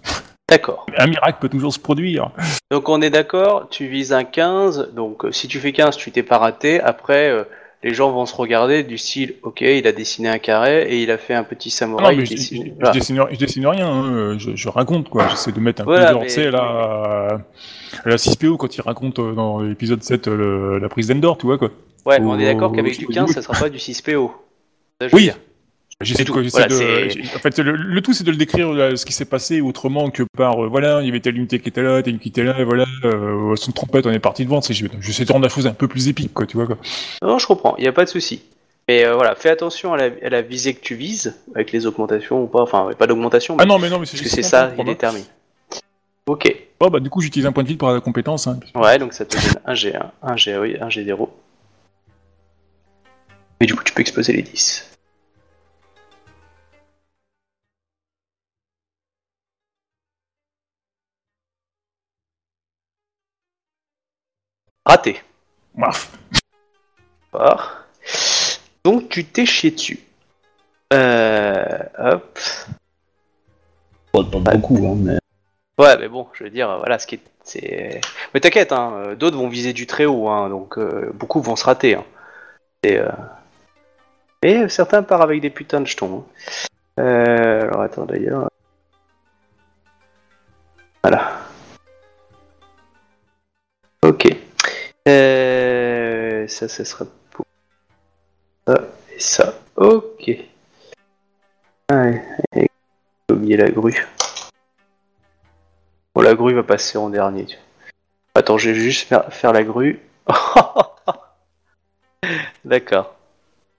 [0.49, 0.87] D'accord.
[0.99, 2.31] Un miracle peut toujours se produire.
[2.71, 6.11] Donc on est d'accord, tu vises un 15, donc euh, si tu fais 15, tu
[6.13, 6.81] t'es pas raté.
[6.81, 7.45] Après, euh,
[7.85, 11.11] les gens vont se regarder du style, ok, il a dessiné un carré et il
[11.11, 12.17] a fait un petit Ah non, samouraï.
[12.19, 12.91] il je, dessine- je- je voilà.
[12.93, 16.21] dessine, je dessine rien, hein, je, raconte quoi, j'essaie de mettre un Voilà, peu d'ordre,
[16.25, 17.45] mais- tu sais, là,
[18.05, 21.39] à la 6PO quand il raconte euh, dans l'épisode 7 euh, le- la prise d'Endor,
[21.39, 21.71] tu vois quoi.
[22.07, 23.15] Ouais, mais on est d'accord qu'avec du oui.
[23.15, 24.31] 15, ça sera pas du 6PO.
[25.01, 25.23] Ça, je veux Oui.
[25.25, 25.39] dire.
[26.05, 28.37] J'essaie de, quoi, j'essaie Voilà, de- c'est- en fait, le, le tout c'est de le
[28.37, 31.37] décrire là, ce qui s'est passé autrement que par, euh, voilà, il y avait telle
[31.37, 34.19] unité qui était là, telle qui était là, et voilà, euh, son trompette, on est
[34.19, 36.67] parti devant, c'est, j'essaie de rendre la chose un peu plus épique, quoi, tu vois
[36.67, 36.77] quoi.
[37.23, 38.43] Non, je comprends, il n'y a pas de souci.
[38.87, 41.87] Mais euh, voilà, fais attention à la, à la visée que tu vises, avec les
[41.87, 44.43] augmentations ou pas, enfin, pas d'augmentation, Ah non, mais non, mais c'est parce que c'est
[44.43, 45.25] ça, il détermine.
[46.27, 48.59] Ok, Oh, bah, du coup, j'utilise un point de vide pour la compétence, hein.
[48.75, 51.29] ouais, donc ça te donne un G1, un G, oui, un G0.
[53.61, 54.91] Et du coup, tu peux exploser les 10.
[64.85, 65.23] Raté.
[65.77, 66.11] Ouaf.
[67.33, 67.77] Fort.
[68.85, 70.01] Donc tu t'es chié dessus.
[70.93, 72.39] Euh, hop.
[74.13, 75.19] Pas, pas beaucoup, hein, mais.
[75.77, 78.01] Ouais, mais bon, je veux dire, voilà, ce qui est, c'est.
[78.33, 81.65] Mais t'inquiète, hein, d'autres vont viser du très haut, hein, donc euh, beaucoup vont se
[81.65, 81.97] rater.
[81.97, 82.05] Hein.
[82.85, 83.09] Et, euh...
[84.43, 86.19] Et certains partent avec des putains de jetons.
[86.19, 87.01] hein.
[87.01, 88.49] Euh, alors attends d'ailleurs.
[91.03, 91.41] Voilà.
[94.03, 94.29] Ok.
[95.09, 96.47] Euh...
[96.49, 97.47] Ça, ça sera pour
[98.67, 98.75] ça
[99.15, 99.55] et ça.
[99.77, 100.31] Ok.
[101.91, 102.23] Ouais,
[102.57, 102.71] et-
[103.29, 104.07] j'ai oublié la grue.
[106.15, 107.47] Bon, la grue va passer en dernier.
[108.35, 110.01] Attends, je vais juste faire, faire la grue.
[112.65, 113.15] D'accord.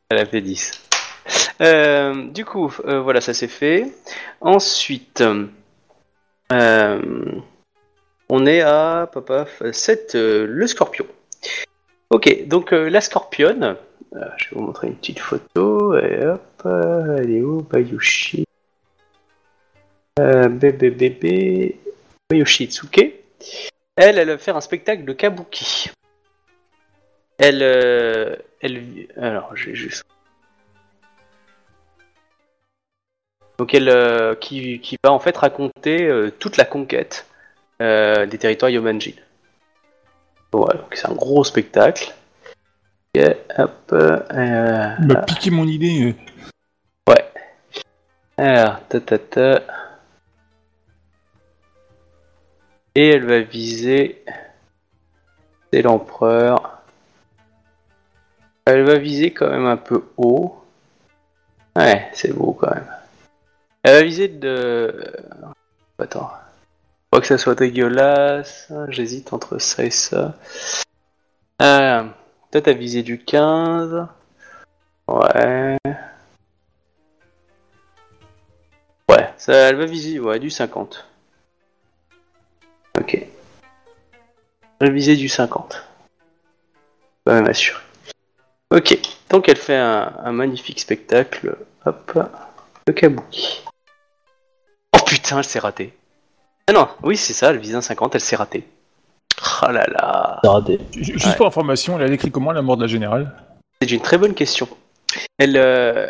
[0.10, 0.72] Elle a fait 10.
[1.62, 3.92] Euh, du coup, euh, voilà, ça c'est fait.
[4.42, 5.24] Ensuite,
[6.52, 7.42] euh,
[8.36, 11.06] on est à papa, 7, le scorpion.
[12.10, 13.78] Ok, donc euh, la scorpionne,
[14.16, 15.98] euh, je vais vous montrer une petite photo.
[15.98, 17.62] Et hop, euh, elle est où?
[17.62, 18.44] Bayushi.
[20.20, 21.80] Euh, bébé bébé.
[22.34, 23.14] Yoshitsuke.
[23.96, 25.90] Elle, elle va faire un spectacle de kabuki.
[27.38, 30.04] Elle, euh, elle, alors, j'ai juste.
[33.58, 37.35] Donc elle, euh, qui, qui va en fait raconter euh, toute la conquête euh,
[37.80, 39.12] des territoires Yomanjin.
[40.52, 42.14] Voilà, donc c'est un gros spectacle.
[43.16, 43.24] Ok,
[43.58, 46.16] hop, euh, Il m'a piqué mon idée.
[47.10, 47.14] euh.
[48.38, 49.62] alors, ta ta ta.
[52.96, 54.24] Et elle va viser.
[55.72, 56.82] C'est l'empereur.
[58.66, 60.64] Elle va viser quand même un peu haut.
[61.76, 62.88] Ouais, c'est beau quand même.
[63.84, 65.14] Elle va viser de.
[66.00, 66.32] Attends.
[67.22, 68.72] Que ça soit dégueulasse.
[68.90, 70.36] J'hésite entre ça et ça.
[71.62, 72.04] Euh,
[72.52, 74.06] toi, t'as visé du 15.
[75.08, 75.78] Ouais.
[79.10, 81.06] Ouais, ça, elle va viser ouais, du 50.
[83.00, 83.26] Ok.
[84.80, 85.88] Elle viser du 50.
[87.24, 87.80] Pas même assuré.
[88.72, 91.56] Ok, donc elle fait un, un magnifique spectacle.
[91.86, 92.20] Hop,
[92.88, 93.64] le kabuki.
[94.94, 95.94] Oh putain, elle s'est ratée.
[96.68, 98.64] Ah non, oui, c'est ça, elle vise un 50, elle s'est ratée.
[99.62, 100.40] Ah là là.
[100.44, 100.80] Raté.
[100.96, 101.36] Juste Ouais.
[101.36, 103.32] pour information, elle a décrit comment la mort de la générale?
[103.82, 104.68] C'est une très bonne question.
[105.38, 106.08] Elle, euh,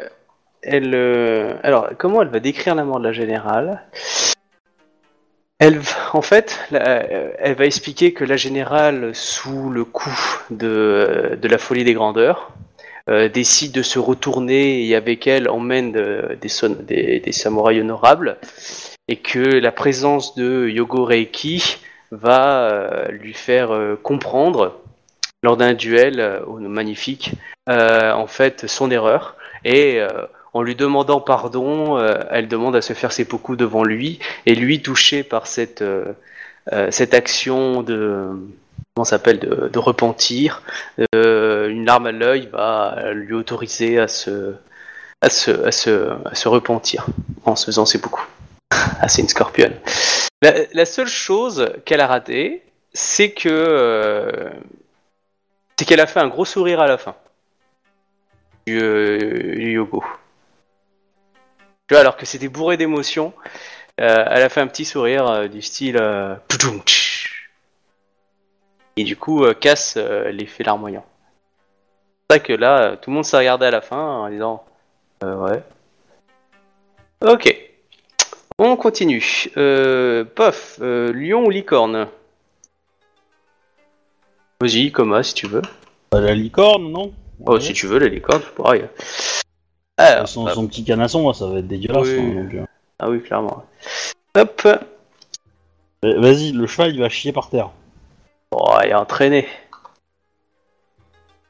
[0.62, 3.82] elle, euh, alors, comment elle va décrire la mort de la générale?
[5.60, 5.82] Elle,
[6.14, 10.14] en fait, euh, elle va expliquer que la générale, sous le coup
[10.52, 12.52] de, de la folie des grandeurs,
[13.10, 17.82] euh, décide de se retourner et avec elle emmène de- des, son- des, des samouraïs
[17.82, 18.38] honorables,
[19.08, 21.78] et que la présence de Yogo Reiki
[22.12, 24.80] va euh, lui faire euh, comprendre
[25.44, 27.32] lors d'un duel euh, magnifique
[27.68, 30.00] en fait son erreur et
[30.54, 31.98] en lui demandant pardon,
[32.30, 35.84] elle demande à se faire seppuku devant lui et lui touché par cette
[36.92, 38.30] cette action de
[38.94, 40.62] comment s'appelle de, de repentir,
[41.12, 44.54] une larme à l'œil va lui autoriser à se
[45.22, 47.08] à se à se à se repentir
[47.46, 48.22] en se faisant seppuku.
[49.02, 49.80] ah c'est une scorpionne.
[50.42, 52.64] La, seule chose qu'elle a ratée,
[52.94, 54.50] c'est que euh,
[55.78, 57.16] c'est qu'elle a fait un gros sourire à la fin
[58.66, 59.86] du, euh.
[61.88, 63.34] Tu vois, alors que c'était bourré d'émotions,
[64.02, 66.36] euh, elle a fait un petit sourire euh, du style euh,
[68.98, 71.06] et du coup casse l'effet larmoyant.
[72.30, 74.66] C'est ça que là, tout le monde s'est regardé à la fin en disant
[75.24, 75.64] euh, ouais.
[77.22, 77.75] Ok.
[78.58, 79.48] On continue.
[79.58, 82.08] Euh, pof, euh, lion ou licorne
[84.62, 85.62] Vas-y, Coma, si tu veux.
[86.12, 87.14] Bah, la licorne, non
[87.46, 87.60] Oh, Ouais.
[87.62, 88.86] si tu veux, la licorne, c'est pareil.
[89.98, 92.08] Alors, son, petit canasson, moi, ça va être dégueulasse.
[92.08, 92.20] Oui.
[92.20, 92.66] hein, donc, euh.
[93.00, 93.64] Ah oui, clairement.
[94.38, 94.62] Hop
[96.06, 97.72] Euh, Vas-y, le cheval, il va chier par terre.
[98.52, 99.48] Oh, il est entraîné.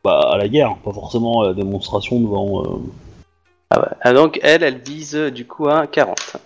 [0.03, 2.64] Bah, à la guerre, pas forcément à la démonstration devant.
[2.64, 2.80] euh,
[3.69, 3.88] Ah, ouais.
[4.02, 6.38] Ah, donc, elle, elle vise euh, du coup à 40.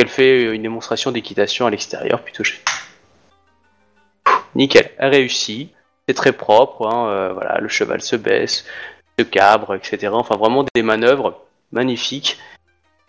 [0.00, 2.58] Elle fait euh, une démonstration d'équitation à l'extérieur, plutôt chez.
[4.54, 5.72] Nickel, elle réussit.
[6.08, 8.64] C'est très propre, hein, euh, voilà, le cheval se baisse,
[9.18, 10.08] se cabre, etc.
[10.12, 12.38] Enfin, vraiment des manœuvres magnifiques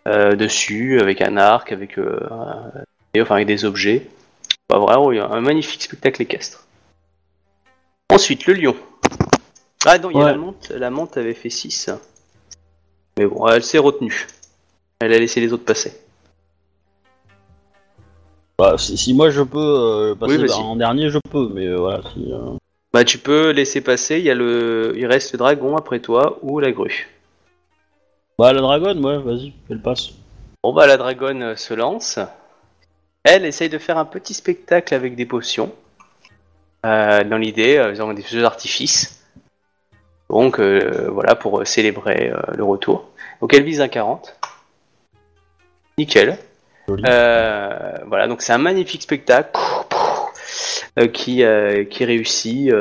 [0.06, 2.20] euh, dessus, avec un arc, avec, euh,
[3.14, 4.08] et, enfin, avec des objets.
[4.70, 6.68] Enfin, vraiment, il y a un magnifique spectacle équestre.
[8.10, 8.76] Ensuite, le lion.
[9.86, 10.70] Ah non, il y a la monte.
[10.72, 11.90] La monte avait fait 6.
[13.18, 14.28] Mais bon, elle s'est retenue.
[15.00, 15.94] Elle a laissé les autres passer.
[18.58, 20.60] Bah, si, si moi je peux euh, passer Oui, vas-y.
[20.60, 22.02] en dernier, je peux, mais euh, voilà.
[22.14, 22.58] Si, euh,
[22.94, 24.94] Bah tu peux laisser passer, il y a le.
[24.98, 27.10] Il reste le dragon après toi ou la grue.
[28.38, 30.12] Bah, la dragonne, ouais, vas-y, fais le passe.
[30.64, 32.20] Bon bah la dragonne euh, se lance.
[33.24, 35.72] Elle essaye de faire un petit spectacle avec des potions.
[36.86, 39.24] Euh, dans l'idée, euh, ils ont des feux d'artifice.
[40.30, 43.10] Donc euh, voilà pour euh, célébrer euh, le retour.
[43.42, 44.36] Donc elle vise un 40.
[45.98, 46.38] Nickel.
[46.90, 49.52] Euh, voilà, donc c'est un magnifique spectacle
[51.00, 52.72] euh, qui, euh, qui réussit.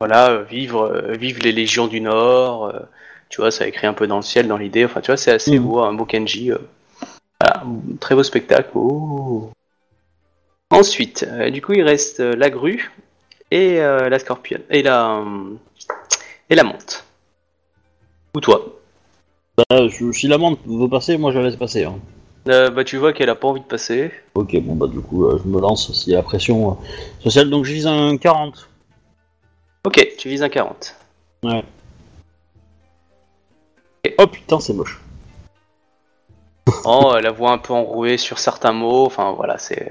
[0.00, 2.72] voilà, vivre, vivre les légions du Nord.
[3.28, 4.84] tu vois, ça écrit un peu dans le ciel, dans l'idée.
[4.84, 5.64] Enfin, tu vois, c'est assez Mhm.
[5.66, 6.50] beau, un beau Kenji.
[7.40, 7.64] Voilà,
[8.00, 8.70] très beau spectacle.
[8.74, 9.50] Oh.
[10.70, 12.90] Ensuite, euh, du coup, il reste euh, la grue
[13.50, 15.22] et euh, la scorpion et la
[16.50, 17.04] et la monte.
[18.36, 18.64] Ou toi.
[19.56, 21.84] Bah, je- si la menthe veut passer, moi je la laisse passer.
[21.84, 21.98] Hein.
[22.46, 24.10] Euh, bah, tu vois qu'elle a pas envie de passer.
[24.34, 26.74] Ok, bon, bah, du coup, euh, je me lance s'il y a la pression euh,
[27.22, 28.68] sociale, donc je vise un 40.
[29.84, 30.94] Ok, tu vises un 40.
[34.18, 35.00] Oh putain, c'est moche.
[36.84, 39.06] Oh, la voix un peu enrouée sur certains mots.
[39.06, 39.90] Enfin, voilà, c'est.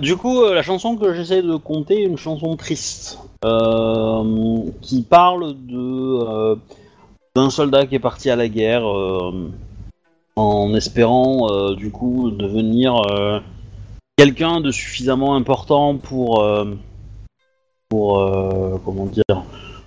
[0.00, 3.18] du coup, la chanson que j'essaie de compter est une chanson triste
[4.82, 6.58] qui parle de
[7.34, 8.84] d'un soldat qui est parti à la guerre
[10.36, 13.40] en espérant euh, du coup devenir euh,
[14.16, 16.64] quelqu'un de suffisamment important pour euh,
[17.88, 18.14] pour
[18.84, 19.42] comment dire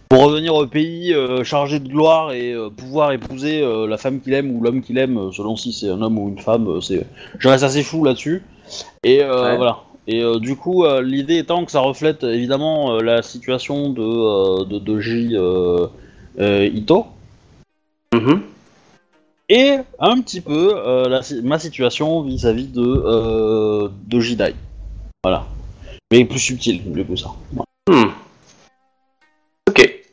[0.09, 4.61] pour revenir au pays chargé de gloire et pouvoir épouser la femme qu'il aime ou
[4.61, 6.79] l'homme qu'il aime, selon si c'est un homme ou une femme.
[6.81, 7.07] c'est,
[7.39, 8.43] je reste assez fou là-dessus.
[9.03, 9.57] Et Ouais.
[9.57, 9.79] voilà.
[10.05, 15.35] Et du coup, l'idée étant que ça reflète évidemment la situation de de, de J
[16.37, 17.07] Ito
[18.13, 18.43] mhm.
[19.49, 24.55] Et un petit peu euh, la ma situation vis-à-vis de euh, de Jidai.
[25.23, 25.45] Voilà.
[26.11, 27.29] Mais plus subtil, mieux que ça.
[27.89, 28.11] Hmm.
[29.69, 30.03] Ok.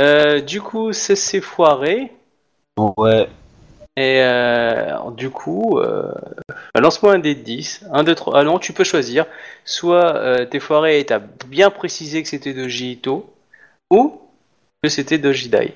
[0.00, 2.12] Euh, du coup, ça s'est foiré.
[2.76, 3.28] Ouais.
[3.96, 6.12] Et euh, du coup, euh,
[6.74, 7.86] lance-moi un dé de 10.
[7.92, 8.38] 1, 2, 3.
[8.38, 9.26] Ah non, tu peux choisir.
[9.64, 13.34] Soit t'es foiré et t'as bien précisé que c'était de Jito,
[13.90, 14.20] ou
[14.82, 15.74] que c'était de Jidai.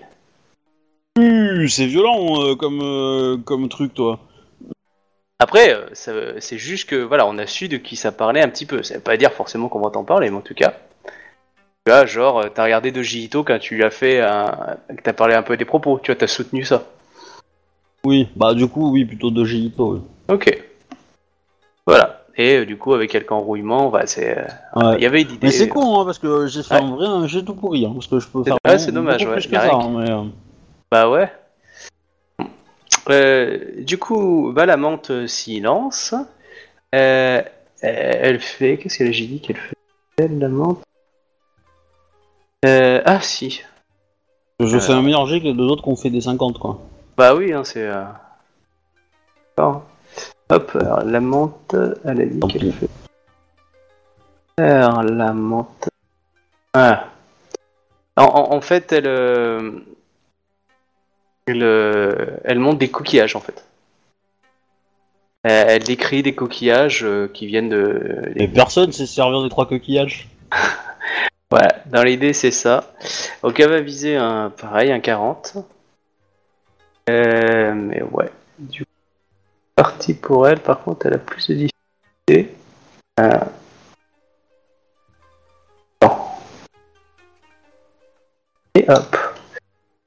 [1.18, 4.18] Uh, c'est violent euh, comme euh, comme truc, toi.
[5.38, 8.48] Après, euh, ça- c'est juste que voilà, on a su de qui ça parlait un
[8.48, 8.82] petit peu.
[8.82, 10.74] Ça veut pas dire forcément qu'on va t'en parler, mais en tout cas.
[11.84, 14.76] Tu vois, genre, t'as regardé de Jito quand tu lui as fait un...
[14.96, 16.84] que t'as parlé un peu des propos, tu vois, t'as soutenu ça.
[18.04, 19.94] Oui, bah du coup, oui, plutôt de Jito.
[19.94, 20.00] Oui.
[20.28, 20.62] Ok.
[21.86, 22.24] Voilà.
[22.36, 24.38] Et euh, du coup, avec quelques enrouillements, bah, c'est.
[24.38, 24.44] euh,
[24.76, 24.94] Ouais.
[24.96, 25.38] Il y avait une idée.
[25.48, 26.80] Mais c'est con, hein, parce que j'ai fait Ouais.
[26.82, 28.54] un vrai un jet tout pourri, hein, parce que je peux C'est- faire.
[28.54, 30.22] ouais, vraiment c'est dommage, beaucoup ouais, plus que la ça, hein, mais, euh,
[30.92, 31.32] Bah ouais.
[33.08, 36.14] Euh, du coup, la menthe euh, s'y lance.
[36.94, 37.40] Euh,
[37.80, 38.76] elle fait.
[38.76, 39.74] Qu'est-ce qu'elle a j'ai dit qu'elle fait
[40.18, 40.82] Elle, la menthe
[42.66, 43.62] Euh, Ah, si.
[44.60, 46.78] Je fais un meilleur jet que les deux autres qui ont fait des 50, quoi.
[47.16, 47.88] Bah oui, hein, c'est.
[47.88, 48.04] euh,
[49.56, 49.84] d'accord.
[50.50, 51.74] Hop, alors, la menthe,
[52.04, 52.90] elle a dit qu'elle fait.
[54.58, 55.88] Alors, la menthe.
[56.74, 57.06] Ah.
[58.18, 59.06] En, en- en fait, elle.
[61.46, 63.64] Elle, euh, elle monte des coquillages, en fait.
[65.44, 68.32] Elle décrit des coquillages euh, qui viennent de.
[68.36, 70.28] Et personne sait se servir des trois coquillages.
[71.50, 72.94] Voilà, dans l'idée, c'est ça.
[73.42, 74.48] Donc, elle va viser un.
[74.48, 75.56] Pareil, un 40.
[77.10, 78.30] Euh, mais ouais.
[78.58, 78.90] Du coup,
[79.74, 82.54] parti pour elle, par contre, elle a plus de difficultés.
[83.20, 83.38] Euh,
[86.00, 86.10] bon.
[88.74, 89.16] Et hop.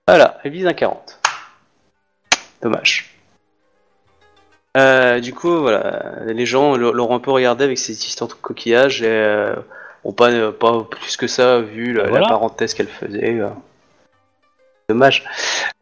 [0.07, 1.19] Voilà, elle vise un 40.
[2.65, 3.11] Dommage.
[4.75, 9.03] Euh, du coup, voilà, les gens l'auront un peu regardé avec ces histoires de coquillages
[9.03, 9.55] et euh,
[10.03, 13.39] ont pas, euh, pas plus que ça vu la, parenthèse qu'elle faisait.
[13.39, 13.49] euh.
[14.89, 15.23] Dommage.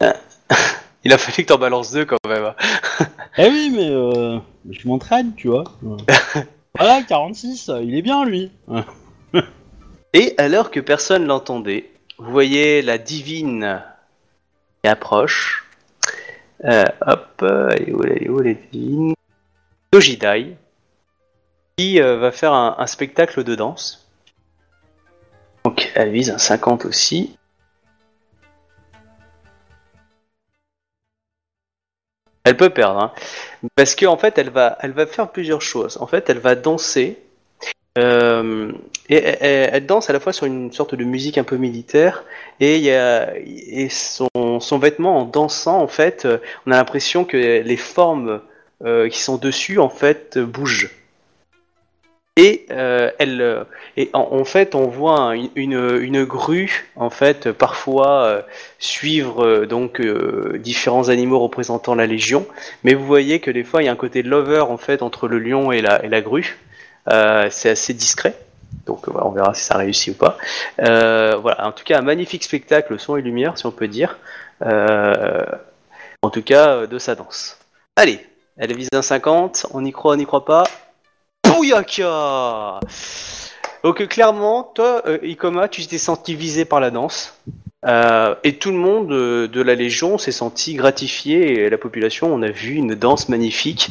[1.05, 2.43] Il a fallu que t'en balances deux quand même.
[2.43, 2.55] hein.
[3.37, 4.37] Eh oui, mais euh,
[4.69, 5.63] je m'entraîne, tu vois.
[6.77, 8.51] voilà, 46, il est bien, lui.
[10.11, 11.89] Et alors que personne l'entendait,
[12.19, 13.81] vous voyez la divine
[14.83, 15.62] qui approche.
[16.65, 19.13] Euh, hop, elle est où, est où, divine
[19.91, 20.55] Dojidai,
[21.77, 24.09] qui euh, va faire un, spectacle de danse.
[25.65, 27.37] Donc elle vise un 50 aussi.
[32.45, 33.13] Elle peut perdre, hein.
[33.75, 35.97] parce qu'en fait elle va, elle va faire plusieurs choses.
[36.01, 37.23] En fait, elle va danser
[37.99, 38.71] euh,
[39.07, 42.23] elle, danse à la fois sur une sorte de musique un peu militaire
[42.59, 42.89] et,
[43.89, 44.29] son,
[44.79, 48.41] vêtement en dansant en fait, euh, on a l'impression que les formes
[48.83, 50.89] euh, qui sont dessus en fait bougent.
[52.35, 52.65] Et
[54.13, 58.43] en, fait on voit une, grue en fait parfois
[58.79, 60.01] suivre donc
[60.55, 62.47] différents animaux représentant la légion,
[62.83, 65.27] mais vous voyez que des fois il y a un côté lover en fait entre
[65.27, 66.57] le lion et la grue.
[67.11, 68.37] Euh, c'est assez discret.
[68.85, 70.37] Donc euh, on verra si ça réussit ou pas.
[70.79, 74.17] Euh, voilà, en tout cas, un magnifique spectacle, son et lumière, si on peut dire.
[74.61, 77.57] En tout cas, de sa danse.
[77.97, 78.25] Allez,
[78.57, 80.63] elle vise un 50, on y croit, on n'y croit pas.
[81.45, 82.79] Bouyaka
[83.83, 87.37] Donc clairement, toi, Ikoma, tu t'es senti visé par la danse.
[87.85, 92.49] Et tout le monde de la Légion s'est senti gratifié, et la population, on a
[92.49, 93.89] vu une danse magnifique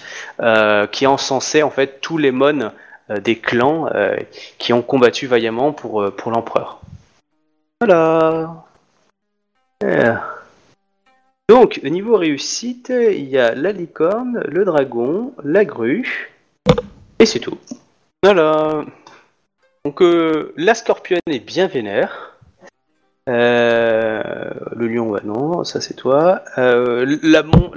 [0.91, 2.73] qui encensait en fait tous les mônes
[3.09, 4.17] des clans euh,
[4.59, 6.81] qui ont combattu vaillamment pour, euh, l'empereur.
[7.81, 8.65] Voilà.
[9.85, 10.15] Euh.
[11.49, 16.31] Donc, au niveau réussite, il y a la licorne, le dragon, la grue,
[17.19, 17.59] et c'est tout.
[18.23, 18.85] Voilà.
[19.85, 22.32] Donc, euh, la scorpion est bien vénère.
[23.29, 26.43] Euh, le lion, bah non, ça c'est toi.
[26.59, 27.71] Euh, la, mon-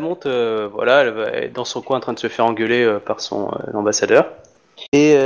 [0.00, 2.98] monte, euh, voilà, elle va être dans son coin en train de se faire engueuler
[3.04, 4.32] par son ambassadeur.
[4.92, 5.16] Et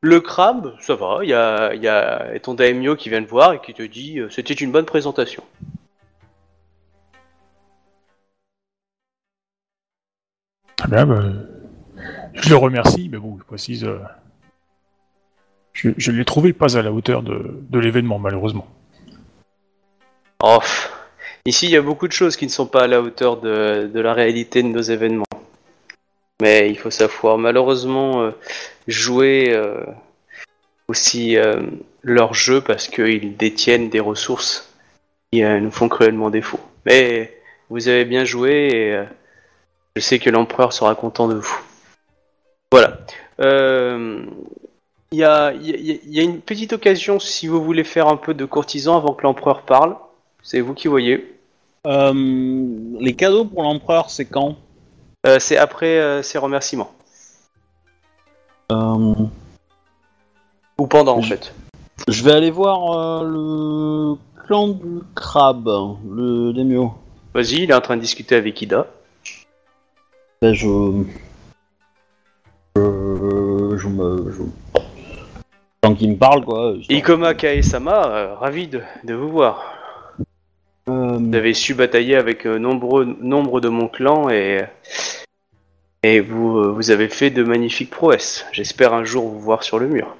[0.00, 3.74] le crabe, ça va, il y a, ton daimyo qui vient te voir et qui
[3.74, 5.42] te dit c'était une bonne présentation.
[10.88, 11.22] Bien, bah,
[12.34, 13.88] je le remercie, mais bon, je précise,
[15.78, 18.66] je, je l'ai trouvé pas à la hauteur de, l'événement, malheureusement.
[20.42, 20.58] Oh,
[21.46, 23.90] ici il y a beaucoup de choses qui ne sont pas à la hauteur de,
[23.94, 25.24] la réalité de nos événements.
[26.42, 28.30] Mais il faut savoir malheureusement euh,
[28.88, 29.84] jouer euh,
[30.88, 31.62] aussi euh,
[32.02, 34.72] leur jeu parce qu'ils détiennent des ressources
[35.30, 36.60] qui nous font cruellement défaut.
[36.86, 37.36] Mais
[37.70, 39.04] vous avez bien joué et
[39.94, 41.60] je sais que l'empereur sera content de vous.
[42.72, 42.98] Voilà.
[45.12, 47.84] Il y, a, il y a- il y a une petite occasion si vous voulez
[47.84, 49.96] faire un peu de courtisan avant que l'empereur parle.
[50.42, 51.34] C'est vous qui voyez.
[51.86, 52.12] Euh,
[53.00, 54.56] les cadeaux pour l'empereur, c'est quand?
[55.26, 56.92] Euh, c'est après euh, ses remerciements.
[58.70, 59.14] Euh,
[60.78, 61.54] Ou pendant en Je- fait.
[62.06, 64.14] Je vais aller voir le
[64.46, 65.68] clan du crabe,
[66.10, 66.92] le daimyo.
[67.34, 68.86] Vas-y, il est en train de discuter avec Ida.
[70.42, 71.02] Ben, je...
[72.76, 73.76] je...
[73.78, 74.30] Je me...
[74.32, 74.42] Je...
[75.88, 76.72] Tant qu'il me parle, quoi.
[76.78, 79.72] histoire- Ikoma Kae-sama, euh, ravi de, de vous voir.
[80.90, 84.64] Euh, Vous avez su batailler avec euh, nombreux, nombre de mon clan et,
[86.02, 88.44] et vous, euh, vous avez fait de magnifiques prouesses.
[88.52, 90.14] J'espère un jour vous voir sur le mur.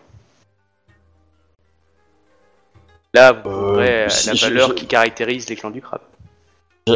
[3.12, 6.00] Là, vous Euh, euh, si- la valeur je- qui caractérise les clans du crabe.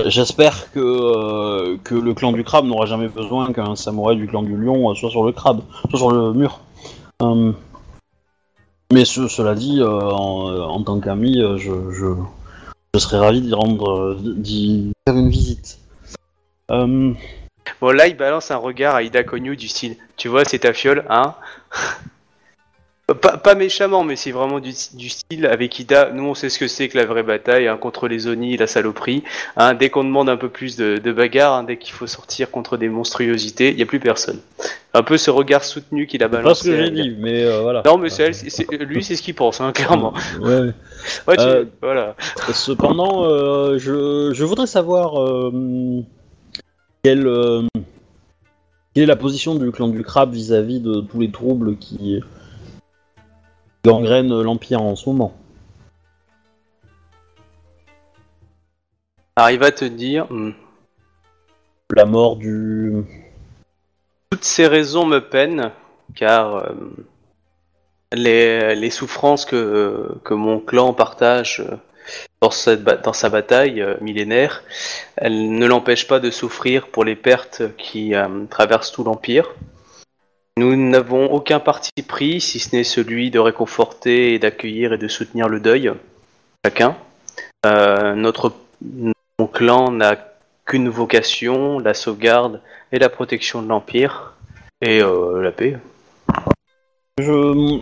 [0.07, 4.43] J'espère que, euh, que le clan du crabe n'aura jamais besoin qu'un samouraï du clan
[4.43, 6.61] du lion euh, soit sur le crabe, soit sur le mur.
[7.21, 7.53] Euh,
[8.93, 13.55] Mais ce- cela dit, euh, en, en tant qu'ami, euh, je, je, serais ravi d'y
[13.55, 15.79] rendre, euh, d'y faire une visite.
[16.71, 17.13] Euh,
[17.81, 20.73] Bon, là, il balance un regard à Ida Konyu du style Tu vois, c'est ta
[20.73, 21.35] fiole, hein?
[23.21, 26.11] Pas, pas méchamment, mais c'est vraiment du, du style avec Ida.
[26.13, 28.67] Nous, on sait ce que c'est que la vraie bataille hein, contre les Oni, la
[28.67, 29.23] saloperie.
[29.57, 32.51] Hein, dès qu'on demande un peu plus de, de bagarre, hein, dès qu'il faut sortir
[32.51, 34.39] contre des monstruosités, il n'y a plus personne.
[34.95, 36.65] Un peu ce regard soutenu qu'il a c'est pas balancé.
[36.65, 37.83] ce que à- j'ai dit, mais euh, voilà.
[37.85, 40.15] Non, mais c'est elle, c'est- c'est- lui, c'est ce qu'il pense, clairement.
[40.41, 40.71] Ouais, ouais.
[41.29, 42.15] Ouais, tu- Euh, voilà.
[42.55, 46.03] Cependant, euh, je, je voudrais savoir euh,
[47.03, 47.63] quelle, euh,
[48.95, 52.21] quelle est la position du clan du crabe vis-à-vis de tous les troubles qui
[53.85, 55.35] gangrènent l'Empire en ce moment.
[59.51, 60.53] Il va te dire Hmm,
[61.95, 63.03] La mort du...
[64.31, 65.73] Toutes ces raisons me peinent,
[66.15, 66.73] car euh,
[68.13, 71.77] les, les souffrances que, que mon clan partage euh,
[72.41, 74.63] dans, cette ba- dans sa bataille euh, millénaire,
[75.17, 79.51] elles ne l'empêchent pas de souffrir pour les pertes qui euh, traversent tout l'Empire.
[80.59, 85.09] Nous n'avons aucun parti pris, si ce n'est celui de réconforter et d'accueillir et de
[85.09, 85.93] soutenir le deuil,
[86.65, 86.97] chacun.
[87.65, 88.53] Euh, notre
[89.53, 90.17] clan n'a
[90.67, 92.61] qu'une vocation, la sauvegarde
[92.93, 94.35] et la protection de l'Empire
[94.83, 95.79] et euh, la paix.
[97.19, 97.81] Je,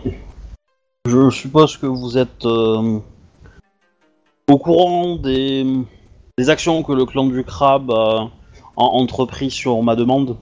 [1.29, 2.99] suppose que vous êtes euh,
[4.49, 5.65] au courant des,
[6.37, 8.29] des actions que le clan du crabe a
[8.77, 10.37] en- entrepris sur ma demande.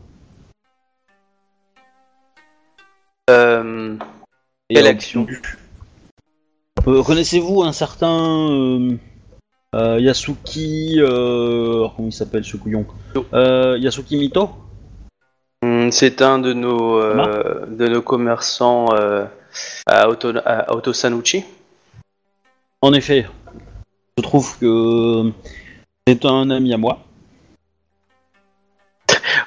[3.30, 3.96] Euh,
[4.70, 5.28] Et, Quelle action
[6.88, 8.98] euh, Connaissez-vous un certain euh,
[9.76, 10.96] euh, Yasuki...
[10.98, 12.86] euh, comment il s'appelle ce couillon
[13.34, 14.50] euh, Yasuki Mito
[15.62, 19.26] hum, C'est un de nos, euh, de nos commerçants euh,
[19.86, 21.44] à, Auto, à Otosanuchi.
[22.82, 23.28] En effet,
[24.18, 25.32] je trouve que
[26.08, 27.00] c'est un ami à moi.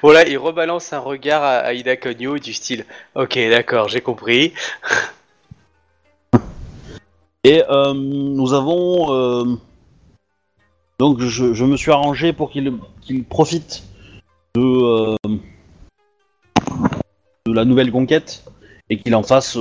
[0.02, 2.84] Voilà, il rebalance un regard à, Ida Konyo du style
[3.14, 4.52] Ok, d'accord, j'ai compris.
[7.44, 9.12] Et euh, nous avons...
[9.14, 9.44] euh,
[10.98, 12.80] donc je, me suis arrangé pour qu'il
[13.28, 13.84] profite
[14.54, 15.16] de, euh,
[17.46, 18.44] de la nouvelle conquête
[18.90, 19.56] et qu'il en fasse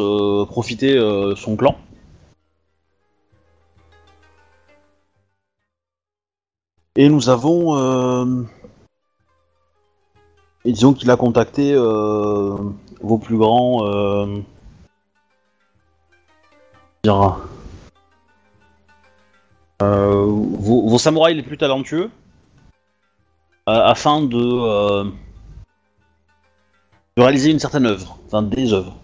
[0.48, 1.00] profiter
[1.36, 1.78] son clan.
[6.96, 8.48] Et nous avons...
[10.66, 12.56] et disons qu'il a contacté euh,
[13.02, 13.86] vos plus grands...
[13.86, 14.42] euh,
[17.04, 17.38] dire,
[19.82, 22.12] euh, vos, vos samouraïs les plus talentueux
[23.68, 25.06] euh, afin de, euh,
[27.18, 28.96] de réaliser une certaine œuvre, enfin des œuvres.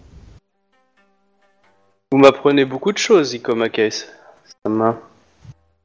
[2.12, 4.06] Vous m'apprenez beaucoup de choses, Ikoma Case.
[4.64, 4.96] Sama.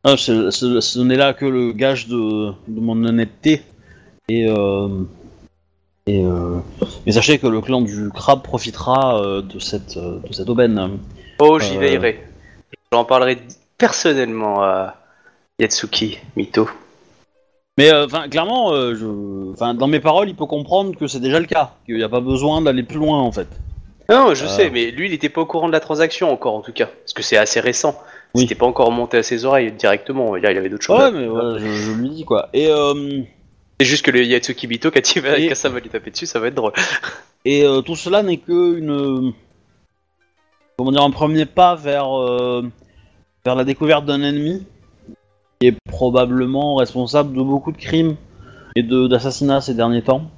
[0.03, 3.63] Ah, ce n'est là que le gage de, de mon honnêteté.
[4.29, 5.03] Et, euh,
[6.07, 6.57] et euh,
[7.05, 10.99] mais sachez que le clan du crabe profitera euh, de cette euh, de cette aubaine.
[11.39, 12.23] Oh, j'y veillerai.
[12.91, 13.37] J'en parlerai
[13.77, 14.95] personnellement à
[15.59, 16.69] Yatsuki Mito.
[17.77, 21.47] Mais euh, clairement, euh, je, dans mes paroles, il peut comprendre que c'est déjà le
[21.47, 23.47] cas, qu'il n'y a pas besoin d'aller plus loin en fait.
[24.09, 24.47] Non, je Euh.
[24.47, 26.85] sais, mais lui, il était pas au courant de la transaction encore, en tout cas.
[26.85, 27.95] Parce que c'est assez récent.
[28.35, 28.41] Oui.
[28.41, 30.35] C'était pas encore monté à ses oreilles directement.
[30.35, 30.99] Là, il avait d'autres choses.
[30.99, 32.49] Ouais, mais voilà, je, je lui dis quoi.
[32.53, 32.67] Et
[33.83, 36.09] C'est juste que le Yatsuki Mito, quand il va, Et- quand ça va lui taper
[36.09, 36.71] dessus, ça va être drôle.
[37.43, 39.33] Et euh, tout cela n'est que une.
[40.77, 42.63] Comment dire, un premier pas vers, euh,
[43.43, 44.65] vers la découverte d'un ennemi
[45.59, 48.15] qui est probablement responsable de beaucoup de crimes
[48.77, 50.31] et de- d'assassinats ces derniers temps.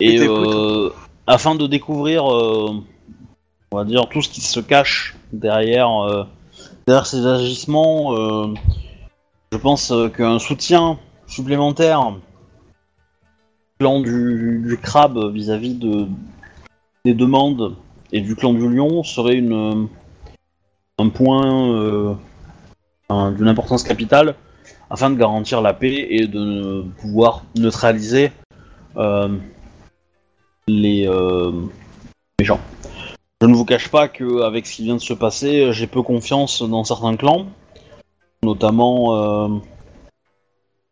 [0.00, 0.88] Et euh,
[1.26, 2.82] afin de découvrir, on
[3.70, 5.90] va dire, tout ce qui se cache derrière,
[6.86, 8.54] derrière ces agissements, euh,
[9.52, 12.20] je pense euh, qu'un soutien supplémentaire du
[13.78, 16.06] clan du, crabe vis-à-vis de,
[17.04, 17.76] des demandes
[18.12, 19.42] et du clan du lion serait
[20.98, 22.14] un point euh,
[23.08, 24.34] un- d'une importance capitale
[24.90, 28.30] afin de garantir la paix et de pouvoir neutraliser
[30.68, 31.50] les euh,
[32.38, 32.60] méchants.
[33.42, 36.62] Je ne vous cache pas qu'avec ce qui vient de se passer, j'ai peu confiance
[36.62, 37.46] dans certains clans,
[38.44, 39.48] notamment euh,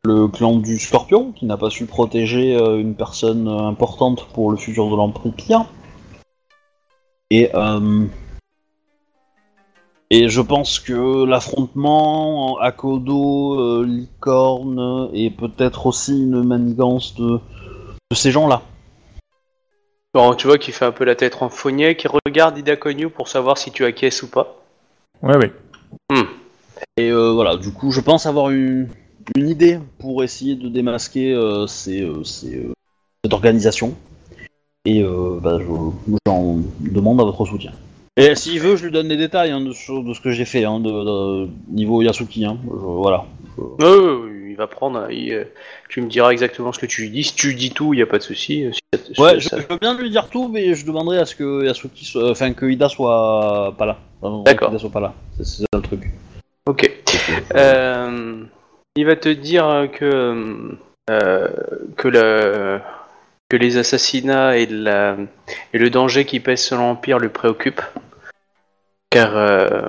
[0.02, 4.50] le clan du Scorpion, qui n'a pas su protéger euh, une personne euh, importante pour
[4.50, 5.66] le futur de l'Empire.
[7.30, 8.06] Et, euh,
[10.10, 17.38] et je pense que l'affrontement à Kodo, euh, Licorne, et peut-être aussi une manigance de
[18.12, 18.62] ces gens-là.
[20.12, 23.28] Bon, tu vois qu'il fait un peu la tête renfognée, qui regarde Ida Konyu pour
[23.28, 24.56] savoir si tu acquiesces ou pas.
[25.22, 25.52] Ouais, ouais.
[26.96, 28.88] Et euh, voilà, du coup, je pense avoir une,
[29.36, 32.72] une idée pour essayer de démasquer euh, ces, euh, ces, euh,
[33.24, 33.94] cette organisation.
[34.84, 37.72] Et euh, bah, je- j'en demande à votre soutien.
[38.16, 40.44] Et s'il veut, je lui donne les détails hein, de, ce- de ce que j'ai
[40.44, 42.44] fait, hein, de, de- niveau Yasuki.
[42.44, 43.26] Hein, Je- voilà.
[43.58, 45.10] Ouais, ouais, ouais, il va prendre.
[45.10, 45.44] il, euh,
[45.88, 47.24] tu me diras exactement ce que tu lui dis.
[47.24, 48.64] Si tu lui dis tout, il y a pas de souci.
[48.64, 51.24] euh, si- Ouais, je, ça- je veux bien lui dire tout, mais je demanderai à
[51.24, 53.98] ce que Yasuki, soit- enfin que Ida soit pas là.
[54.22, 54.70] Enfin, D'accord.
[54.70, 55.14] Ida soit pas là.
[55.36, 56.10] C'est c'est ça le truc.
[56.66, 56.90] Ok.
[57.54, 58.42] Euh,
[58.96, 60.76] il va te dire que
[61.10, 61.48] euh,
[61.96, 62.80] que le
[63.48, 65.16] que les assassinats et, la,
[65.72, 67.82] et le danger qui pèse sur l'empire le préoccupent,
[69.10, 69.88] car euh,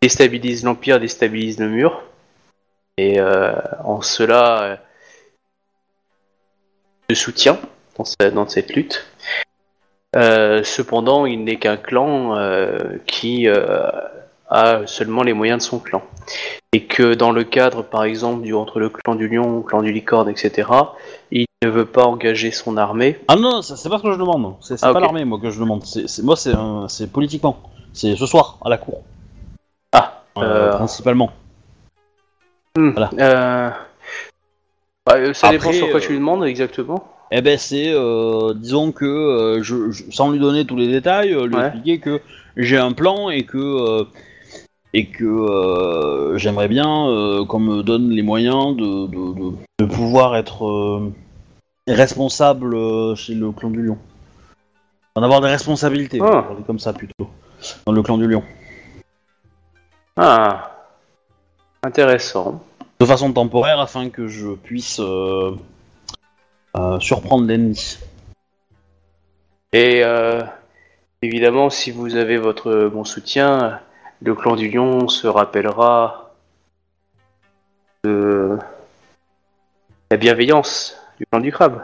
[0.00, 2.02] déstabilise l'empire, déstabilise le mur,
[2.96, 4.76] et euh, en cela euh,
[7.08, 7.58] le soutient
[7.96, 9.04] dans, dans cette lutte.
[10.16, 12.36] Euh, cependant, il n'est qu'un clan
[13.06, 16.02] qui a seulement les moyens de son clan.
[16.72, 19.82] Et que dans le cadre, par exemple, du, entre le clan du lion, le clan
[19.82, 20.68] du licorne, etc.,
[21.30, 23.18] il ne veut pas engager son armée.
[23.28, 24.54] Ah non, c'est pas ce que je demande.
[24.60, 25.84] C'est Ah, pas l'armée, moi, que je demande.
[26.22, 26.36] Moi,
[26.88, 27.58] c'est politiquement.
[27.92, 29.02] C'est ce soir, à la cour,
[29.92, 31.30] Ah, euh, euh, principalement.
[32.76, 33.10] Hmm, voilà.
[33.18, 33.70] euh,
[35.06, 37.04] bah, ça dépend sur quoi euh, tu lui demandes exactement.
[37.30, 41.32] Eh ben, c'est, euh, disons que, euh, je, je- sans lui donner tous les détails,
[41.34, 41.66] euh, lui Ouais.
[41.66, 42.20] expliquer que
[42.56, 44.04] j'ai un plan et que, euh,
[44.92, 49.84] et que euh, j'aimerais bien euh, qu'on me donne les moyens de, de, de- de
[49.86, 51.12] pouvoir être euh,
[51.88, 53.98] responsable euh, chez le clan du lion.
[55.16, 56.46] D'en avoir des responsabilités, Ah.
[56.66, 57.28] comme ça plutôt,
[57.86, 58.42] dans le clan du lion.
[60.16, 60.73] Ah,
[61.84, 62.62] intéressant.
[63.00, 65.52] De façon temporaire afin que je puisse euh,
[66.76, 67.98] euh, surprendre l'ennemi.
[69.72, 70.42] Et euh,
[71.22, 73.80] évidemment, si vous avez votre bon soutien,
[74.22, 76.32] le clan du lion se rappellera
[78.04, 78.58] de
[80.10, 81.82] la bienveillance du clan du crabe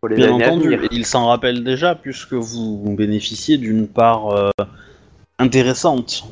[0.00, 4.50] pour les Bien entendu, il s'en rappelle déjà puisque vous bénéficiez d'une part euh,
[5.38, 6.24] intéressante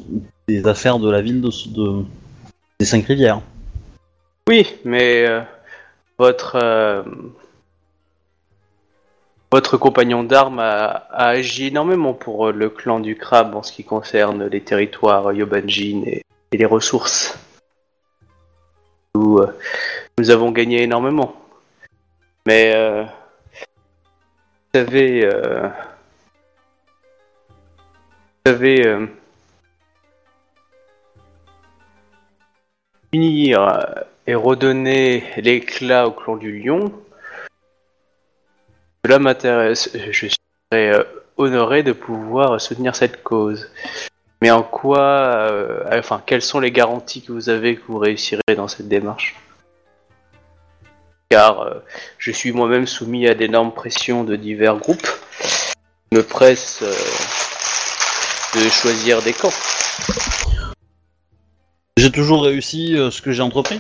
[0.48, 2.04] des affaires de la ville de, de-
[2.81, 3.43] des Cinq Rivières.
[4.48, 5.43] Oui, mais euh,
[6.19, 7.02] votre euh,
[9.52, 13.85] votre compagnon d'armes a, agi énormément pour euh, le clan du crabe en ce qui
[13.85, 17.39] concerne les territoires Yobanjin et, les ressources.
[19.15, 19.40] Nous,
[20.19, 21.36] nous avons gagné énormément.
[22.47, 23.09] Mais vous
[24.74, 25.28] savez,
[28.44, 29.09] vous savez,
[33.12, 33.80] euh, unir euh,
[34.26, 36.92] et redonner l'éclat au clan du lion,
[39.04, 39.90] cela m'intéresse.
[40.10, 41.04] Je serais euh,
[41.36, 43.70] honoré de pouvoir soutenir cette cause.
[44.42, 48.54] Mais en quoi, euh, enfin, quelles sont les garanties que vous avez que vous réussirez
[48.56, 49.36] dans cette démarche?
[51.30, 51.82] Car
[52.18, 55.06] je suis moi-même soumis à d'énormes pressions de divers groupes,
[56.10, 59.52] qui me pressent euh, de choisir des camps.
[62.01, 63.78] J'ai toujours réussi euh, ce que j'ai entrepris.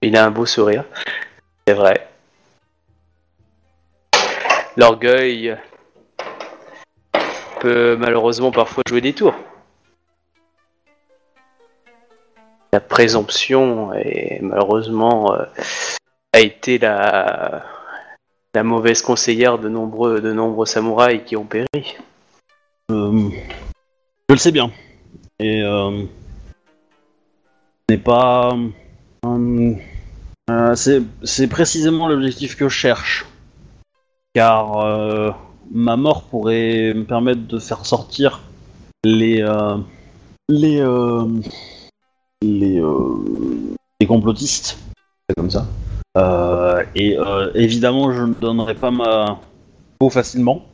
[0.00, 0.84] Il a un beau sourire.
[1.66, 2.08] C'est vrai.
[4.76, 5.56] L'orgueil
[7.58, 9.34] peut malheureusement parfois jouer des tours.
[12.72, 15.46] La présomption est malheureusement euh,
[16.32, 17.64] a été la,
[18.54, 21.66] la mauvaise conseillère de nombreux de nombreux samouraïs qui ont péri.
[22.92, 23.30] Euh,
[24.28, 24.70] je le sais bien.
[25.42, 26.04] Et euh,
[27.88, 28.56] n'est pas.
[29.26, 29.74] euh,
[30.50, 30.74] euh,
[31.24, 33.26] c'est précisément l'objectif que je cherche.
[34.34, 35.36] Car
[35.70, 38.40] ma mort pourrait me permettre de faire sortir
[39.04, 39.44] les.
[40.48, 40.82] les.
[42.40, 44.06] les.
[44.06, 44.78] complotistes.
[45.28, 45.66] C'est comme ça.
[46.94, 47.18] Et
[47.54, 49.40] évidemment, je ne donnerai pas ma
[49.98, 50.64] peau facilement.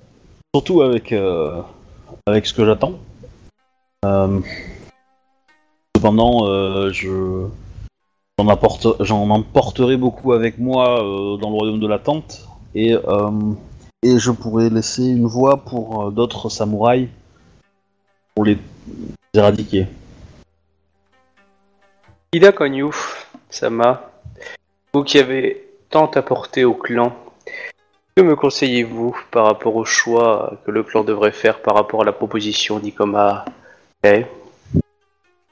[0.54, 1.14] Surtout avec.
[2.26, 2.98] avec ce que j'attends.
[4.04, 4.40] Euh,
[5.96, 7.46] cependant, euh, je
[8.38, 12.46] j'en apporte, j'en emporterai beaucoup avec moi euh, dans le royaume de l'attente
[12.76, 13.30] et euh,
[14.04, 17.08] et je pourrais laisser une voie pour d'autres samouraïs
[18.36, 18.58] pour les
[19.34, 19.88] éradiquer.
[22.32, 22.90] Ida Konyu,
[23.50, 24.12] Sama,
[24.94, 27.16] vous qui avez tant apporté au clan,
[28.14, 32.04] que me conseillez-vous par rapport au choix que le clan devrait faire par rapport à
[32.04, 33.44] la proposition d'Ikoma?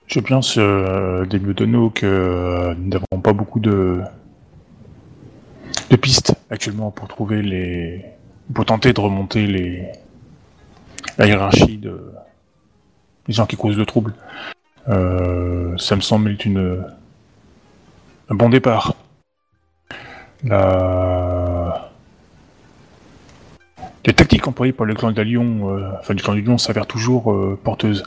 [0.07, 4.03] Je pense, euh, des de nous, que euh, nous n'avons pas beaucoup de...
[6.01, 8.05] pistes actuellement pour trouver les.
[8.55, 9.91] pour tenter de remonter les.
[11.19, 12.13] la hiérarchie de.
[13.27, 14.15] les gens qui causent le trouble.
[14.89, 16.85] Euh, ça me semble être une.
[18.29, 18.95] un bon départ.
[24.07, 26.87] Les tactiques employées par le clan de Lyon, euh, enfin du clan du Lion, s'avèrent
[26.87, 28.05] toujours euh, porteuses.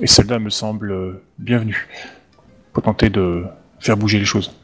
[0.00, 1.88] Et celle-là me semble euh, bienvenue
[2.72, 3.44] pour tenter de
[3.80, 4.54] faire bouger les choses.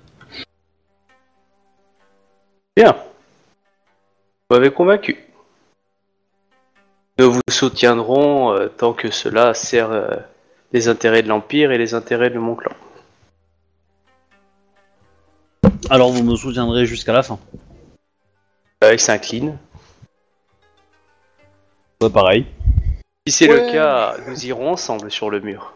[2.77, 2.97] Bien.
[4.49, 5.17] Vous m'avez convaincu.
[7.19, 10.15] Nous vous soutiendrons euh, tant que cela sert euh,
[10.73, 12.73] les intérêts de l'Empire et les intérêts de mon clan.
[15.91, 17.41] Alors vous me soutiendrez jusqu'à la fin.
[18.85, 19.59] Euh, il s'incline.
[22.03, 22.47] Ouais, pareil.
[23.27, 23.67] Si c'est Ouais.
[23.67, 25.73] le cas, nous irons ensemble sur le mur.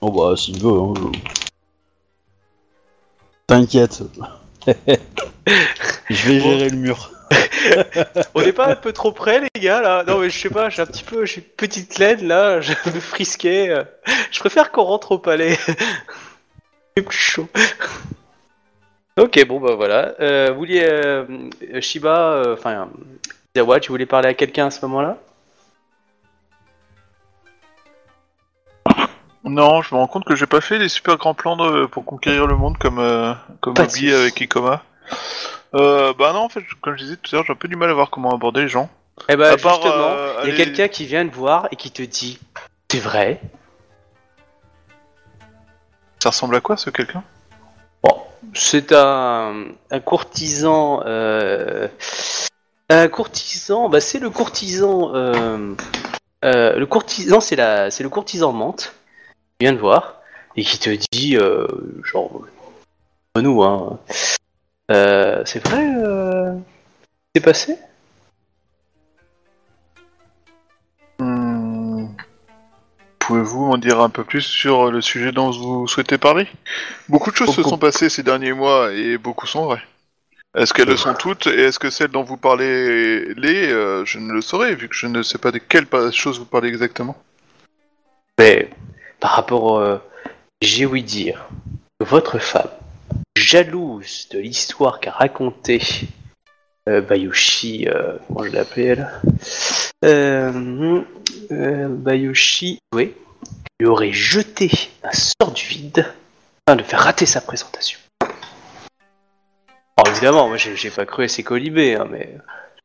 [0.00, 0.70] Oh bah s'il veut.
[0.80, 1.18] Hein, je-
[3.46, 4.02] T'inquiète.
[6.08, 7.10] je vais gérer le mur.
[8.34, 10.70] On n'est pas un peu trop près, les gars, là Non, mais je sais pas,
[10.70, 13.70] j'ai un petit peu, j'ai une petite laine, là, je me frisquer.
[13.70, 13.84] euh.
[14.30, 15.56] Je préfère qu'on rentre au palais.
[16.96, 17.48] C'est plus chaud.
[19.18, 20.14] Ok, bon, bah voilà.
[20.20, 21.26] Euh, vous vouliez, euh,
[21.80, 22.88] Shiba, euh, enfin,
[23.54, 25.18] Zawa, tu voulais parler à quelqu'un à ce moment-là?
[29.44, 32.04] Non, je me rends compte que j'ai pas fait les super grands plans de- pour
[32.06, 34.14] conquérir le monde comme, euh, comme Pas de Obi soucis.
[34.14, 34.82] avec Ikoma.
[35.74, 37.76] Euh, bah non, en fait, comme je disais tout à l'heure, j'ai un peu du
[37.76, 38.88] mal à voir comment aborder les gens.
[39.28, 41.68] Eh ben, À part, justement, euh, il y a aller- quelqu'un qui vient te voir
[41.70, 42.38] et qui te dit
[42.90, 43.38] C'est vrai
[46.20, 47.22] Ça ressemble à quoi ce quelqu'un?
[48.54, 51.02] C'est un, un courtisan.
[51.06, 51.88] euh,
[52.92, 53.88] un courtisan.
[53.88, 55.14] Bah, c'est le courtisan.
[55.14, 55.74] euh,
[56.44, 58.94] euh, le courtisan, c'est la, c'est le courtisan Mante.
[59.58, 60.20] Qui vient de voir
[60.56, 61.66] et qui te dit, euh,
[62.04, 62.42] genre,
[63.34, 63.98] entre nous, hein.
[64.90, 65.86] euh, c'est vrai.
[65.96, 66.54] Euh,
[67.34, 67.78] c'est passé?
[71.18, 72.08] Hmm.
[73.18, 76.48] Pouvez-vous m'en dire un peu plus sur le sujet dont vous souhaitez parler?
[77.08, 79.82] Beaucoup de choses se sont passées ces derniers mois et beaucoup sont vraies.
[80.56, 84.18] Est-ce qu'elles le sont toutes et est-ce que celles dont vous parlez les euh, Je
[84.18, 87.16] ne le saurais vu que je ne sais pas de quelle chose vous parlez exactement.
[88.38, 88.68] Mais
[89.18, 89.98] par rapport, euh,
[90.60, 91.48] j'ai ouï dire
[91.98, 92.70] que votre femme,
[93.36, 95.80] jalouse de l'histoire qu'a raconté
[96.88, 99.08] euh, Bayushi, euh, comment je l'appelais elle
[100.04, 103.14] euh, Bayushi, oui,
[103.78, 104.70] lui aurait jeté
[105.04, 106.12] un sort du vide
[106.66, 107.98] afin de faire rater sa présentation.
[109.96, 112.36] Alors évidemment, moi j'ai pas cru à ses colibés, hein, mais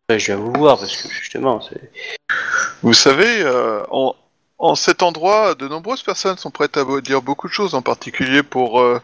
[0.09, 1.91] je viens vous voir parce que justement, c'est
[2.81, 4.15] Vous savez, euh, en,
[4.57, 8.43] en cet endroit, de nombreuses personnes sont prêtes à dire beaucoup de choses, en particulier
[8.43, 9.01] pour euh,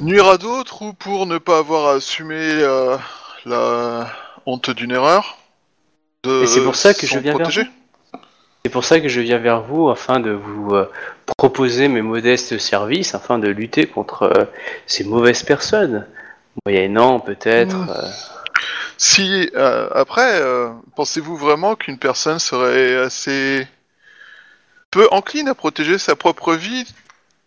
[0.00, 2.96] nuire à d'autres ou pour ne pas avoir assumé euh,
[3.44, 4.10] la
[4.46, 5.38] honte d'une erreur.
[6.24, 7.68] De Et c'est pour ça que je viens vers protéger.
[8.64, 10.88] C'est pour ça que je viens vers vous afin de vous euh,
[11.38, 14.44] proposer mes modestes services afin de lutter contre euh,
[14.86, 16.06] ces mauvaises personnes.
[16.64, 17.76] Moyennant peut-être.
[17.76, 17.90] Mm.
[17.90, 18.08] euh,
[18.98, 23.66] Si euh, après, euh, pensez-vous vraiment qu'une personne serait assez
[24.92, 26.86] peu encline à protéger sa propre vie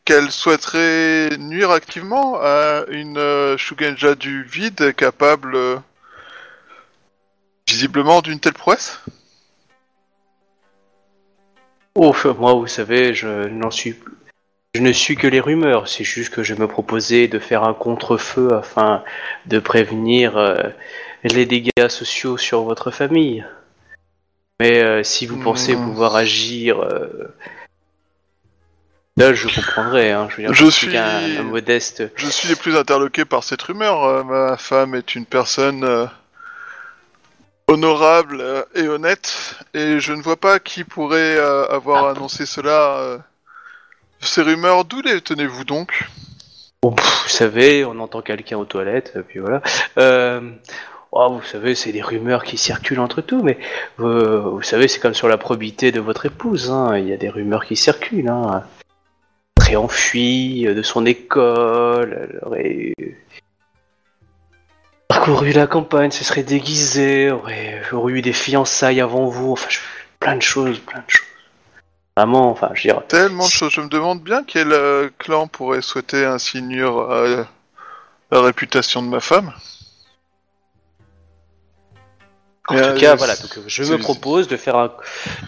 [0.03, 5.77] qu'elle souhaiterait nuire activement à une euh, Shugenja du vide capable euh,
[7.69, 8.99] visiblement d'une telle prouesse?
[11.95, 13.95] Oh, moi, vous savez, je n'en suis.
[14.75, 15.87] Je ne suis que les rumeurs.
[15.87, 19.03] C'est juste que je me proposais de faire un contre-feu afin
[19.45, 20.57] de prévenir euh,
[21.23, 23.45] les dégâts sociaux sur votre famille.
[24.59, 25.85] Mais euh, si vous pensez Hmm.
[25.85, 27.33] pouvoir agir, euh,
[29.15, 30.11] là, je comprendrai.
[30.11, 30.27] Hein.
[30.29, 32.03] Je, veux dire, Je suis un modeste.
[32.17, 34.25] Je suis le plus interloqué par cette rumeur.
[34.25, 36.09] ma femme est une personne
[37.67, 42.97] honorable euh, et honnête, et je ne vois pas qui pourrait euh, avoir annoncé cela.
[42.99, 43.17] euh.
[44.19, 46.03] Ces rumeurs, d'où les tenez-vous donc?
[46.81, 49.61] Bon, pff, vous savez, on entend quelqu'un aux toilettes, et puis voilà.
[49.97, 50.41] Euh,
[51.11, 53.57] oh, vous savez, c'est des rumeurs qui circulent entre tout, mais
[53.99, 56.69] euh, vous savez, c'est comme sur la probité de votre épouse.
[56.71, 58.29] hein, Il y a des rumeurs qui circulent.
[58.29, 58.63] Hein.
[59.59, 62.93] Serait enfuie de son école, elle aurait
[65.07, 69.51] parcouru la campagne, se serait déguisée, aurait, aurait eu des fiançailles avant vous.
[69.53, 69.79] Enfin, je-
[70.19, 71.25] plein de choses, plein de choses.
[72.17, 73.73] Vraiment, enfin, je dire, Tellement de choses.
[73.73, 77.45] Je me demande bien quel euh, clan pourrait souhaiter ainsi nuire à
[78.31, 79.53] la réputation de ma femme.
[82.67, 83.35] En tout euh, cas, voilà.
[83.35, 84.91] Donc, je me propose de faire un-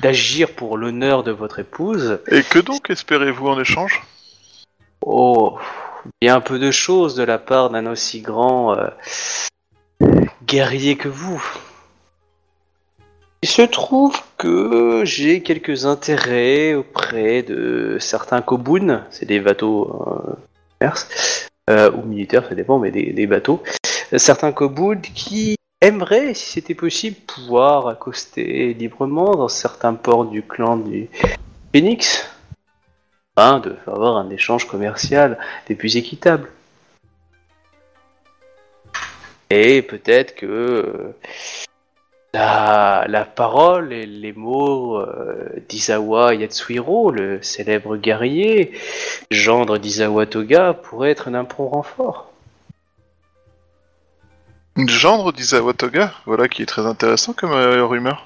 [0.02, 2.20] d'agir pour l'honneur de votre épouse.
[2.28, 4.04] Et que donc espérez-vous en échange?
[5.02, 5.58] Oh,
[6.22, 8.90] bien peu de choses de la part d'un aussi grand euh,
[10.46, 11.44] guerrier que vous.
[13.44, 20.38] Il se trouve que j'ai quelques intérêts auprès de certains kobuns, c'est des bateaux
[20.82, 20.90] euh,
[21.70, 23.62] euh, ou militaires, ça dépend, mais des, bateaux.
[24.16, 30.78] Certains kobuns qui aimeraient, si c'était possible, pouvoir accoster librement dans certains ports du clan
[30.78, 31.08] du
[31.74, 32.28] Phoenix,
[33.38, 35.38] afin de avoir un échange commercial
[35.68, 36.50] des plus équitables.
[39.50, 41.16] Et peut-être que euh,
[42.34, 48.74] la, la parole et les mots euh, d'Izawa Yatsuhiro, le célèbre guerrier,
[49.32, 52.34] gendre d'Izawa Toga, pourraient être d'un prompt renfort.
[54.78, 56.12] Gendre d'Izawa Toga?
[56.26, 58.26] Voilà qui est très intéressant comme euh, rumeur.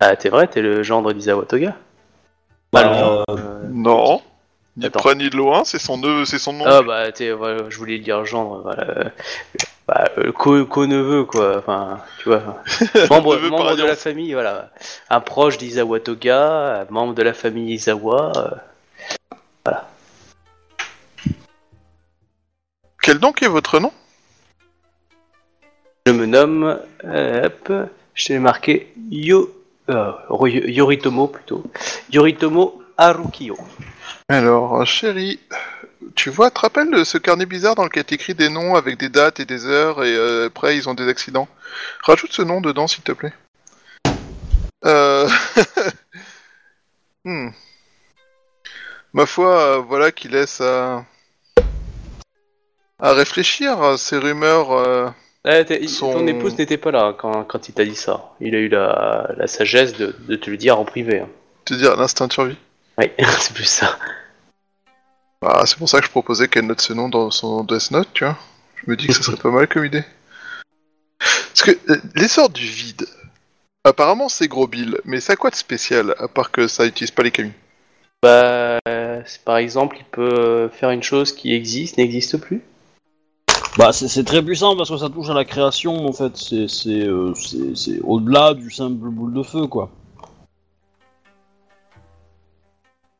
[0.00, 1.76] Ah, t'es vrai, t'es le gendre d'Izawa Toga
[2.82, 4.20] Bah, euh, euh, Non.
[4.76, 5.00] Ni de Attends.
[5.00, 6.64] près ni de loin, c'est son neveu, c'est son nom.
[6.66, 9.10] Ah bah t'es, voilà, je voulais dire gendre, voilà.
[9.88, 12.62] Bah, euh, co- co-neveu quoi, enfin, tu vois.
[13.08, 13.36] Membre,
[13.76, 14.70] de la famille, voilà.
[15.08, 18.32] Un proche d'Izawa Toga, membre de la famille Izawa.
[18.36, 19.70] euh,
[23.02, 23.92] Quel donc est votre nom?
[26.06, 27.72] Je me nomme, euh, hop,
[28.14, 29.50] je t'ai marqué Yo,
[29.90, 30.12] euh,
[30.66, 31.64] Yoritomo plutôt.
[32.10, 33.56] Yoritomo Harukiyo.
[34.28, 35.38] Alors, euh, chérie,
[36.14, 39.08] tu vois, te rappelles de ce carnet bizarre dans lequel t'écris des noms avec des
[39.08, 41.48] dates et des heures et euh, après ils ont des accidents?
[42.02, 43.32] Rajoute ce nom dedans s'il te plaît.
[47.24, 47.50] Hmm.
[49.12, 51.04] Ma foi, voilà qui laisse à...
[53.00, 55.12] réfléchir ces rumeurs.
[55.48, 58.32] Eh, Son- Ton épouse n'était pas là quand, quand il t'a dit ça.
[58.40, 61.20] Il a eu la, la sagesse de, de te le dire en privé.
[61.20, 61.28] hein.
[61.64, 62.56] te dire l'instinct de survie.
[62.98, 63.10] Oui,
[63.40, 63.96] c'est plus ça.
[65.42, 68.08] Ah, c'est pour ça que je proposais qu'elle note ce nom dans son Death Note,
[68.12, 68.36] tu vois.
[68.84, 70.04] Je me dis que ce serait pas mal comme idée.
[71.20, 73.06] Parce que euh, les sortes du vide,
[73.84, 77.10] apparemment c'est gros bill, mais ça a quoi de spécial, à part que ça utilise
[77.10, 77.52] pas les camis?
[78.22, 78.78] Bah,
[79.44, 82.62] par exemple, il peut faire une chose qui existe, n'existe plus.
[83.78, 86.34] Bah, c'est très puissant parce que ça touche à la création en fait.
[86.36, 87.34] C'est euh,
[87.74, 89.90] c'est- au-delà du simple boule de feu quoi.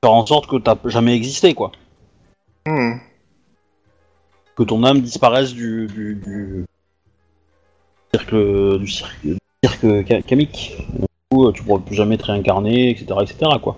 [0.03, 1.73] Faire en sorte que t'as jamais existé quoi.
[2.67, 2.95] Hmm.
[4.57, 6.65] Que ton âme disparaisse du, du, du
[8.15, 10.75] cercle du cirque, du cirque ka- kamique.
[10.99, 13.51] Du coup, euh, tu pourras plus jamais te réincarner, etc., etc.
[13.63, 13.77] quoi.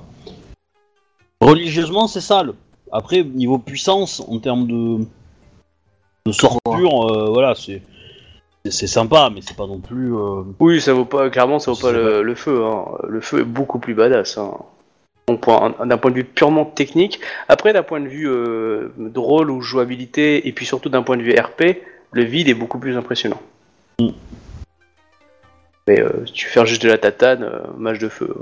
[1.40, 2.44] Religieusement, c'est ça.
[2.44, 2.54] le-
[2.92, 5.04] Après, niveau puissance, en termes de
[6.26, 7.82] de sort pur, euh, voilà, c'est
[8.64, 10.14] c'est- sympa, mais c'est pas non plus.
[10.14, 12.64] euh, Oui, ça vaut pas, clairement, ça vaut pas le, le feu.
[12.64, 12.84] hein.
[13.08, 14.36] Le feu est beaucoup plus badass.
[14.38, 14.52] hein.
[15.28, 15.36] D'un
[15.98, 17.20] point de vue purement technique.
[17.48, 21.22] Après, d'un point de vue euh, drôle ou jouabilité, et puis surtout d'un point de
[21.22, 21.82] vue RP,
[22.12, 23.40] le vide est beaucoup plus impressionnant.
[24.00, 24.08] Mm.
[25.86, 27.46] Mais euh, si tu fais juste de la tatane,
[27.76, 28.34] mage de feu.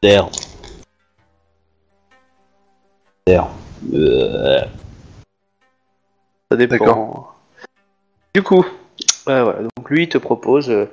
[0.00, 0.28] Terre.
[3.24, 3.48] Terre.
[6.54, 7.32] Euh, Ça dépend.
[8.34, 8.64] Du coup,
[9.26, 9.60] ouais, voilà.
[9.76, 10.86] donc lui il te propose euh,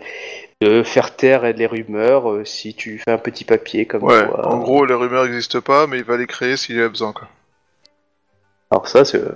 [0.62, 4.48] de faire taire les rumeurs euh, si tu fais un petit papier comme Ouais, quoi.
[4.48, 7.14] en gros, les rumeurs n'existent pas, mais il va les créer s'il y a besoin,
[7.14, 7.28] quoi.
[8.70, 9.36] Alors ça c'est euh,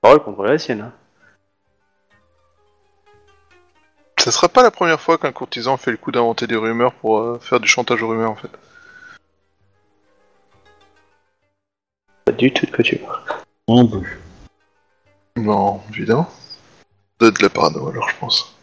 [0.00, 0.80] parole contre la sienne.
[0.82, 0.92] hein.
[4.18, 7.18] Ça sera pas la première fois qu'un courtisan fait le coup d'inventer des rumeurs pour
[7.20, 8.50] euh, faire du chantage aux rumeurs, en fait.
[12.24, 13.20] Pas du tout de quoi tu parles.
[13.68, 14.18] moi non plus.
[15.36, 16.28] Non, évidemment.
[17.20, 18.56] De, de la parano, alors, je pense.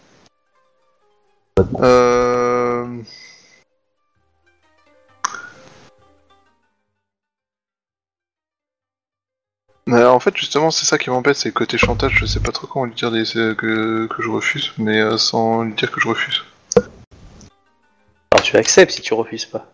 [1.80, 3.02] Euh...
[9.91, 12.14] En fait, justement, c'est ça qui m'embête, c'est le côté chantage.
[12.19, 15.64] Je sais pas trop comment lui dire euh, que, que je refuse, mais euh, sans
[15.64, 16.43] lui dire que je refuse.
[18.31, 19.65] Alors tu acceptes si tu refuses pas.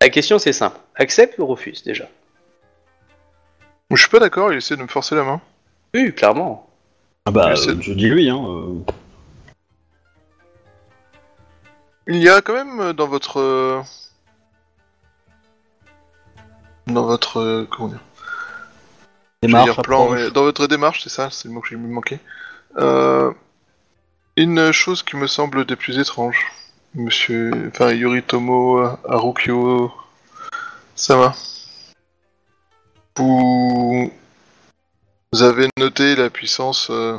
[0.00, 0.78] La question c'est simple.
[0.94, 2.08] Accepte ou refuse déjà?
[3.90, 5.40] Je suis pas d'accord, il essaie de me forcer la main.
[5.94, 6.68] Oui, clairement.
[7.26, 8.44] Ah bah, Je euh, dis lui, hein.
[8.46, 8.92] euh.
[12.08, 13.40] Il y a quand même euh, dans votre.
[13.40, 13.80] euh,
[16.86, 17.38] Dans votre.
[17.40, 18.00] euh, Comment dire
[19.42, 20.18] Je Démarche, dire plan, approche.
[20.20, 22.18] mais dans votre démarche, c'est ça, c'est le mot que j'ai me manqué.
[22.78, 23.32] Euh,
[24.36, 26.44] une chose qui me semble des plus étranges,
[26.94, 27.70] monsieur.
[27.72, 29.92] Enfin, Yoritomo Harukyo
[30.94, 31.34] Sama.
[33.16, 34.12] Vous.
[35.32, 37.16] Vous avez noté la puissance euh,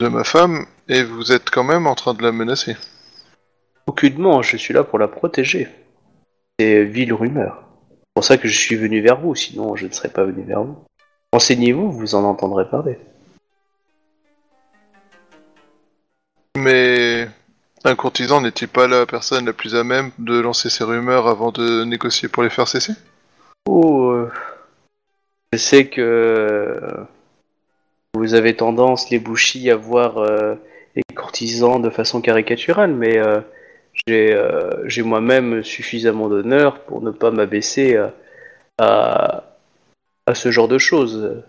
[0.00, 2.76] de ma femme et vous êtes quand même en train de la menacer.
[3.86, 5.68] Aucunement, je suis là pour la protéger.
[6.58, 7.64] C'est ville rumeur.
[7.90, 10.42] C'est pour ça que je suis venu vers vous, sinon je ne serais pas venu
[10.42, 10.76] vers vous.
[11.32, 12.98] Renseignez-vous, vous en entendrez parler.
[16.56, 17.28] Mais
[17.84, 21.50] un courtisan n'est-il pas la personne la plus à même de lancer ses rumeurs avant
[21.50, 22.94] de négocier pour les faire cesser?
[23.66, 24.30] Oh, euh,
[25.52, 27.04] je sais que euh,
[28.14, 30.54] vous avez tendance, les bouchis, à voir euh,
[30.94, 33.40] les courtisans de façon caricaturale, mais euh,
[34.06, 38.12] j'ai euh, moi-même suffisamment d'honneur pour ne pas m'abaisser à,
[38.78, 39.44] à,
[40.26, 41.42] à ce genre de choses.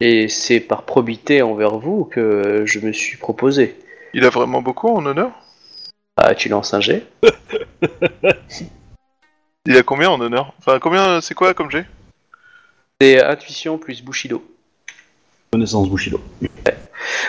[0.00, 3.76] Et c'est par probité envers vous que je me suis proposé.
[4.14, 5.30] Il a vraiment beaucoup en honneur?
[6.16, 7.04] Ah, tu lances un jet?
[9.68, 11.84] Il a combien en honneur Enfin, combien, c'est quoi comme G
[13.00, 14.42] C'est intuition plus Bushido.
[15.52, 16.20] Connaissance Bushido.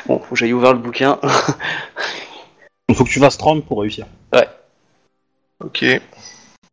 [0.05, 1.19] Bon, faut que j'aille ouvrir le bouquin.
[2.87, 4.05] Il faut que tu fasses 30 pour réussir.
[5.61, 5.79] Ok,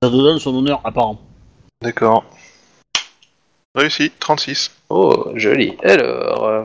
[0.01, 1.21] Ça te donne son honneur apparent.
[1.83, 2.25] d'accord.
[3.75, 4.71] Réussi, 36.
[4.89, 5.77] Oh, joli.
[5.83, 6.65] Alors, euh,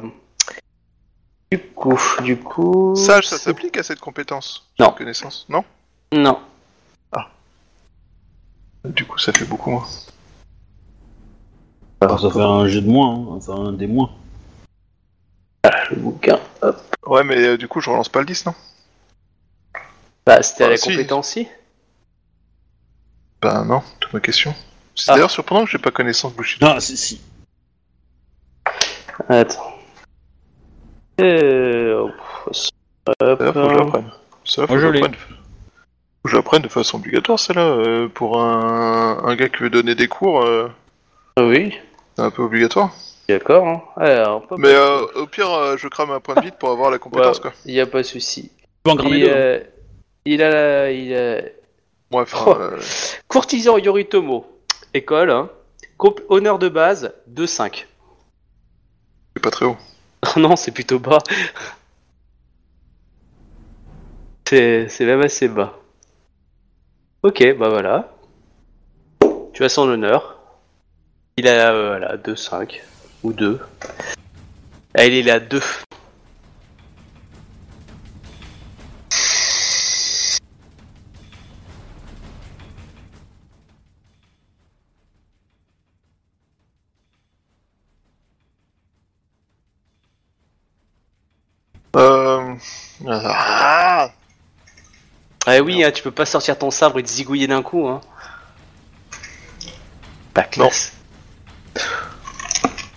[1.52, 2.94] du coup, du coup.
[2.96, 4.92] Sage, ça c'est- s'applique à cette compétence Non.
[4.92, 5.66] Connaissance Non?
[6.14, 6.40] Non.
[8.86, 9.86] Du coup, ça fait beaucoup moins.
[12.02, 13.26] Enfin, ça fait un jet de moins, hein.
[13.38, 14.10] enfin un des moins.
[15.92, 16.40] Le bouquin.
[16.62, 16.82] Hop.
[17.06, 18.56] Ouais, mais euh, du coup, je relance pas le 10, non?
[20.26, 20.90] Bah, c'était à Ah, la si.
[20.90, 21.48] compétence si.
[23.42, 24.54] Bah non, toute ma question.
[24.96, 25.16] C'est Ah.
[25.16, 26.66] d'ailleurs surprenant que j'ai pas connaissance Bushido.
[26.68, 27.22] Ah, si, si.
[29.30, 29.74] Attends.
[31.20, 32.00] Euh...
[32.04, 32.14] hop.
[33.20, 34.12] D'ailleurs, faut que je l'apprenne.
[34.46, 35.00] Ça, faut Moi, que je je l'ai.
[35.02, 35.20] l'apprenne.
[36.26, 37.66] Je l'apprenne de façon obligatoire, celle-là.
[37.66, 39.24] euh, pour un...
[39.26, 40.70] un gars qui veut donner des cours, euh,
[41.36, 41.74] Ah Oui,
[42.16, 42.92] c'est un peu obligatoire.
[43.28, 43.68] d'accord.
[43.68, 43.82] Hein.
[43.98, 47.00] Alors, Mais euh, au pire, euh, je crame un point de vide pour avoir la
[47.00, 47.54] compétence, Ouais, quoi.
[47.66, 48.52] Il y a pas de souci.
[48.58, 49.30] Tu peux en cramer Il, deux.
[49.30, 49.36] hein.
[49.36, 49.64] euh,
[50.26, 50.92] il a la...
[50.92, 51.42] il a...
[52.12, 52.56] Bref, Oh.
[52.60, 52.78] euh,
[53.28, 54.46] Courtisan Yoritomo.
[54.94, 55.50] École, hein.
[55.98, 57.86] Comp- Honneur de base, 2-5.
[59.36, 59.78] c'est pas très haut.
[60.38, 61.18] non, c'est plutôt bas.
[64.48, 65.80] C'est c'est même assez bas.
[67.24, 68.12] Ok, bah voilà.
[69.54, 70.40] Tu as son honneur.
[71.38, 72.82] Il a, euh, voilà, 2-5.
[73.24, 73.60] Ou 2.
[74.96, 75.62] Ah, il est là 2.
[91.96, 92.56] Euh...
[93.08, 94.12] Ah
[95.48, 98.02] Ah oui, hein, tu peux pas sortir ton sabre et te zigouiller d'un coup, hein.
[100.34, 100.94] Pas classe.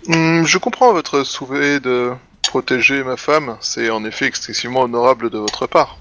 [0.06, 2.12] Hmm, je comprends votre souhait de
[2.42, 3.56] protéger ma femme.
[3.60, 5.96] C'est en effet excessivement honorable de votre part.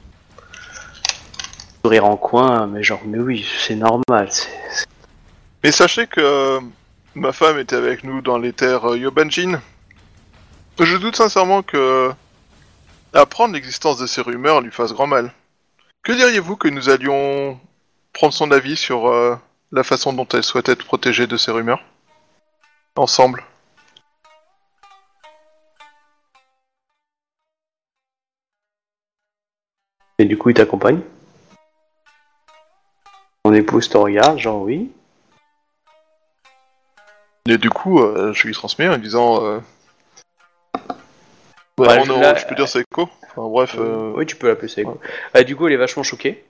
[1.84, 4.30] Sourire en coin, mais genre, mais oui, c'est normal.
[5.64, 6.60] Mais sachez que euh,
[7.16, 9.62] ma femme était avec nous dans les terres euh, Yobanjin.
[10.80, 12.12] Je doute sincèrement que
[13.14, 15.32] apprendre l'existence de ces rumeurs lui fasse grand mal.
[16.04, 17.58] Que diriez-vous que nous allions
[18.12, 19.38] prendre son avis sur euh,
[19.72, 21.82] la façon dont elle souhaite être protégée de ces rumeurs?
[22.98, 23.46] Ensemble.
[30.20, 31.00] Et du coup, il t'accompagne?
[33.46, 34.92] Ton épouse te regarde, genre oui.
[37.48, 39.62] Et du coup, euh, je lui transmets en disant...
[41.80, 41.84] Euh...
[41.86, 44.68] Ouais, en là- je peux dire c'est quoi Enfin bref, euh, Oui, tu peux l'appeler
[44.68, 44.82] ça.
[44.82, 45.00] écho.
[45.34, 46.44] Ah, du coup, elle est vachement choquée.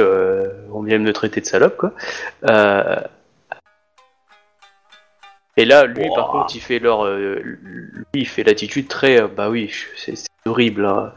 [0.00, 1.92] Euh, on vient de me traiter de salope, quoi.
[2.48, 2.96] Euh,
[5.56, 9.28] Et là, lui, par contre, il fait leur, euh, lui, il fait l'attitude très, euh,
[9.28, 10.14] bah oui, c'est
[10.46, 10.86] horrible.
[10.86, 11.12] hein.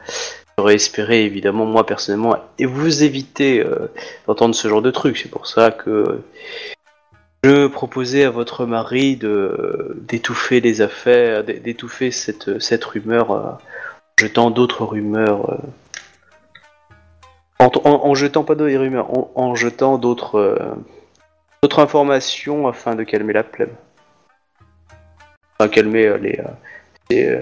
[0.57, 3.87] J'aurais espéré, évidemment, moi personnellement, et vous éviter euh,
[4.27, 5.17] d'entendre ce genre de truc.
[5.17, 6.21] C'est pour ça que
[7.43, 13.51] je proposais à votre mari de d'étouffer les affaires, d'é- d'étouffer cette cette rumeur, euh,
[13.51, 13.57] en
[14.19, 15.49] jetant d'autres rumeurs.
[15.51, 15.57] euh,
[17.59, 19.07] en, jetant pas d'autres rumeurs,
[19.37, 20.57] en, jetant d'autres euh,
[21.61, 23.73] d'autres informations afin de calmer la plèbe.
[25.59, 26.39] Enfin, calmer euh, les,
[27.19, 27.41] euh,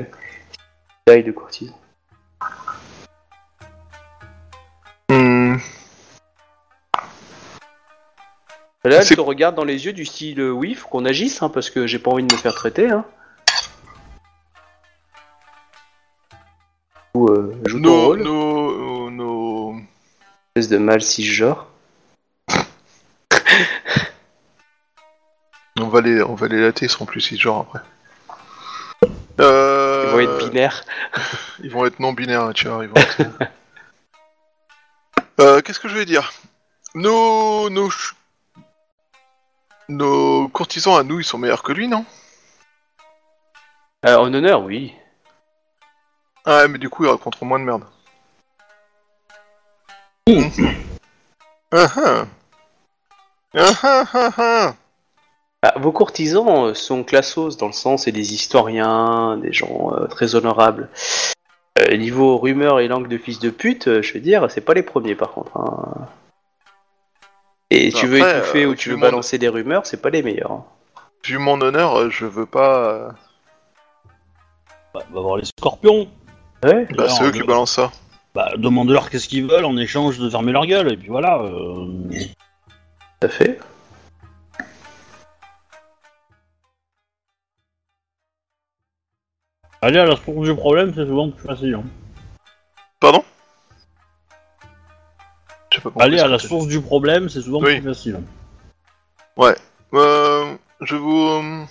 [1.08, 1.76] les, de courtisans.
[8.84, 11.50] Là, elle te regarde dans les yeux du style euh, oui, faut qu'on agisse, hein,
[11.50, 12.90] parce que j'ai pas envie de me faire traiter.
[12.90, 13.06] Hein.
[17.14, 19.76] Ou euh, joue ton rôle, nos, nos,
[20.56, 21.68] espèce de mal cisgenre.
[25.80, 27.82] on va les, on va les latter, ils seront plus si genre après.
[29.40, 30.84] Euh, Ils vont être binaires.
[31.64, 32.84] Ils vont être non binaires, tu vois.
[32.84, 33.22] Ils vont être...
[35.40, 36.32] Euh, Qu'est-ce que je vais dire?
[36.94, 37.90] Nos, nos,
[39.92, 42.06] nos courtisans à nous, ils sont meilleurs que lui, non?
[44.06, 44.94] Euh, en honneur, oui.
[46.46, 47.84] Ah, mais du coup, ils raconteront moins de merde.
[51.72, 52.26] Ah ah.
[53.54, 54.76] Ah ah ah ah.
[55.64, 60.08] Ah, vos courtisans euh, sont classos dans le sens c'est des historiens, des gens euh,
[60.08, 60.90] très honorables.
[61.80, 64.74] Euh, niveau rumeurs et langue de fils de pute, euh, je veux dire, c'est pas
[64.74, 65.56] les premiers par contre.
[65.58, 66.08] hein.
[67.74, 70.10] Et tu veux Après, étouffer euh, ou tu veux mon- balancer des rumeurs, c'est pas
[70.10, 70.52] les meilleurs.
[70.52, 70.66] hein.
[71.26, 72.90] Vu mon honneur, euh, je veux pas.
[72.90, 73.10] euh,
[74.94, 76.10] Bah, va voir les scorpions.
[76.64, 76.86] Ouais.
[76.96, 77.92] Bah, c'est eux qui balancent ça.
[78.36, 81.40] Bah, demande-leur qu'est-ce qu'ils veulent en échange de fermer leur gueule, et puis voilà.
[81.42, 83.60] euh, Tout à fait.
[89.82, 91.76] Aller à la source du problème, c'est souvent plus facile.
[91.76, 91.84] hein.
[93.00, 93.24] Pardon?
[95.74, 97.80] J'ai pas compris Aller à la source du problème, c'est souvent Oui.
[97.80, 98.20] plus facile.
[99.94, 101.66] Euh, je vous euh,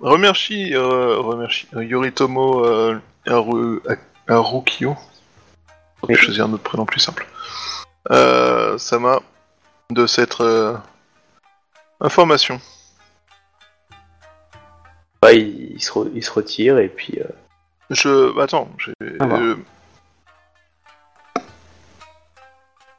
[0.00, 3.80] remercie, euh, remercie euh, Yoritomo euh, Haru,
[6.16, 7.26] je choisisse un autre prénom plus simple.
[8.10, 9.20] Euh, Sama,
[9.90, 10.74] de cette euh,
[12.00, 12.60] information.
[15.22, 17.18] Bah, il, il se re- il se retire et puis.
[17.20, 17.28] euh,
[17.90, 18.38] Je.
[18.40, 18.92] Attends, j'ai.
[19.20, 19.38] Ah bah.
[19.40, 19.56] euh,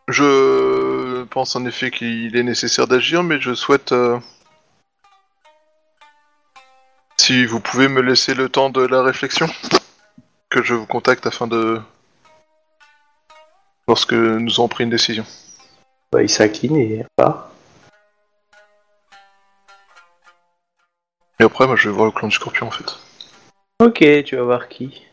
[0.08, 3.92] Je pense en effet qu'il est nécessaire d'agir, mais je souhaite.
[3.92, 4.20] euh,
[7.18, 9.48] Si vous pouvez me laisser le temps de la réflexion,
[10.50, 11.82] que je vous contacte afin de.
[13.88, 15.26] Lorsque nous aurons pris une décision.
[16.12, 17.50] bah, il s'incline et part.
[21.40, 22.98] Et après, moi je vais voir le clan du scorpion en fait.
[23.82, 25.04] Ok, tu vas voir qui.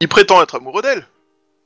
[0.00, 1.06] Il prétend être amoureux d'elle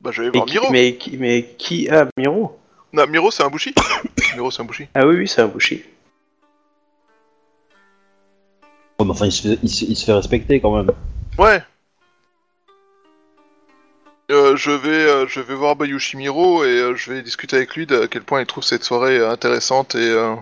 [0.01, 2.59] Bah je vais voir qui- Miro mais, qui, mais qui Ah, Miro?
[2.93, 3.75] Non, Miro c'est un bouchi
[4.35, 4.87] Miro c'est un bouchi.
[4.95, 5.85] Ah oui, oui, c'est un boucher.
[9.01, 10.91] Ouais, mais enfin, il se, fait, il, se, il se fait respecter quand même.
[11.39, 11.63] Ouais.
[14.31, 17.75] Euh, je vais, euh, je vais voir Bayushi Miro et euh, je vais discuter avec
[17.77, 20.35] lui de à quel point il trouve cette soirée euh, intéressante et euh,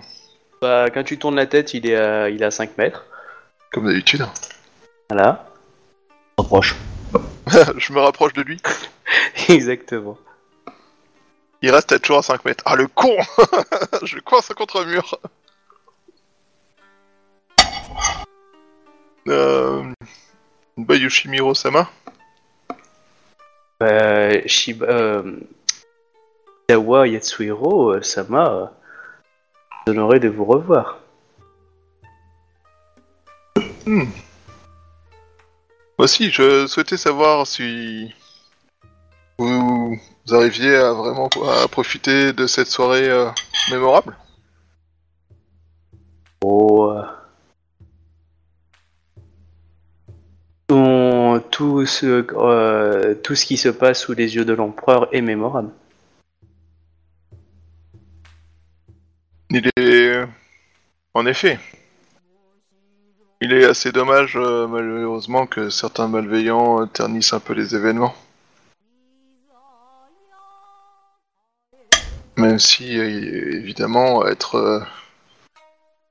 [0.60, 3.04] Bah, quand tu tournes la tête, il est à, il est à 5 mètres.
[3.72, 4.26] comme d'habitude.
[5.10, 5.48] Voilà.
[6.38, 6.74] On s'approche.
[7.76, 8.60] je me rapproche de lui.
[9.48, 10.18] Exactement.
[11.62, 12.64] Il reste à toujours à 5 mètres.
[12.66, 13.16] Ah le con
[14.02, 15.18] Je coince contre un mur.
[19.28, 19.82] Euh...
[20.76, 21.90] Bayushi Miro Sama
[23.80, 24.86] Bah, Shiba...
[24.86, 25.40] Euh...
[26.68, 28.66] Yawa Yatsuhiro, euh, Sama, euh,
[29.86, 30.98] honoré de vous revoir.
[35.98, 38.12] Aussi, je souhaitais savoir si
[39.38, 39.98] vous,
[40.30, 43.30] arriviez à vraiment à profiter de cette soirée euh,
[43.70, 44.16] mémorable.
[46.42, 46.92] Oh.
[46.92, 47.02] Euh.
[51.50, 55.70] Tout, ce, euh, tout ce qui se passe sous les yeux de l'empereur est mémorable.
[59.50, 60.26] Il est.
[61.14, 61.58] En effet,
[63.42, 68.14] il est assez dommage, euh, malheureusement, que certains malveillants ternissent un peu les événements.
[72.36, 73.04] Même si, euh,
[73.58, 74.80] évidemment, être euh,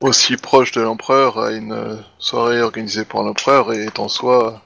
[0.02, 4.62] aussi proche de l'empereur à une soirée organisée pour l'empereur est en soi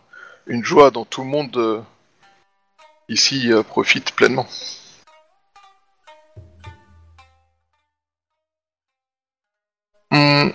[0.47, 1.85] une joie dont tout le monde
[3.07, 4.47] ici profite pleinement.
[10.11, 10.49] Hmm.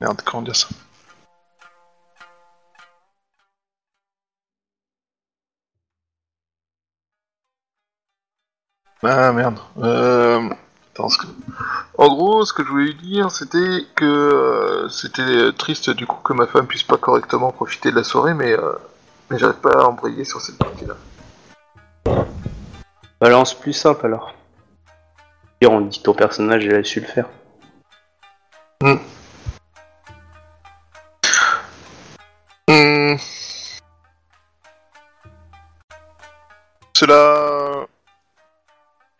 [0.00, 0.68] Merde, comment dire ça?
[9.02, 9.58] Ah merde.
[9.78, 10.48] Euh...
[10.92, 11.26] Attends, ce que-
[11.96, 16.32] En gros, ce que je voulais dire, c'était que euh, c'était triste du coup que
[16.32, 18.72] ma femme puisse pas correctement profiter de la soirée, mais, euh,
[19.30, 20.94] mais j'arrive pas à embrayer sur cette partie-là.
[23.20, 24.34] Balance plus simple alors.
[25.60, 27.28] Et on dit ton personnage il a su le faire.
[28.80, 28.96] Hmm.
[36.98, 37.86] Cela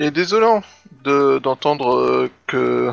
[0.00, 0.64] est désolant
[1.04, 2.92] de d'entendre euh, que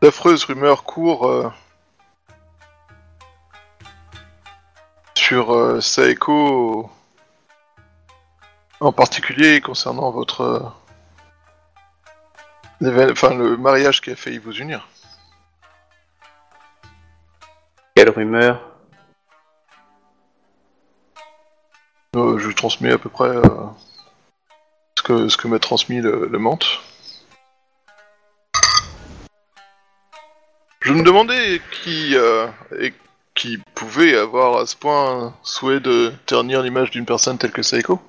[0.00, 1.52] d'affreuses rumeurs courent euh,
[5.14, 6.90] sur euh, Saeko,
[8.80, 10.40] en particulier concernant votre
[12.80, 14.88] euh, enfin le mariage qui a failli vous unir.
[17.94, 18.69] Quelle rumeur?
[22.40, 23.42] Je transmets à peu près euh,
[24.98, 26.66] ce que ce que m'a transmis le, le menthe.
[30.80, 32.46] Je me demandais qui euh,
[33.34, 38.00] qui pouvait avoir à ce point souhait de ternir l'image d'une personne telle que Saeko.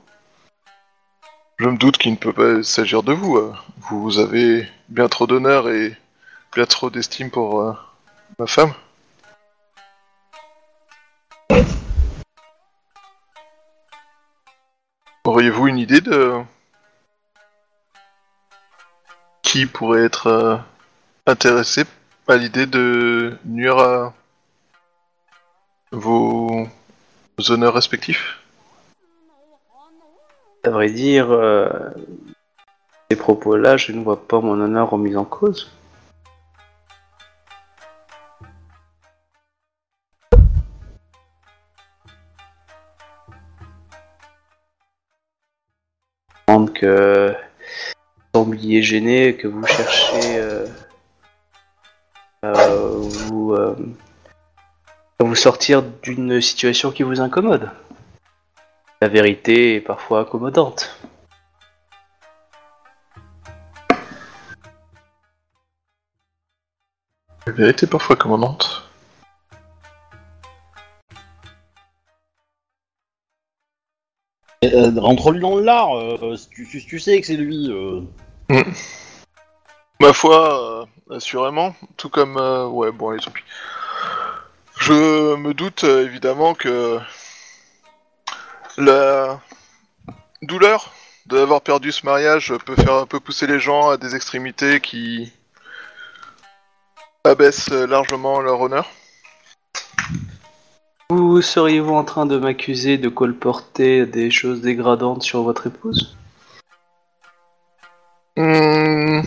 [1.58, 3.38] Je me doute qu'il ne peut pas s'agir de vous.
[3.38, 3.54] euh.
[3.90, 5.96] Vous avez bien trop d'honneur et
[6.56, 7.76] bien trop d'estime pour
[8.40, 8.74] ma femme.
[15.32, 16.42] Auriez-vous une idée de
[19.42, 20.58] qui pourrait être euh,
[21.26, 21.86] intéressé
[22.28, 24.14] à l'idée de nuire à
[25.94, 26.68] vos,
[27.48, 28.42] honneurs respectifs?
[30.66, 31.70] À vrai dire, euh,
[33.10, 35.72] ces propos-là, je ne vois pas mon honneur remis en cause.
[46.88, 50.66] Vous sembliez gêné, que vous cherchez euh,
[52.44, 53.76] à vous, euh,
[55.20, 57.70] vous sortir d'une situation qui vous incommode.
[59.02, 60.98] La vérité est parfois accommodante.
[67.48, 68.91] La vérité est parfois commandante.
[74.64, 77.72] Euh, Rentre-lui dans le lard, euh, tu, sais que c'est lui.
[77.72, 78.02] euh.
[80.00, 82.38] Ma foi, euh, assurément, tout comme...
[82.38, 83.42] euh, ouais, bon, allez, tant pis.
[84.78, 87.00] Je me doute euh, évidemment que
[88.78, 89.40] la
[90.44, 90.94] douleur
[91.26, 95.34] d'avoir perdu ce mariage peut faire un peu pousser les gens à des extrémités qui
[97.24, 98.88] abaissent largement leur honneur.
[101.14, 106.16] Vous seriez-vous en train de m'accuser de colporter des choses dégradantes sur votre épouse?
[108.38, 109.20] Hmm,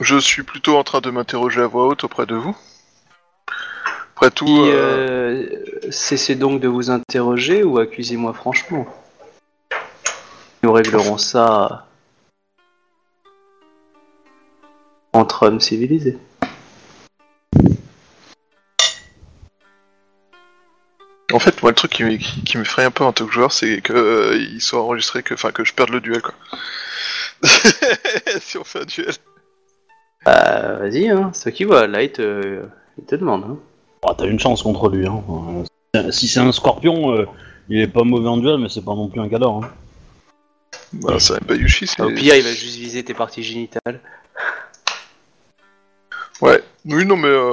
[0.00, 2.56] je suis plutôt en train de m'interroger à voix haute auprès de vous.
[4.16, 5.46] Après tout, euh,
[5.84, 8.84] euh, Cessez donc de vous interroger ou accusez-moi franchement?
[10.64, 11.86] Nous réglerons ça
[15.12, 16.18] entre hommes civilisés.
[21.32, 23.26] En fait, moi, le truc qui, me- qui, qui me ferait un peu en tant
[23.26, 26.20] que joueur, c'est que euh, il soit enregistré que, enfin, que je perde le duel,
[26.22, 26.34] quoi.
[28.40, 29.12] si on fait un duel.
[30.24, 31.86] Bah, vas-y, hein, c'est toi qui vois.
[31.86, 32.64] Light, euh,
[32.98, 33.44] il te demande.
[33.44, 33.56] Hein.
[34.06, 35.06] Ah, T'as une chance contre lui.
[35.06, 35.22] Hein.
[35.96, 37.26] Euh, Si c'est un scorpion, euh,
[37.68, 39.64] il est pas mauvais en duel, mais c'est pas non plus un cador.
[39.64, 39.70] Hein.
[40.92, 42.02] Bah, ça pas Yushi, c'est.
[42.02, 44.00] Au pire, il va juste viser tes parties génitales.
[46.40, 46.62] Ouais.
[46.84, 47.28] Oui, non, mais.
[47.28, 47.52] Euh...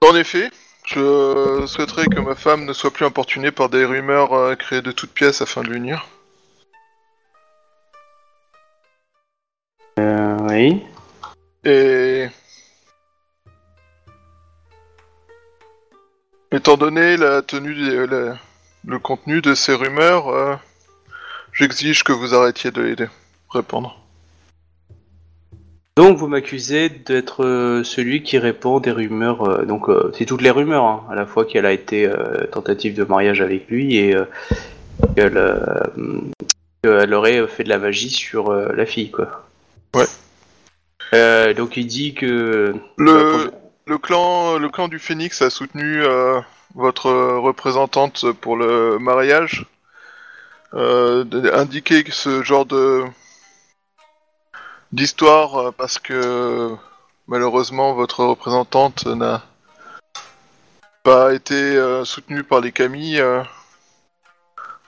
[0.00, 0.50] En effet,
[0.88, 4.90] je souhaiterais que ma femme ne soit plus importunée par des rumeurs euh, créées de
[4.92, 6.06] toutes pièces afin de l'unir.
[9.98, 10.82] Euh, oui.
[11.64, 12.28] Et.
[16.50, 18.38] Étant donné la tenue, des- la-
[18.86, 20.56] le contenu de ces rumeurs, euh,
[21.52, 23.08] j'exige que vous arrêtiez de les
[23.50, 24.00] répandre.
[25.98, 29.42] Donc vous m'accusez d'être euh, celui qui répand des rumeurs.
[29.42, 32.08] euh, donc euh, c'est toutes les rumeurs, hein, à la fois qu'elle a été
[32.52, 34.14] tentative de mariage avec lui et
[35.16, 35.42] qu'elle
[36.84, 39.44] qu'elle aurait fait de la magie sur la fille, quoi.
[39.92, 41.54] Ouais.
[41.54, 43.50] Donc il dit que Le,
[43.84, 46.04] le clan, le clan du Phénix a soutenu
[46.76, 49.66] votre représentante pour le mariage,
[50.72, 53.02] indiqué que ce genre de
[54.92, 56.74] d'histoire euh, parce que
[57.26, 59.42] malheureusement votre représentante n'a
[61.02, 63.42] pas été euh, soutenue par les Camille euh,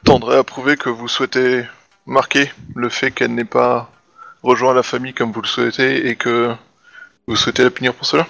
[0.04, 1.64] tendrait à prouver que vous souhaitez
[2.06, 3.90] marquer le fait qu'elle n'ait pas
[4.42, 6.54] rejoint la famille comme vous le souhaitez et que
[7.26, 8.26] vous souhaitez la punir pour cela.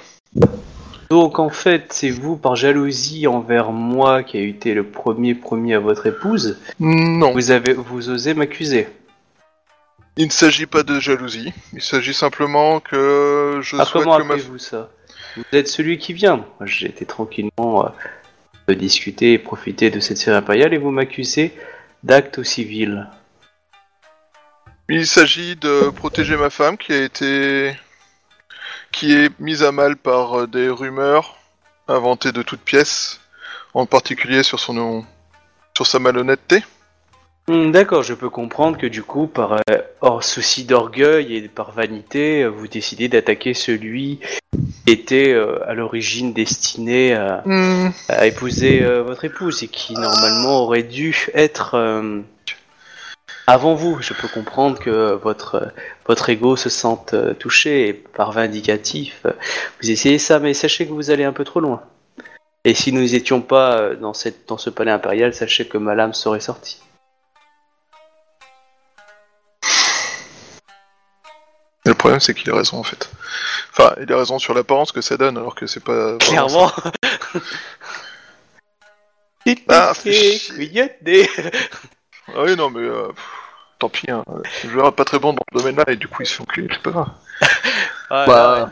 [1.08, 5.74] Donc en fait, c'est vous par jalousie envers moi qui a été le premier promis
[5.74, 8.86] à votre épouse, Non, vous avez vous osez m'accuser.
[10.20, 11.54] Il ne s'agit pas de jalousie.
[11.72, 14.34] Il s'agit simplement que je Ah souhaite comment que ma...
[14.34, 14.90] appelez-vous ça?
[15.34, 16.44] Vous êtes celui qui vient.
[16.60, 17.88] J'ai été tranquillement euh,
[18.68, 21.54] de discuter et profiter de cette série impériale et vous m'accusez
[22.02, 23.08] d'acte au civil.
[24.90, 27.74] Il s'agit de protéger ma femme qui a été...
[28.92, 31.38] qui est mise à mal par euh, des rumeurs
[31.88, 33.20] inventées de toutes pièces,
[33.72, 35.02] en particulier sur son
[35.74, 36.62] sur sa malhonnêteté.
[37.50, 41.72] Hmm, D'accord, je peux comprendre que du coup, par euh, hors souci d'orgueil et par
[41.72, 44.20] vanité, euh, vous décidez d'attaquer celui
[44.52, 49.94] qui était euh, à l'origine destiné à, Hmm, à épouser euh, votre épouse et qui
[49.94, 51.74] normalement aurait dû être
[53.48, 54.00] avant vous.
[54.00, 55.72] Je peux comprendre que votre
[56.06, 59.26] votre ego se sente touché et par vindicatif,
[59.82, 61.82] vous essayez ça, mais sachez que vous allez un peu trop loin.
[62.64, 66.14] Et si nous n'étions pas dans cette dans ce palais impérial, sachez que ma lame
[66.14, 66.80] serait sortie.
[72.00, 73.10] Problème c'est qu'il a raison en fait.
[73.72, 76.16] Enfin, il a raison sur l'apparence que ça donne alors que c'est pas...
[76.18, 76.70] Clairement.
[79.68, 79.92] Ah.
[82.34, 83.24] Ah oui, non, mais euh, pff,
[83.78, 84.10] tant pis.
[84.10, 84.22] Hein.
[84.62, 86.68] Je verrai pas très bon dans ce domaine-là et du coup il se fait enculer,
[86.70, 87.08] c'est pas grave.
[88.12, 88.70] Ah, Bah,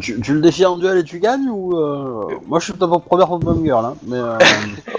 [0.00, 2.86] tu, tu le défies en duel et tu gagnes ou euh, Moi je suis ta
[2.86, 4.36] première Pokémon Girl, hein, mais euh,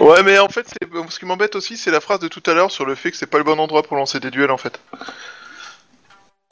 [0.00, 2.54] Ouais, mais en fait, c'est- ce qui m'embête aussi, c'est la phrase de tout à
[2.54, 4.56] l'heure sur le fait que c'est pas le bon endroit pour lancer des duels en
[4.58, 4.80] fait.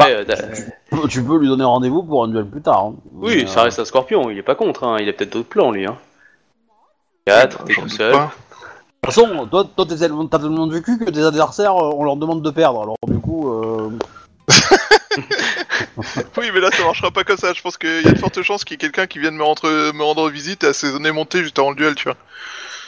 [0.02, 2.84] Ouais, euh, tu peux lui donner rendez-vous pour un duel plus tard.
[2.84, 2.94] hein.
[3.12, 4.98] oui, Mais, ça euh, reste un scorpion, il est pas contre, hein.
[5.00, 5.86] il a peut-être d'autres plans lui.
[5.86, 5.96] Hein.
[7.26, 8.12] 4, t'es tout seul.
[8.12, 8.32] pas.
[9.02, 9.96] De toute façon, toi, toi t'as
[10.38, 12.82] tellement de vécu que tes adversaires, euh, on leur demande de perdre.
[12.82, 13.90] Alors du coup, euh,
[16.36, 17.52] Oui, mais là ça marchera pas comme ça.
[17.52, 19.44] Je pense qu'il y a de fortes chances qu'il y ait quelqu'un qui vienne me
[19.44, 22.16] rendre, me rendre visite et assaisonner monter juste avant le duel, tu vois.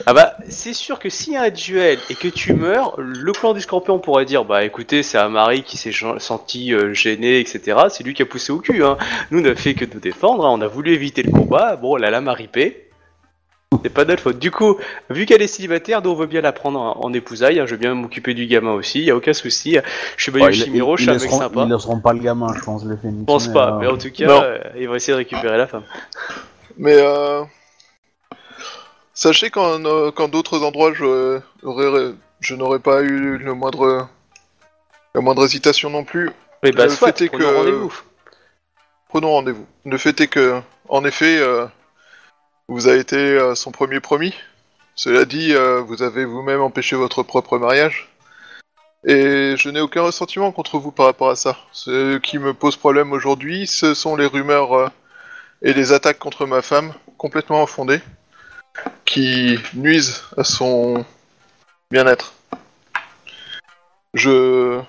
[0.07, 3.33] Ah bah, c'est sûr que s'il y a un duel et que tu meurs, le
[3.33, 7.41] clan du scorpion pourrait dire Bah écoutez, c'est un mari qui s'est senti euh, gêné,
[7.41, 7.79] etc.
[7.91, 8.85] C'est lui qui a poussé au cul.
[8.85, 8.97] Hein.
[9.31, 10.51] Nous, on n'a fait que nous défendre, hein.
[10.53, 11.77] on a voulu éviter le combat.
[11.77, 12.85] Bon, la lame a ripé.
[13.83, 14.39] C'est pas notre faute.
[14.39, 14.79] Du coup,
[15.11, 17.61] vu qu'elle est célibataire, nous on veut bien la prendre en, épousaille.
[17.61, 17.66] hein.
[17.66, 19.77] Je veux bien m'occuper du gamin aussi, y a aucun souci.
[20.16, 21.65] Je suis ouais, Bayou Shimiro, je suis ils un mec sympa.
[21.66, 22.95] Ils laisseront pas le gamin, je pense, les.
[22.97, 24.41] Je pense pas, euh, mais en tout cas, non.
[24.43, 25.83] euh, ils vont essayer de récupérer la femme.
[26.79, 27.43] Mais euh,
[29.19, 34.09] sachez qu'en euh, qu'en d'autres endroits, je, aurais- je n'aurais pas eu le moindre,
[35.15, 36.31] la moindre hésitation non plus.
[36.62, 37.95] Mais bah, Le soit, fait est prenons que- rendez-vous.
[39.09, 39.66] Prenons rendez-vous.
[39.85, 41.66] Le fait est que, en effet, euh,
[42.69, 44.35] vous avez été euh, son premier promis.
[44.95, 48.09] Cela dit, euh, vous avez vous-même empêché votre propre mariage.
[49.07, 51.57] Et je n'ai aucun ressentiment contre vous par rapport à ça.
[51.73, 54.89] Ce qui me pose problème aujourd'hui, ce sont les rumeurs euh,
[55.62, 58.01] et les attaques contre ma femme, complètement infondées,
[59.05, 61.05] qui nuisent à son
[61.90, 62.35] bien-être.
[64.15, 64.81] Je...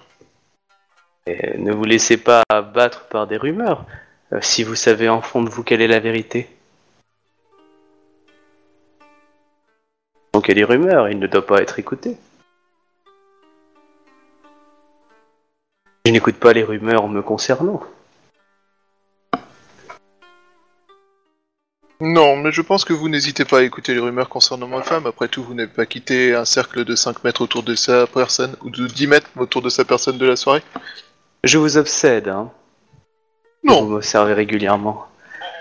[1.58, 3.86] Ne vous laissez pas abattre par des rumeurs,
[4.34, 6.50] euh, si vous savez en fond de vous quelle est la vérité.
[10.34, 12.18] Donc il y a des rumeurs, il ne doit pas être écouté.
[16.06, 17.84] Je n'écoute pas les rumeurs me concernant.
[22.02, 25.06] Non, mais je pense que vous n'hésitez pas à écouter les rumeurs concernant ma femme.
[25.06, 28.56] Après tout, vous n'avez pas quitté un cercle de 5 mètres autour de sa personne,
[28.62, 30.64] ou de 10 mètres autour de sa personne de la soirée.
[31.44, 32.52] Je vous obsède, hein.
[33.66, 33.84] Non.
[33.84, 35.06] Vous m'observez régulièrement.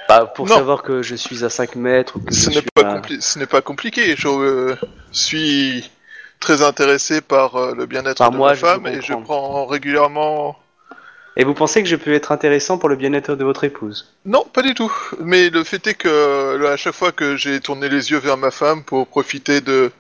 [0.09, 0.55] Bah, pour Non.
[0.55, 3.60] savoir que je suis à 5 mètres ou que Ce n'est pas, à- compli- pas
[3.60, 4.15] compliqué.
[4.16, 4.77] Je euh,
[5.10, 5.90] suis
[6.39, 10.56] très intéressé par euh, le bien-être de moi, ma femme et je prends régulièrement
[11.40, 14.12] Et vous pensez que je peux être intéressant pour le bien-être de votre épouse?
[14.24, 14.93] Non, pas du tout.
[15.20, 18.36] Mais le fait est que là, à chaque fois que j'ai tourné les yeux vers
[18.36, 19.93] ma femme pour profiter de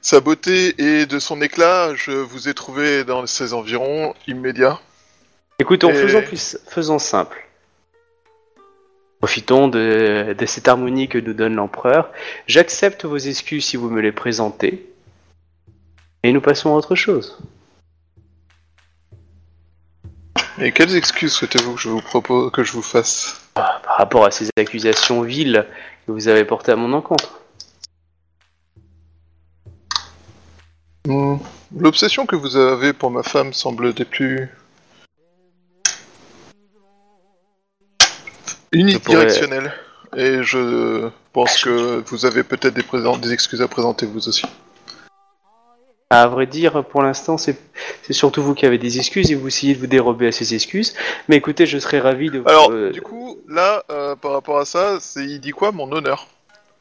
[0.00, 4.80] sa beauté et de son éclat, je vous ai trouvé dans ses environs immédiats.
[5.58, 7.46] Écoutons, Et- faisons, plus, faisons simple.
[9.18, 12.10] Profitons de, de cette harmonie que nous donne l'empereur.
[12.46, 14.90] J'accepte vos excuses si vous me les présentez.
[16.22, 17.38] Et nous passons à autre chose.
[20.58, 23.40] Et quelles excuses souhaitez-vous que je vous propose que je vous fasse?
[23.54, 25.66] Par rapport à ces accusations viles
[26.06, 27.40] que vous avez portées à mon encontre.
[31.06, 31.36] Hmm,
[31.76, 34.48] L'obsession que vous avez pour ma femme semble des plus
[38.72, 39.72] unidirectionnelle.
[40.16, 44.46] Et je pense que vous avez peut-être des, présent- des excuses à présenter vous aussi.
[46.10, 47.56] À vrai dire, pour l'instant, c'est
[48.10, 50.94] surtout vous qui avez des excuses et vous essayez de vous dérober à ces excuses.
[51.28, 52.48] Mais écoutez, je serais ravi de vous...
[52.48, 56.28] Alors, euh, du coup, là, euh, par rapport à ça, il dit quoi mon honneur?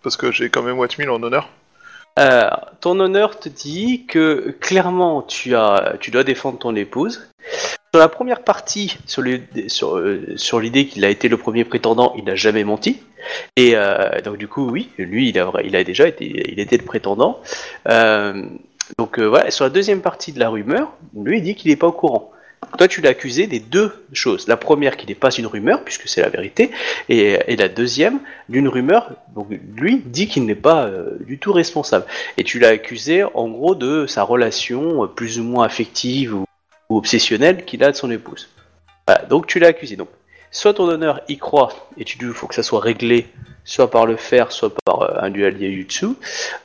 [0.03, 1.49] Parce que j'ai quand même Wattmill en honneur.
[2.19, 2.49] Euh,
[2.81, 7.27] ton honneur te dit que clairement tu as, tu dois défendre ton épouse.
[7.93, 10.02] Sur la première partie, sur les- sur,
[10.35, 13.02] sur l'idée qu'il a été le premier prétendant, il n'a jamais menti.
[13.57, 13.76] Et
[14.23, 16.85] donc du coup, oui, lui, il a, vra- il a déjà été, il était le
[16.85, 17.41] prétendant.
[17.89, 18.45] Euh,
[18.98, 21.78] donc euh, voilà, sur la deuxième partie de la rumeur, lui, il dit qu'il n'est
[21.78, 22.32] pas au courant.
[22.78, 24.48] Toi, tu l'as accusé des deux choses.
[24.48, 26.72] La première, qui n'est pas une rumeur, puisque c'est la vérité,
[27.10, 29.12] et, la deuxième, d'une rumeur.
[29.36, 32.06] Donc lui dit qu'il n'est pas euh, du tout responsable.
[32.38, 36.45] Et tu l'as accusé, en gros, de sa relation euh, plus ou moins affective ou,
[36.90, 38.49] obsessionnelle qu'il a de son épouse.
[39.07, 39.95] Voilà, donc tu l'as accusé.
[39.95, 40.10] Donc,
[40.52, 43.28] soit ton honneur y croit, et tu dis qu'il faut que ça soit réglé,
[43.64, 46.07] soit par le fer, soit par un duel Yutsu,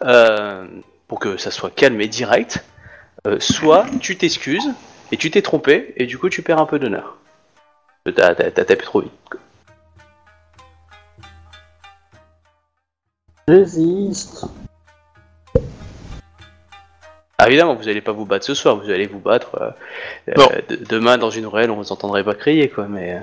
[0.03, 0.67] euh,
[1.11, 2.65] pour que ça soit calme et direct.
[3.27, 4.71] Euh, soit tu t'excuses,
[5.11, 7.17] et tu t'es trompé, et du coup tu perds un peu d'honneur.
[8.15, 9.13] T'as tapé trop vite.
[13.49, 14.45] Résiste.
[17.39, 19.71] Ah, évidemment, vous allez pas vous battre ce soir, vous allez vous battre euh,
[20.39, 23.21] euh, de- demain dans une ruelle, on vous entendrait pas crier, quoi, mais...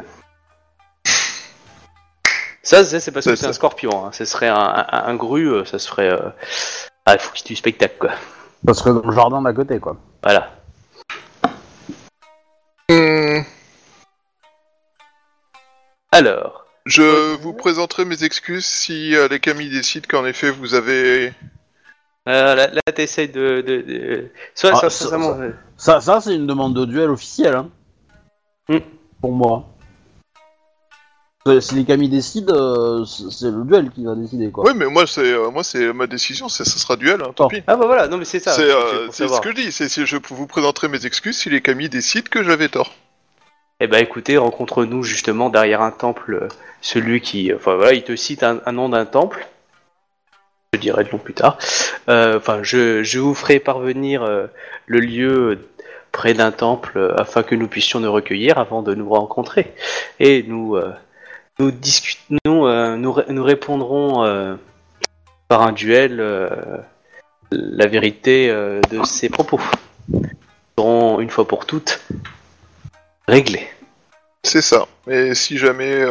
[2.63, 4.11] Ça, c'est parce que C'est un scorpion, hein.
[4.11, 6.11] ce serait un, un, un gru, ça se ferait...
[6.11, 6.29] euh,
[7.09, 8.11] Ah, il faut qu'il y ait du spectacle, quoi.
[8.67, 9.95] Ça serait dans le jardin d'à côté, quoi.
[10.23, 10.51] Voilà.
[12.89, 13.39] Hmm,
[16.11, 21.33] Alors, je vous présenterai mes excuses si euh, les Camille décident qu'en effet vous avez.
[22.27, 23.61] euh, là, là t'essayes de...
[23.61, 24.31] de, de...
[24.55, 27.55] Soit, Ah, soit- ça- sincèrement, ça- euh, Ça, ça c'est une demande de duel officielle,
[27.55, 27.69] hein.
[28.69, 28.79] Hmm.
[29.21, 29.65] Pour moi.
[31.61, 34.65] Si les Camille décident, euh, c'est le duel qui va décider, quoi.
[34.65, 37.45] Oui, mais moi c'est euh, moi c'est ma décision, c'est ça sera duel, hein, tant
[37.45, 37.49] Oh.
[37.49, 37.63] pis.
[37.67, 38.51] Ah bah voilà, non mais c'est ça.
[38.53, 41.61] C'est euh, ce que je dis, c'est si je vous présenterai mes excuses si les
[41.61, 42.93] Camille décident que j'avais tort.
[43.79, 46.47] Eh ben écoutez, rencontre-nous justement derrière un temple,
[46.81, 49.47] celui qui, enfin voilà, il te cite un, un nom d'un temple.
[50.73, 51.57] Je dirai le nom plus tard.
[52.09, 54.47] Euh, Enfin, je, je vous ferai parvenir euh,
[54.85, 55.59] le lieu
[56.11, 59.73] près d'un temple euh, afin que nous puissions nous recueillir avant de nous rencontrer.
[60.19, 60.75] Et nous
[61.59, 64.55] nous nous discut- nous, euh, nous, ré- nous répondrons euh,
[65.47, 66.49] par un duel euh,
[67.51, 69.59] la vérité de ces propos.
[70.09, 70.21] Nous
[70.77, 72.01] serons une fois pour toutes
[73.27, 73.67] réglés.
[74.43, 74.85] C'est ça.
[75.07, 76.05] Et si jamais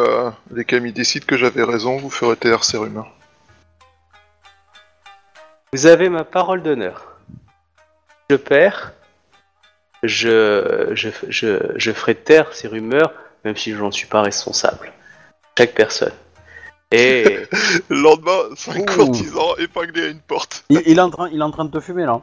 [0.50, 3.10] les Camille décident que j'avais raison, vous ferez taire ces rumeurs.
[5.72, 7.06] Vous avez ma parole d'honneur.
[8.30, 8.92] Je perds,
[10.02, 13.12] je, je, je, je ferai taire ces rumeurs,
[13.44, 14.92] même si je n'en suis pas responsable.
[15.56, 16.12] Chaque personne.
[16.92, 17.38] Et
[17.88, 18.84] Le lendemain, 5 Ouh.
[18.84, 20.64] courtisans épinglés à une porte.
[20.68, 22.20] Il, il est en train, il est en train de te fumer, là.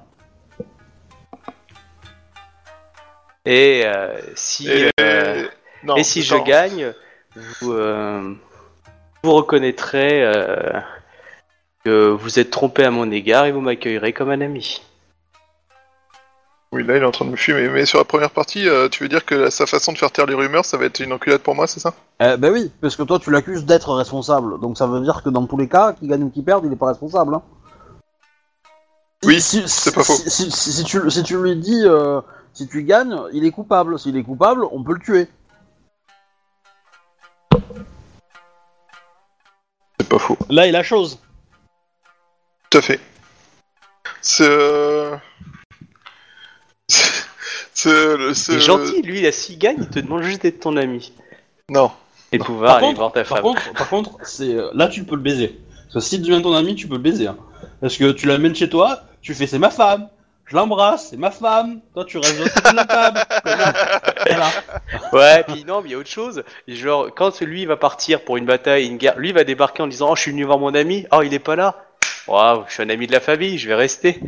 [3.46, 5.48] et euh, si Et, euh,
[5.84, 6.94] non, et si je gagne,
[7.36, 8.34] vous euh,
[9.24, 10.24] vous reconnaîtrez
[11.84, 14.82] que vous êtes trompé à mon égard et vous m'accueillerez comme un ami.
[16.74, 17.70] Oui, là, il est en train de me fumer.
[17.70, 20.26] Mais sur la première partie, euh, tu veux dire que sa façon de faire taire
[20.26, 21.94] les rumeurs, ça va être une enculade pour moi, c'est ça?
[22.20, 25.30] Eh ben oui, parce que toi tu l'accuses d'être responsable, donc ça veut dire que
[25.30, 27.36] dans tous les cas, qu'il gagne ou qu'il perde, il est pas responsable.
[27.36, 27.44] Hein.
[29.24, 30.14] Oui, si- c'est pas faux.
[30.14, 32.22] Si, si- si- si tu, si tu lui dis, euh,
[32.54, 34.00] si tu gagnes, il est coupable.
[34.00, 35.28] S'il est coupable, on peut le tuer.
[40.00, 40.38] C'est pas faux.
[40.50, 41.20] Là est la chose.
[42.72, 43.00] Tout à fait.
[44.22, 45.12] C'est...
[48.34, 48.60] C'est...
[48.60, 51.12] gentil, lui, s'il gagne, il te demande juste d'être ton ami.
[51.70, 51.92] Non.
[52.32, 53.42] Et de pouvoir Par aller contre, voir ta par femme.
[53.44, 55.60] contre, par contre, c'est euh, là tu peux le baiser.
[55.94, 57.28] Parce que si tu deviens ton ami, tu peux le baiser.
[57.28, 57.38] hein.
[57.82, 60.10] Parce que tu l'amènes chez toi, tu fais c'est ma femme.
[60.46, 61.82] je l'embrasse, c'est ma femme.
[61.94, 63.20] Toi, tu restes de l'autre côté de la table.
[63.44, 63.74] connard.
[64.26, 64.50] Voilà.
[65.12, 66.44] Ouais, puis non, mais il y a autre chose.
[66.68, 70.10] Genre, quand lui va partir pour une bataille, une guerre, lui va débarquer en disant
[70.12, 71.06] Oh, je suis venu voir mon ami.
[71.12, 71.86] Oh, il est pas là.
[72.28, 74.20] Waouh, je suis un ami de la famille, je vais rester.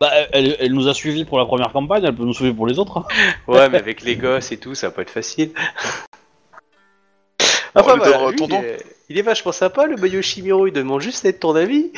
[0.00, 2.66] Bah, elle, elle nous a suivis pour la première campagne, elle peut nous suivre pour
[2.66, 2.98] les autres.
[2.98, 3.04] hein.
[3.46, 5.52] Ouais, mais avec les gosses et tout, ça va pas être facile.
[7.74, 8.60] Enfin, voilà, dor- lui, tonton.
[8.62, 11.92] il, est, il est vachement sympa, le Bayoshi Miro, il demande juste d'être ton avis.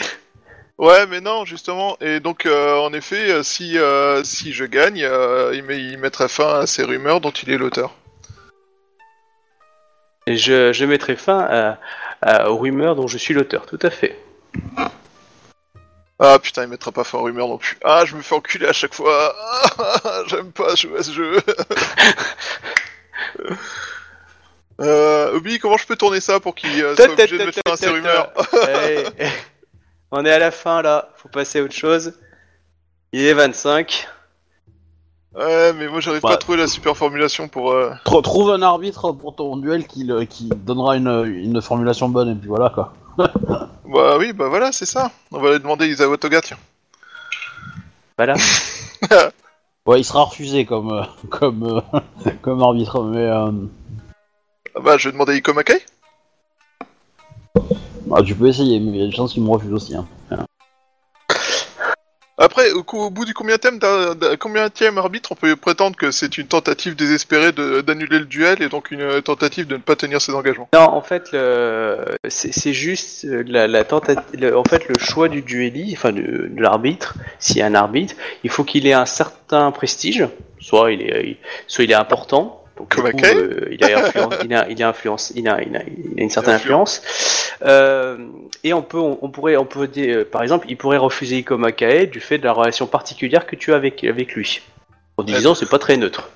[0.78, 1.96] Ouais, mais non, justement.
[2.00, 5.96] Et donc, euh, en effet, euh, si, euh, si je gagne, euh, il, met- il
[5.98, 7.94] mettrait fin à ces rumeurs dont il est l'auteur.
[10.26, 11.78] Et je, je mettrai fin à-
[12.20, 14.18] à- aux rumeurs dont je suis l'auteur, tout à fait.
[16.24, 17.76] Ah putain, il mettra pas fin aux rumeurs non plus.
[17.82, 19.34] Ah, je me fais enculer à chaque fois.
[19.76, 21.36] Ah, J'aime pas jouer à ce jeu.
[24.80, 27.72] euh, Obi, comment je peux tourner ça pour qu'il euh, soit obligé de mettre fin
[27.72, 28.32] à ces rumeurs
[28.62, 29.04] Allez,
[30.10, 32.14] on est à la fin là, faut passer à autre chose.
[33.12, 34.08] Il est 25.
[35.34, 36.30] Ouais, mais moi j'arrive Ouais.
[36.30, 37.72] pas à trouver la super formulation pour.
[37.72, 42.08] euh, Tr- Trouve un arbitre pour ton duel qui, le- qui donnera une, une formulation
[42.08, 42.92] bonne, et puis voilà quoi.
[43.16, 45.10] Bah oui, bah voilà, c'est ça.
[45.30, 46.58] On va aller demander Isawa Toga, tiens.
[48.16, 48.34] Voilà.
[49.84, 53.50] Ouais, il sera refusé comme, euh, comme, euh, comme arbitre, mais euh,
[54.76, 55.84] Ah bah, je vais demander Ikomakai.
[58.06, 59.96] bah, tu peux essayer, mais il y a des chances qu'il me refuse aussi.
[59.96, 60.06] Hein.
[62.38, 67.52] Après, au, bout du combien de arbitre, on peut prétendre que c'est une tentative désespérée
[67.52, 70.68] d'annuler le duel et donc une euh, tentative de ne pas tenir ses engagements.
[70.72, 71.98] Non, en fait, le...
[72.28, 74.56] c'est juste euh, la, tentative.
[74.56, 78.14] En fait, le choix du duelli, enfin de, de l'arbitre, s'il y a un arbitre,
[78.44, 80.26] il faut qu'il ait un certain prestige,
[80.58, 81.36] soit il est,
[81.66, 82.61] soit il est important.
[82.82, 85.76] Donc, Comme coup, euh, il a influence, il a, il a influence, il a, il
[85.76, 87.00] a, il a une certaine influence.
[87.64, 88.18] Euh,
[88.64, 91.38] et on peut, on, on pourrait, on peut dire, euh, par exemple, il pourrait refuser
[91.38, 94.62] Ikoma Kae du fait de la relation particulière que tu as avec, avec lui.
[95.16, 96.28] En disant, c'est pas très neutre.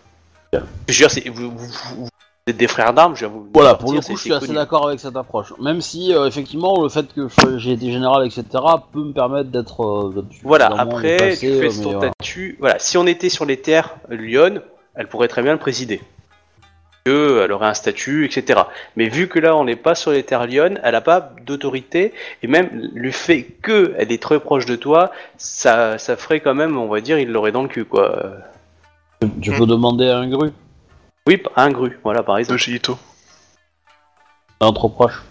[0.53, 2.09] Je veux dire, c'est- vous, vous- vous- vous
[2.47, 4.87] êtes des frères d'armes, je vous Voilà, dire, pour le coup, je suis assez d'accord
[4.87, 5.53] avec cette approche.
[5.61, 7.27] Même si, euh, effectivement, le fait que
[7.59, 8.45] j'ai été général, etc.,
[8.93, 9.83] peut me permettre d'être.
[9.85, 12.12] euh, Voilà, après, tu fais ton voilà.
[12.12, 12.57] statut.
[12.61, 14.61] Voilà, si on était sur les terres Lyon,
[14.95, 16.01] elle pourrait très bien le présider.
[17.07, 18.62] Que elle aurait un statut, etc.
[18.97, 22.12] Mais vu que là, on n'est pas sur les terres Lyon, elle n'a pas d'autorité,
[22.43, 26.76] et même le fait qu'elle est très proche de toi, ça, ça ferait quand même,
[26.76, 28.25] on va dire, il l'aurait dans le cul, quoi.
[29.20, 30.51] Tu, tu peux demander à un gru,
[31.28, 32.60] Oui, un gru, voilà, par De exemple.
[34.60, 35.23] Un trop proche.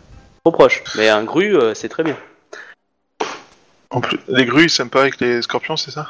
[0.46, 0.82] Trop proche.
[0.96, 2.16] Mais un gru, euh, c'est très bien.
[3.90, 6.08] En plus, les grues, ils s'aiment pas avec les scorpions, c'est ça?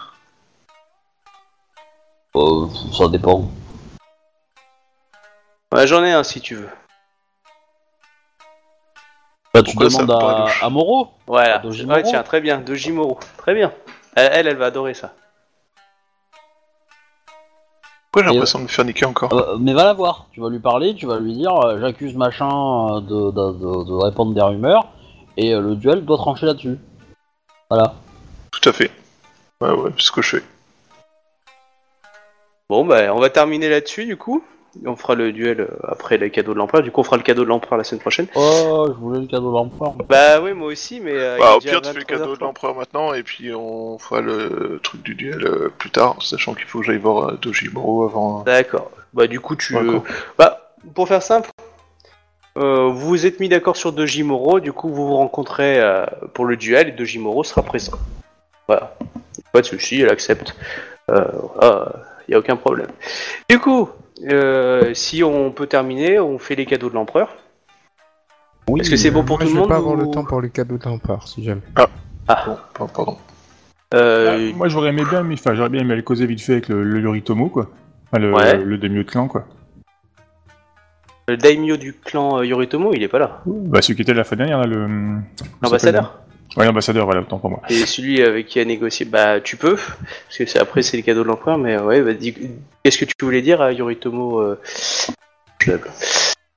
[2.36, 3.50] Euh, ça dépend.
[5.76, 6.70] Ouais, J'en ai un si tu veux.
[9.54, 11.10] Bah, tu Pourquoi ça demandes me paraît à, louche à Moro.
[11.28, 11.62] Voilà.
[11.66, 12.60] Ouais, tiens, très bien.
[12.60, 13.20] Dojimoro.
[13.38, 13.72] Très bien.
[14.16, 15.14] Elle, elle, elle va adorer ça.
[18.12, 20.40] Pourquoi j'ai Et- l'impression de me faire niquer encore Euh, mais va la voir, tu
[20.40, 23.94] vas lui parler, tu vas lui dire euh, j'accuse machin euh, de, de, de- de
[23.94, 24.88] répandre des rumeurs,
[25.36, 26.78] et euh, le duel doit trancher là-dessus.
[27.70, 27.94] Voilà.
[28.52, 28.90] Tout à fait.
[29.60, 30.44] Ouais, ouais, c'est ce que je fais.
[32.70, 34.42] Bon, bah, on va terminer là-dessus, du coup.
[34.86, 36.84] On fera le duel euh, après les cadeaux de l'empereur.
[36.84, 38.28] Du coup, on fera le cadeau de l'empereur la semaine prochaine.
[38.36, 39.94] Oh, je voulais le cadeau de l'empereur.
[40.10, 41.14] Bah oui, moi aussi, mais...
[41.14, 42.42] euh, Bah, au pire, tu fais le cadeau de 23h30.
[42.42, 46.66] l'empereur maintenant, et puis on fera le truc du duel euh, plus tard, sachant qu'il
[46.66, 48.44] faut que j'aille voir euh, Dojimoro avant.
[48.44, 48.92] D'accord.
[49.14, 49.76] Bah du coup, tu...
[50.38, 51.50] Bah, pour faire simple,
[52.58, 56.46] euh, vous vous êtes mis d'accord sur Dojimoro, du coup, vous vous rencontrez euh, pour
[56.46, 57.98] le duel, et Dojimoro sera présent.
[58.68, 58.96] Voilà.
[59.54, 60.56] Pas de souci, elle accepte.
[61.10, 61.24] Euh,
[62.28, 62.88] il n'y a aucun problème.
[63.50, 63.90] Du coup,
[64.24, 67.36] euh, si on peut terminer, on fait les cadeaux de l'empereur.
[68.70, 70.10] Oui, Est-ce que c'est bon pour Moi, tout je le vais monde pas avoir le
[70.10, 71.62] temps pour les cadeaux de l'empereur, si jamais.
[71.76, 71.86] Bon,
[72.26, 72.58] pa-
[72.94, 73.18] pardon.
[73.94, 76.54] Euh, Ah, moi j'aurais aimé bien, mais enfin j'aurais bien aimé aller causer vite fait
[76.54, 77.70] avec le, le Yoritomo quoi.
[78.12, 78.58] Enfin, le, Ouais.
[78.58, 79.46] le daimyo de clan quoi.
[81.28, 83.42] le daimyo du clan euh, Yoritomo, il est pas là.
[83.46, 84.88] Bah celui qui était la fois dernière là, le.
[85.62, 86.20] L'ambassadeur.
[86.58, 87.62] Ouais, l'ambassadeur, voilà, autant pour moi.
[87.70, 91.04] Et celui avec qui a négocié, bah tu peux, parce que c'est- après c'est le
[91.04, 92.34] cadeau de l'empereur, mais euh, ouais, bah, dis-
[92.84, 94.60] qu'est-ce que tu voulais dire à Yoritomo euh...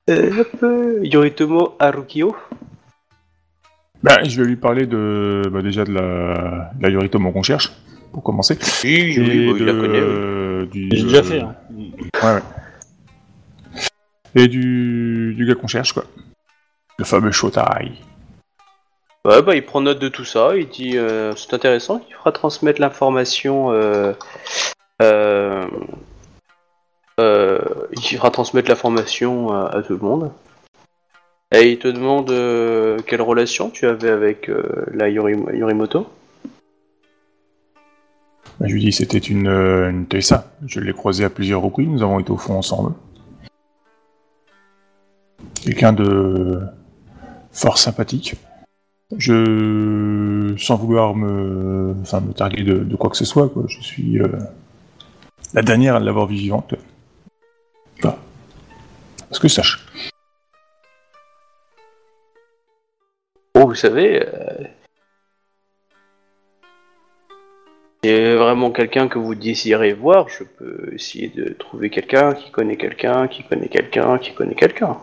[0.09, 2.35] Euh, euh, Yoritomo Harukio
[4.01, 7.71] Bah, je vais lui parler de, bah, déjà de la, de la Yoritomo qu'on cherche,
[8.13, 8.57] pour commencer.
[8.83, 10.01] Oui, oui, la connaît.
[10.01, 10.67] oui.
[10.67, 11.39] du, J'ai déjà euh, fait.
[11.41, 11.55] Hein.
[12.23, 12.41] Ouais, ouais.
[14.35, 16.05] Et du, du gars qu'on cherche, quoi.
[16.97, 17.91] Le fameux Shotai.
[19.25, 22.31] Ouais, bah il prend note de tout ça, il dit euh, c'est intéressant, il fera
[22.31, 23.71] transmettre l'information.
[23.73, 24.13] Euh,
[25.01, 25.65] euh,
[27.19, 27.59] euh,
[27.91, 30.31] il fera transmettre l'information à, tout le monde.
[31.53, 36.07] Et il te demande euh, quelle relation tu avais avec euh, la Yori- Yorimoto?
[38.59, 40.49] Bah, je lui dis c'était une, euh, une Tessa.
[40.65, 42.93] Je l'ai croisée à plusieurs reprises, nous avons été au fond ensemble.
[45.61, 46.61] Quelqu'un de
[47.51, 48.35] fort sympathique.
[49.17, 54.19] Je, sans vouloir me, enfin, me targuer de, quoi que ce soit, quoi, je suis
[54.19, 54.27] euh,
[55.53, 56.75] la dernière à l'avoir vue vivante.
[58.01, 58.17] Voilà.
[59.27, 59.85] Parce que je sache.
[63.55, 64.63] Bon, vous savez, euh,
[68.03, 72.77] c'est vraiment quelqu'un que vous désirez voir, je peux essayer de trouver quelqu'un qui connaît
[72.77, 74.97] quelqu'un, qui connaît quelqu'un, qui connaît quelqu'un.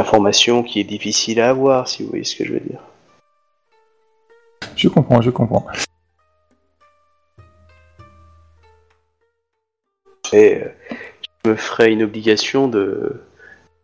[0.00, 2.80] Une information qui est difficile à avoir, si vous voyez ce que je veux dire.
[4.74, 5.66] Je comprends, je comprends.
[10.32, 10.72] Et euh,
[11.44, 13.22] je me ferai une obligation de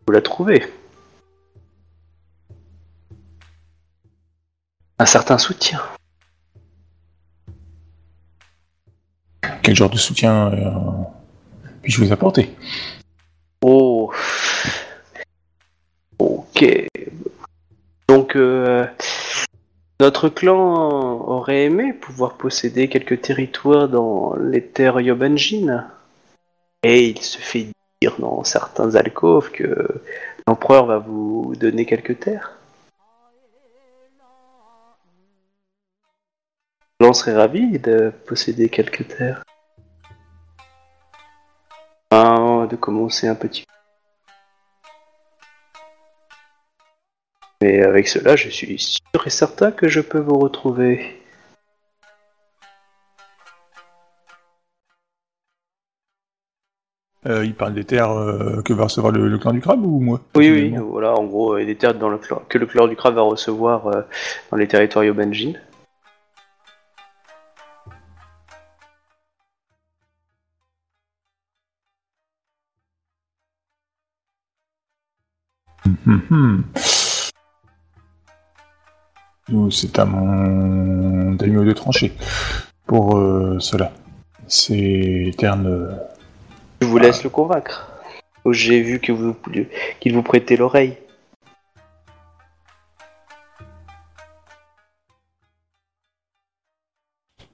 [0.07, 0.65] vous la trouver.
[4.99, 5.83] Un certain soutien.
[9.62, 10.70] Quel genre de soutien euh,
[11.83, 12.55] puis-je vous apporter
[13.61, 14.11] Oh.
[16.57, 16.89] Ok.
[18.09, 18.86] Donc, euh,
[20.01, 25.86] notre clan aurait aimé pouvoir posséder quelques territoires dans les terres Yobanjin.
[26.83, 27.67] Et il se fait
[28.01, 30.01] dire dans certains alcôves que
[30.47, 32.57] l'empereur va vous donner quelques terres.
[37.01, 39.43] L'on serait ravi de posséder quelques terres.
[42.10, 43.67] Enfin, de commencer un petit
[47.62, 51.17] Mais avec cela, je suis sûr et certain que je peux vous retrouver.
[57.26, 59.99] Euh, Il parle des terres euh, que va recevoir le, le clan du crabe ou
[60.01, 62.86] moi Oui, oui, voilà, en gros, a des terres dans le clan, que le clan
[62.86, 64.02] du crabe va recevoir euh,
[64.51, 65.55] dans les territoires Yobanjin.
[76.07, 76.65] Mhm.
[76.70, 76.95] Nous,
[79.70, 82.12] C'est à mon daimyo de trancher
[82.84, 83.92] pour euh, cela.
[84.49, 85.89] Ces terres ne...
[86.81, 87.89] Je vous laisse le convaincre.
[88.44, 89.36] Oh, J'ai vu que vous
[90.00, 90.99] qu'il vous prêtait l'oreille.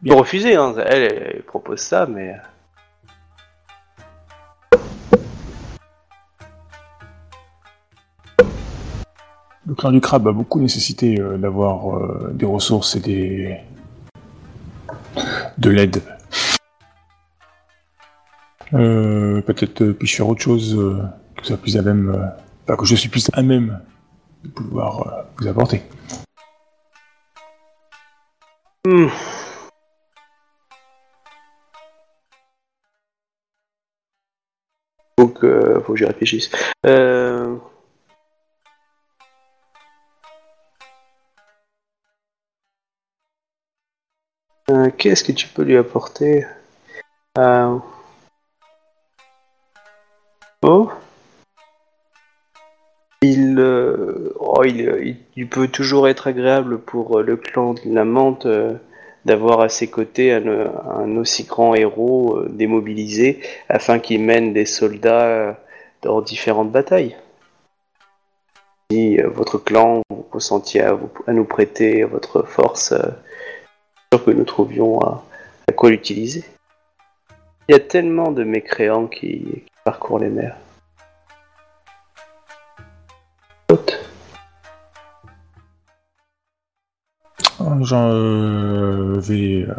[0.03, 0.75] Il peut refuser, hein.
[0.87, 2.35] elle, elle propose ça, mais...
[9.65, 13.57] Le clan du crabe a beaucoup nécessité euh, d'avoir euh, des ressources et des...
[15.57, 16.03] de l'aide.
[18.73, 20.77] Euh, Peut-être euh, puis-je faire autre chose
[21.37, 22.33] que ça plus à même...
[22.65, 23.81] enfin, que je suis plus à même
[24.43, 25.83] de pouvoir vous apporter.
[28.85, 29.07] Hmm.
[35.19, 35.39] Donc,
[35.85, 36.51] faut que j'y réfléchisse.
[44.71, 46.47] Euh, Qu'est-ce que tu peux lui apporter
[47.39, 47.79] Euh,
[50.65, 50.91] Oh
[53.23, 58.75] il, euh, oh, il, peut toujours être agréable pour le clan de la Mante euh,
[59.25, 65.59] d'avoir à ses côtés un, aussi grand héros démobilisé afin qu'il mène des soldats
[66.03, 67.17] dans différentes batailles.
[68.91, 72.95] Si votre clan vous consentiez à, à nous prêter votre force,
[74.19, 75.25] que nous trouvions à,
[75.69, 76.45] à quoi l'utiliser.
[77.69, 80.57] Il y a tellement de mécréants qui, parcourent les mers.
[83.71, 83.99] Haute.
[87.81, 89.75] J'en euh, vais euh,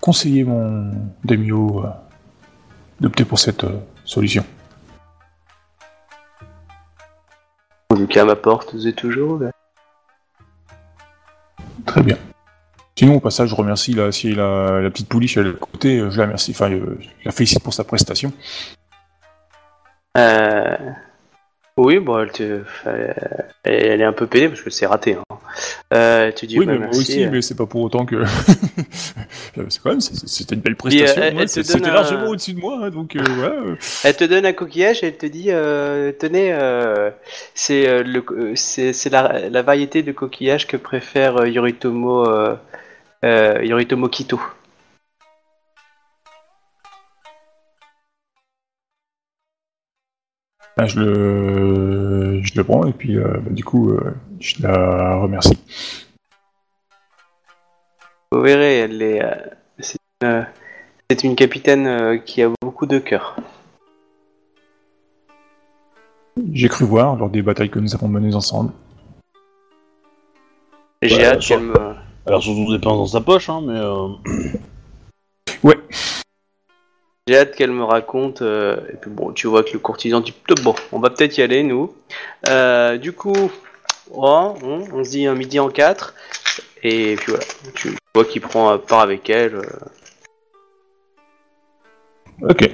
[0.00, 0.92] conseiller mon
[1.28, 1.88] euh,
[3.00, 4.44] d'opter pour cette euh, solution.
[8.00, 9.54] Tout cas, ma porte vous est toujours ouverte.
[11.84, 12.16] Très bien.
[12.96, 16.16] Sinon, au passage, je remercie la, si la, la petite pouliche à côté, euh, je
[16.16, 18.32] la remercie, enfin, euh, je la félicite pour sa prestation.
[20.16, 20.76] Euh...
[21.76, 22.60] Oui, bon, elle, te...
[22.84, 23.14] elle
[23.64, 25.14] elle est un peu pédée parce que c'est raté.
[25.14, 25.36] Hein.
[25.94, 27.00] Euh, dit oui, bah, mais moi merci.
[27.00, 28.22] aussi, mais c'est pas pour autant que.
[29.68, 31.14] c'est quand même, c'était une belle prestation.
[31.14, 33.76] c'est- donne C'était un- largement au-dessus de moi, hein, donc euh, euh.
[34.04, 37.10] Elle te donne un coquillage et elle te dit euh, tenez, euh,
[37.54, 42.26] c'est euh, le euh, c'est c'est la, la variété de coquillage que préfère euh, Yoritomo
[42.28, 42.54] euh,
[43.24, 44.40] euh, Yoritomo Kito.
[50.76, 55.16] Ah, je le, je le prends et puis euh, bah, du coup, euh, je la
[55.16, 55.58] remercie.
[58.32, 59.34] Vous verrez, elle est, euh,
[59.78, 60.42] c'est une, euh,
[61.10, 63.36] c'est une capitaine euh, qui a beaucoup de cœur.
[66.52, 68.72] J'ai cru voir lors des batailles que nous avons menées ensemble.
[71.02, 71.74] J'ai Ouais, hâte qu'elle me,
[72.26, 74.08] Alors surtout des pinces dans sa poche, hein, mais euh.
[77.30, 78.42] J'ai hâte qu'elle me raconte.
[78.42, 80.34] euh, et puis bon, tu vois que le courtisan dit
[80.64, 81.94] bon, on va peut-être y aller nous.
[82.48, 83.52] Euh, du coup,
[84.12, 86.14] oh, on, on se dit un midi en quatre.
[86.82, 87.44] Et puis voilà,
[87.76, 89.54] tu vois qu'il prend part avec elle.
[89.54, 89.62] euh,
[92.42, 92.68] Ok.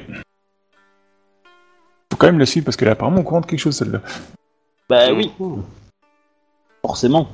[2.11, 4.01] Faut quand même la suivre parce qu'elle est apparemment au courant de quelque chose celle-là.
[4.89, 5.31] bah oui,
[6.81, 7.29] forcément.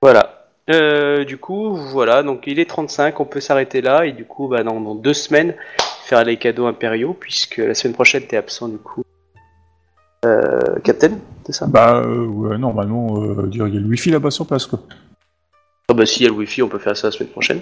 [0.00, 0.39] Voilà.
[0.70, 4.48] Euh, du coup, voilà, donc il est 35, on peut s'arrêter là, et du coup,
[4.48, 5.54] bah, dans, dans deux semaines,
[6.04, 9.02] faire les cadeaux impériaux, puisque la semaine prochaine, t'es absent, du coup.
[10.24, 11.12] Euh, Captain,
[11.46, 11.66] c'est ça?
[11.66, 14.80] Bah euh, ouais, normalement, euh, dire il y a le wifi là-bas sur place quoi.
[15.88, 17.60] Ah bah si, il y a le wifi, on peut faire ça la semaine prochaine.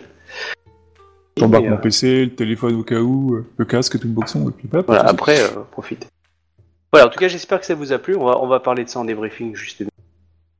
[1.36, 4.52] J'embarque mon euh, PC, le téléphone au cas où, le casque, tout le boxon et
[4.52, 4.84] puis voilà.
[4.84, 5.38] Voilà, après,
[5.70, 6.08] profite.
[6.92, 8.82] Voilà, en tout cas, j'espère que ça vous a plu, on va, on va parler
[8.82, 9.84] de ça en débriefing, juste.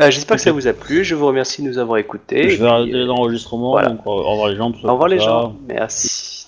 [0.00, 2.50] Euh, j'espère que ça vous a plu, je vous remerie de nous avoir écoutés.
[2.50, 3.88] je vais arrêter euh, l'enregistrement, voilà.
[3.88, 4.88] donc au revoir les gens, tout ça.
[4.88, 5.24] Au revoir les ça.
[5.24, 6.47] gens, merci.